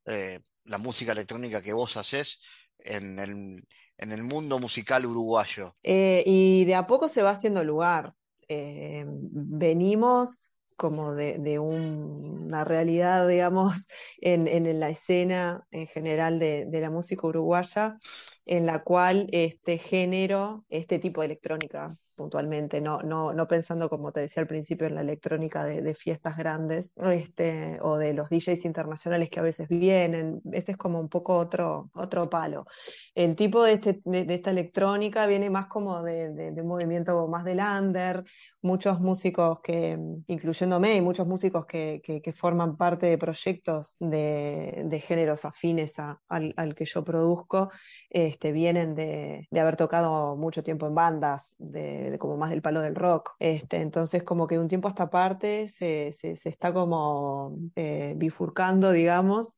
eh, 0.05 0.41
la 0.65 0.77
música 0.77 1.13
electrónica 1.13 1.61
que 1.61 1.71
vos 1.71 1.95
haces 1.95 2.41
en 2.79 3.19
el, 3.19 3.63
en 3.97 4.11
el 4.11 4.23
mundo 4.23 4.59
musical 4.59 5.05
uruguayo? 5.05 5.75
Eh, 5.83 6.23
y 6.25 6.65
de 6.65 6.75
a 6.75 6.87
poco 6.87 7.07
se 7.07 7.21
va 7.21 7.31
haciendo 7.31 7.63
lugar. 7.63 8.13
Eh, 8.47 9.05
venimos 9.07 10.55
como 10.75 11.13
de, 11.13 11.59
una 11.59 12.63
realidad, 12.63 13.27
digamos, 13.27 13.87
en, 14.19 14.79
la 14.79 14.89
escena 14.89 15.65
en 15.71 15.87
general 15.87 16.39
de, 16.39 16.67
la 16.71 16.89
música 16.89 17.27
uruguaya, 17.27 17.97
en 18.45 18.65
la 18.65 18.83
cual 18.83 19.27
este 19.31 19.77
género, 19.77 20.65
este 20.69 20.99
tipo 20.99 21.21
de 21.21 21.27
electrónica 21.27 21.97
puntualmente, 22.15 22.81
no, 22.81 22.99
no, 22.99 23.33
no 23.33 23.47
pensando, 23.47 23.89
como 23.89 24.11
te 24.11 24.21
decía 24.21 24.41
al 24.41 24.47
principio, 24.47 24.87
en 24.87 24.95
la 24.95 25.01
electrónica 25.01 25.65
de, 25.65 25.95
fiestas 25.95 26.37
grandes 26.37 26.93
este, 26.97 27.79
o 27.81 27.97
de 27.97 28.13
los 28.13 28.29
DJs 28.29 28.65
internacionales 28.65 29.29
que 29.29 29.39
a 29.39 29.43
veces 29.43 29.67
vienen. 29.69 30.41
Este 30.51 30.73
es 30.73 30.77
como 30.77 30.99
un 30.99 31.09
poco 31.09 31.37
otro, 31.37 31.89
otro 31.93 32.29
palo. 32.29 32.65
El 33.13 33.35
tipo 33.35 33.63
de, 33.63 33.73
este, 33.73 34.01
de, 34.03 34.25
esta 34.33 34.51
electrónica 34.51 35.25
viene 35.25 35.49
más 35.49 35.67
como 35.67 36.03
de, 36.03 36.53
un 36.57 36.67
movimiento 36.67 37.27
más 37.27 37.45
del 37.45 37.59
under, 37.59 38.25
muchos 38.61 38.99
músicos 38.99 39.61
que, 39.61 39.97
incluyéndome, 40.27 40.95
y 40.95 41.01
muchos 41.01 41.25
músicos 41.25 41.65
que, 41.65 42.01
que, 42.03 42.33
forman 42.33 42.75
parte 42.75 43.05
de 43.05 43.17
proyectos 43.17 43.95
de, 43.99 45.01
géneros 45.05 45.45
afines 45.45 45.93
al, 45.99 46.53
al, 46.57 46.75
que 46.75 46.85
yo 46.85 47.03
produzco, 47.03 47.69
este, 48.09 48.51
vienen 48.51 48.95
de, 48.95 49.47
haber 49.57 49.77
tocado 49.77 50.35
mucho 50.35 50.63
tiempo 50.63 50.87
en 50.87 50.95
bandas, 50.95 51.55
de, 51.59 52.04
como 52.19 52.37
más 52.37 52.49
del 52.49 52.61
palo 52.61 52.81
del 52.81 52.95
rock. 52.95 53.35
Este, 53.39 53.77
entonces, 53.77 54.23
como 54.23 54.47
que 54.47 54.55
de 54.55 54.61
un 54.61 54.67
tiempo 54.67 54.87
a 54.87 54.91
esta 54.91 55.09
parte 55.09 55.67
se, 55.69 56.15
se, 56.19 56.35
se 56.35 56.49
está 56.49 56.73
como 56.73 57.57
eh, 57.75 58.13
bifurcando, 58.17 58.91
digamos, 58.91 59.55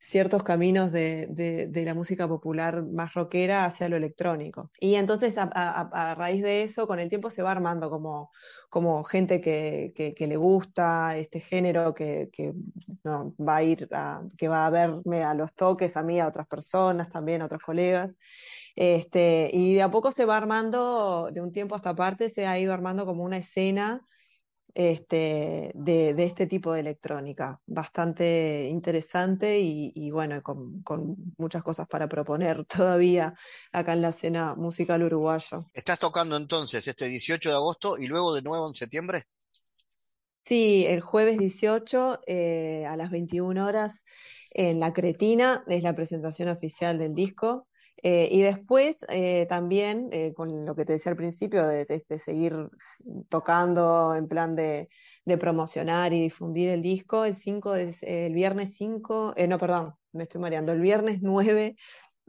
ciertos 0.00 0.42
caminos 0.42 0.90
de, 0.90 1.70
la 1.74 1.94
música 1.94 2.26
popular 2.26 2.82
más 2.82 3.14
rockera 3.14 3.64
hacia 3.64 3.88
lo 3.88 3.96
electrónico. 3.96 4.70
Y 4.80 4.94
entonces 4.94 5.34
a, 5.38 6.14
raíz 6.16 6.42
de 6.42 6.62
eso, 6.62 6.86
con 6.86 6.98
el 6.98 7.08
tiempo 7.08 7.30
se 7.30 7.42
va 7.42 7.50
armando 7.52 7.90
como, 7.90 8.30
como 8.70 9.04
gente 9.04 9.40
que, 9.40 10.14
le 10.18 10.36
gusta 10.36 11.16
este 11.16 11.40
género, 11.40 11.94
que, 11.94 12.30
va 13.06 13.56
a 13.56 13.62
ir, 13.62 13.88
que 14.36 14.48
va 14.48 14.66
a 14.66 14.70
verme 14.70 15.22
a 15.22 15.34
los 15.34 15.54
toques, 15.54 15.96
a 15.96 16.02
mí, 16.02 16.20
a 16.20 16.28
otras 16.28 16.46
personas 16.46 17.10
también, 17.10 17.42
a 17.42 17.46
otros 17.46 17.62
colegas. 17.62 18.16
Este, 18.80 19.50
y 19.52 19.74
de 19.74 19.82
a 19.82 19.90
poco 19.90 20.12
se 20.12 20.24
va 20.24 20.36
armando, 20.36 21.30
de 21.32 21.40
un 21.40 21.50
tiempo 21.50 21.74
a 21.74 21.78
esta 21.78 21.96
parte, 21.96 22.30
se 22.30 22.46
ha 22.46 22.60
ido 22.60 22.72
armando 22.72 23.04
como 23.06 23.24
una 23.24 23.38
escena 23.38 24.06
este, 24.72 25.72
de, 25.74 26.14
este 26.16 26.46
tipo 26.46 26.72
de 26.72 26.78
electrónica. 26.78 27.60
Bastante 27.66 28.68
interesante 28.70 29.58
y, 29.58 30.10
bueno, 30.12 30.40
con, 30.44 30.84
muchas 31.36 31.64
cosas 31.64 31.88
para 31.88 32.08
proponer 32.08 32.64
todavía 32.66 33.34
acá 33.72 33.94
en 33.94 34.02
la 34.02 34.10
escena 34.10 34.54
musical 34.54 35.02
uruguaya. 35.02 35.66
¿Estás 35.74 35.98
tocando 35.98 36.36
entonces 36.36 36.86
este 36.86 37.06
18 37.06 37.48
de 37.48 37.56
agosto 37.56 37.98
y 37.98 38.06
luego 38.06 38.32
de 38.32 38.42
nuevo 38.42 38.68
en 38.68 38.74
septiembre? 38.74 39.24
Sí, 40.44 40.84
el 40.86 41.00
jueves 41.00 41.36
18 41.36 42.20
eh, 42.28 42.86
a 42.86 42.96
las 42.96 43.10
21 43.10 43.66
horas 43.66 44.04
en 44.52 44.78
La 44.78 44.92
Cretina 44.92 45.64
es 45.66 45.82
la 45.82 45.96
presentación 45.96 46.48
oficial 46.48 46.96
del 46.96 47.16
disco. 47.16 47.67
Eh, 48.02 48.28
y 48.30 48.42
después 48.42 48.98
eh, 49.08 49.46
también, 49.48 50.08
eh, 50.12 50.32
con 50.34 50.64
lo 50.64 50.74
que 50.74 50.84
te 50.84 50.94
decía 50.94 51.10
al 51.10 51.16
principio, 51.16 51.66
de, 51.66 52.04
seguir 52.24 52.68
tocando 53.28 54.14
en 54.14 54.28
plan 54.28 54.54
de, 54.54 54.88
promocionar 55.38 56.14
y 56.14 56.22
difundir 56.22 56.70
el 56.70 56.80
disco, 56.80 57.24
el, 57.26 57.34
5 57.34 57.74
el 57.74 58.32
viernes 58.32 58.74
5, 58.76 59.34
no, 59.46 59.58
perdón, 59.58 59.94
me 60.12 60.22
estoy 60.22 60.40
mareando, 60.40 60.72
el 60.72 60.80
viernes 60.80 61.18
9 61.20 61.76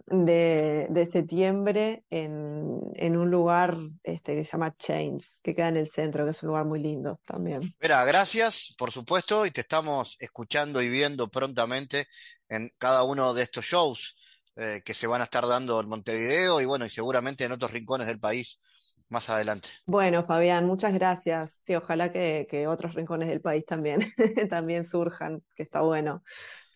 de, 0.08 1.10
septiembre 1.12 2.04
en, 2.10 3.18
un 3.18 3.32
lugar 3.32 3.78
este, 4.04 4.36
que 4.36 4.44
se 4.44 4.52
llama 4.52 4.76
Chains, 4.78 5.40
que 5.42 5.56
queda 5.56 5.70
en 5.70 5.78
el 5.78 5.88
centro, 5.88 6.26
que 6.26 6.32
es 6.32 6.44
un 6.44 6.48
lugar 6.48 6.66
muy 6.66 6.80
lindo 6.80 7.20
también. 7.26 7.74
Mira, 7.80 8.04
gracias, 8.04 8.76
por 8.78 8.92
supuesto, 8.92 9.46
y 9.46 9.52
te 9.52 9.62
estamos 9.62 10.18
escuchando 10.20 10.82
y 10.82 10.90
viendo 10.90 11.30
prontamente 11.30 12.08
en 12.50 12.70
cada 12.78 13.04
uno 13.04 13.34
de 13.34 13.44
estos 13.44 13.66
shows. 13.66 14.16
Eh, 14.62 14.82
que 14.84 14.94
se 14.94 15.08
van 15.08 15.22
a 15.22 15.24
estar 15.24 15.48
dando 15.48 15.80
en 15.80 15.88
Montevideo 15.88 16.60
y 16.60 16.66
bueno, 16.66 16.86
y 16.86 16.90
seguramente 16.90 17.46
en 17.46 17.54
otros 17.54 17.72
rincones 17.72 18.08
del 18.08 18.20
país 18.20 18.60
más 19.08 19.30
adelante. 19.30 19.70
Bueno, 19.86 20.26
Fabián, 20.26 20.66
muchas 20.66 20.94
gracias. 20.94 21.62
Sí, 21.66 21.76
ojalá 21.76 22.12
que, 22.12 22.66
otros 22.68 22.94
rincones 22.94 23.30
del 23.30 23.40
país 23.40 23.66
también, 23.66 24.14
también 24.50 24.84
surjan, 24.84 25.42
que 25.56 25.64
está 25.64 25.80
bueno 25.80 26.24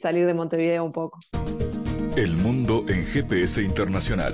salir 0.01 0.25
de 0.25 0.33
Montevideo 0.33 0.85
un 0.85 0.93
poco. 0.93 1.19
El 2.15 2.37
mundo 2.37 2.85
en 2.87 3.05
GPS 3.05 3.61
internacional. 3.61 4.33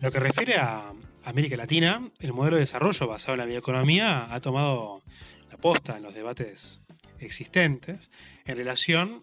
lo 0.00 0.10
que 0.10 0.18
refiere 0.18 0.56
a 0.56 0.92
América 1.24 1.56
Latina, 1.56 2.10
el 2.18 2.32
modelo 2.32 2.56
de 2.56 2.60
desarrollo 2.60 3.06
basado 3.06 3.34
en 3.34 3.40
la 3.40 3.44
bioeconomía 3.44 4.32
ha 4.32 4.40
tomado 4.40 5.02
la 5.50 5.58
posta 5.58 5.98
en 5.98 6.02
los 6.02 6.14
debates 6.14 6.80
existentes 7.18 8.10
en 8.46 8.56
relación 8.56 9.20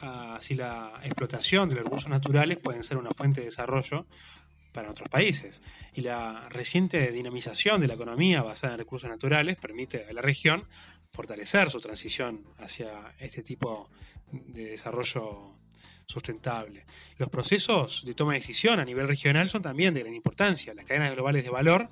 a 0.00 0.38
si 0.40 0.54
la 0.54 0.92
explotación 1.02 1.68
de 1.68 1.74
los 1.74 1.84
recursos 1.84 2.08
naturales 2.08 2.58
pueden 2.58 2.82
ser 2.82 2.96
una 2.96 3.10
fuente 3.10 3.40
de 3.40 3.46
desarrollo 3.46 4.06
para 4.72 4.90
otros 4.90 5.08
países. 5.10 5.60
Y 5.92 6.00
la 6.00 6.48
reciente 6.48 7.10
dinamización 7.12 7.80
de 7.80 7.88
la 7.88 7.94
economía 7.94 8.42
basada 8.42 8.72
en 8.72 8.78
recursos 8.78 9.10
naturales 9.10 9.58
permite 9.58 10.06
a 10.08 10.12
la 10.14 10.22
región 10.22 10.64
fortalecer 11.12 11.70
su 11.70 11.80
transición 11.80 12.44
hacia 12.58 13.14
este 13.18 13.42
tipo 13.42 13.90
de 14.30 14.70
desarrollo 14.70 15.55
sustentable. 16.06 16.84
Los 17.18 17.28
procesos 17.28 18.02
de 18.04 18.14
toma 18.14 18.32
de 18.32 18.40
decisión 18.40 18.80
a 18.80 18.84
nivel 18.84 19.08
regional 19.08 19.48
son 19.50 19.62
también 19.62 19.94
de 19.94 20.00
gran 20.00 20.14
importancia. 20.14 20.74
Las 20.74 20.86
cadenas 20.86 21.14
globales 21.14 21.44
de 21.44 21.50
valor 21.50 21.88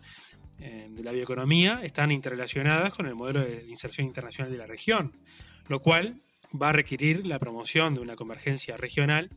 eh, 0.61 0.89
de 0.91 1.03
la 1.03 1.13
bioeconomía 1.13 1.81
están 1.83 2.13
interrelacionadas 2.13 2.93
con 2.95 3.07
el 3.07 3.15
modelo 3.15 3.41
de 3.41 3.65
inserción 3.69 4.07
internacional 4.07 4.53
de 4.53 4.59
la 4.59 4.67
región, 4.67 5.13
lo 5.69 5.81
cual 5.81 6.21
va 6.61 6.71
a 6.71 6.73
requerir 6.73 7.27
la 7.27 7.39
promoción 7.39 7.95
de 7.95 8.01
una 8.01 8.17
convergencia 8.17 8.77
regional 8.77 9.31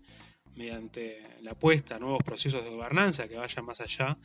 mediante 0.55 1.21
la 1.41 1.51
apuesta 1.51 1.95
a 1.95 1.99
nuevos 1.99 2.23
procesos 2.23 2.63
de 2.63 2.69
gobernanza 2.69 3.27
que 3.27 3.37
vayan 3.37 3.65
más 3.65 3.79
allá 3.79 4.17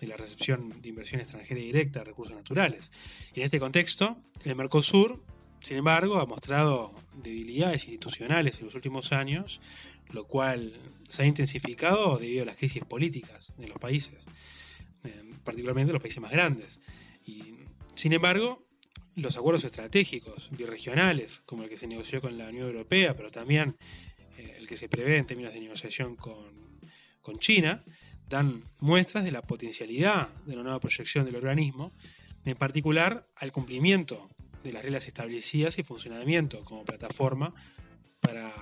de 0.00 0.06
la 0.06 0.16
recepción 0.16 0.80
de 0.82 0.88
inversión 0.88 1.20
extranjera 1.20 1.60
directa 1.60 2.00
de 2.00 2.06
recursos 2.06 2.36
naturales. 2.36 2.90
Y 3.34 3.40
en 3.40 3.46
este 3.46 3.60
contexto, 3.60 4.16
el 4.44 4.56
Mercosur, 4.56 5.22
sin 5.62 5.78
embargo, 5.78 6.20
ha 6.20 6.26
mostrado 6.26 6.92
debilidades 7.22 7.82
institucionales 7.84 8.58
en 8.58 8.66
los 8.66 8.74
últimos 8.74 9.12
años 9.12 9.60
lo 10.12 10.26
cual 10.26 10.72
se 11.08 11.22
ha 11.22 11.26
intensificado 11.26 12.18
debido 12.18 12.42
a 12.42 12.46
las 12.46 12.56
crisis 12.56 12.84
políticas 12.84 13.52
de 13.56 13.68
los 13.68 13.78
países, 13.78 14.24
eh, 15.04 15.30
particularmente 15.44 15.92
los 15.92 16.02
países 16.02 16.20
más 16.20 16.32
grandes. 16.32 16.78
Y, 17.24 17.54
sin 17.94 18.12
embargo, 18.12 18.66
los 19.14 19.36
acuerdos 19.36 19.64
estratégicos 19.64 20.50
biregionales, 20.56 21.40
como 21.46 21.62
el 21.62 21.68
que 21.68 21.76
se 21.76 21.86
negoció 21.86 22.20
con 22.20 22.36
la 22.36 22.48
Unión 22.48 22.66
Europea, 22.66 23.16
pero 23.16 23.30
también 23.30 23.76
eh, 24.36 24.56
el 24.58 24.66
que 24.66 24.76
se 24.76 24.88
prevé 24.88 25.16
en 25.16 25.26
términos 25.26 25.54
de 25.54 25.60
negociación 25.60 26.16
con, 26.16 26.80
con 27.22 27.38
China 27.38 27.82
dan 28.28 28.64
muestras 28.80 29.24
de 29.24 29.30
la 29.30 29.42
potencialidad 29.42 30.28
de 30.44 30.54
una 30.54 30.64
nueva 30.64 30.80
proyección 30.80 31.24
del 31.24 31.36
organismo, 31.36 31.92
en 32.44 32.56
particular 32.56 33.26
al 33.36 33.52
cumplimiento 33.52 34.28
de 34.62 34.72
las 34.72 34.82
reglas 34.82 35.06
establecidas 35.06 35.78
y 35.78 35.82
funcionamiento 35.82 36.64
como 36.64 36.84
plataforma 36.84 37.54
para 38.20 38.52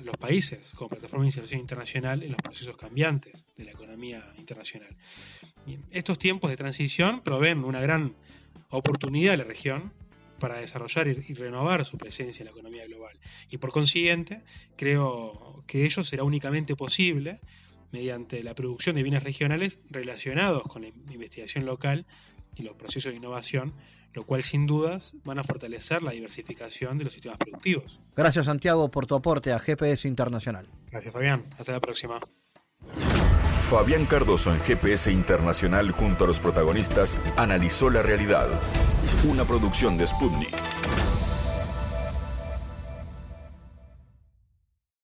los 0.00 0.16
países, 0.16 0.60
como 0.74 0.90
plataforma 0.90 1.24
de 1.24 1.28
inserción 1.28 1.60
internacional 1.60 2.22
en 2.22 2.32
los 2.32 2.40
procesos 2.40 2.76
cambiantes 2.76 3.44
de 3.56 3.64
la 3.64 3.72
economía 3.72 4.32
internacional. 4.38 4.96
estos 5.90 6.18
tiempos 6.18 6.50
de 6.50 6.56
transición 6.56 7.22
proveen 7.22 7.64
una 7.64 7.80
gran 7.80 8.14
oportunidad 8.70 9.34
a 9.34 9.36
la 9.36 9.44
región 9.44 9.92
para 10.40 10.56
desarrollar 10.56 11.06
y 11.06 11.34
renovar 11.34 11.84
su 11.84 11.96
presencia 11.96 12.40
en 12.40 12.46
la 12.46 12.50
economía 12.50 12.84
global. 12.86 13.16
Y 13.48 13.58
por 13.58 13.70
consiguiente, 13.70 14.42
creo 14.76 15.62
que 15.68 15.84
ello 15.84 16.02
será 16.02 16.24
únicamente 16.24 16.74
posible 16.74 17.38
mediante 17.92 18.42
la 18.42 18.54
producción 18.54 18.96
de 18.96 19.04
bienes 19.04 19.22
regionales 19.22 19.78
relacionados 19.88 20.64
con 20.64 20.82
la 20.82 20.88
investigación 20.88 21.64
local 21.64 22.06
y 22.56 22.62
los 22.62 22.74
procesos 22.74 23.12
de 23.12 23.18
innovación, 23.18 23.72
lo 24.14 24.24
cual 24.24 24.42
sin 24.42 24.66
dudas 24.66 25.12
van 25.24 25.38
a 25.38 25.44
fortalecer 25.44 26.02
la 26.02 26.12
diversificación 26.12 26.98
de 26.98 27.04
los 27.04 27.12
sistemas 27.12 27.38
productivos. 27.38 28.00
Gracias 28.14 28.46
Santiago 28.46 28.90
por 28.90 29.06
tu 29.06 29.14
aporte 29.14 29.52
a 29.52 29.58
GPS 29.58 30.06
Internacional. 30.06 30.66
Gracias 30.90 31.12
Fabián, 31.12 31.44
hasta 31.58 31.72
la 31.72 31.80
próxima. 31.80 32.20
Fabián 33.60 34.04
Cardoso 34.04 34.52
en 34.52 34.60
GPS 34.60 35.10
Internacional 35.10 35.92
junto 35.92 36.24
a 36.24 36.26
los 36.26 36.40
protagonistas 36.40 37.16
analizó 37.36 37.88
la 37.88 38.02
realidad. 38.02 38.48
Una 39.30 39.44
producción 39.44 39.96
de 39.96 40.06
Sputnik. 40.06 40.81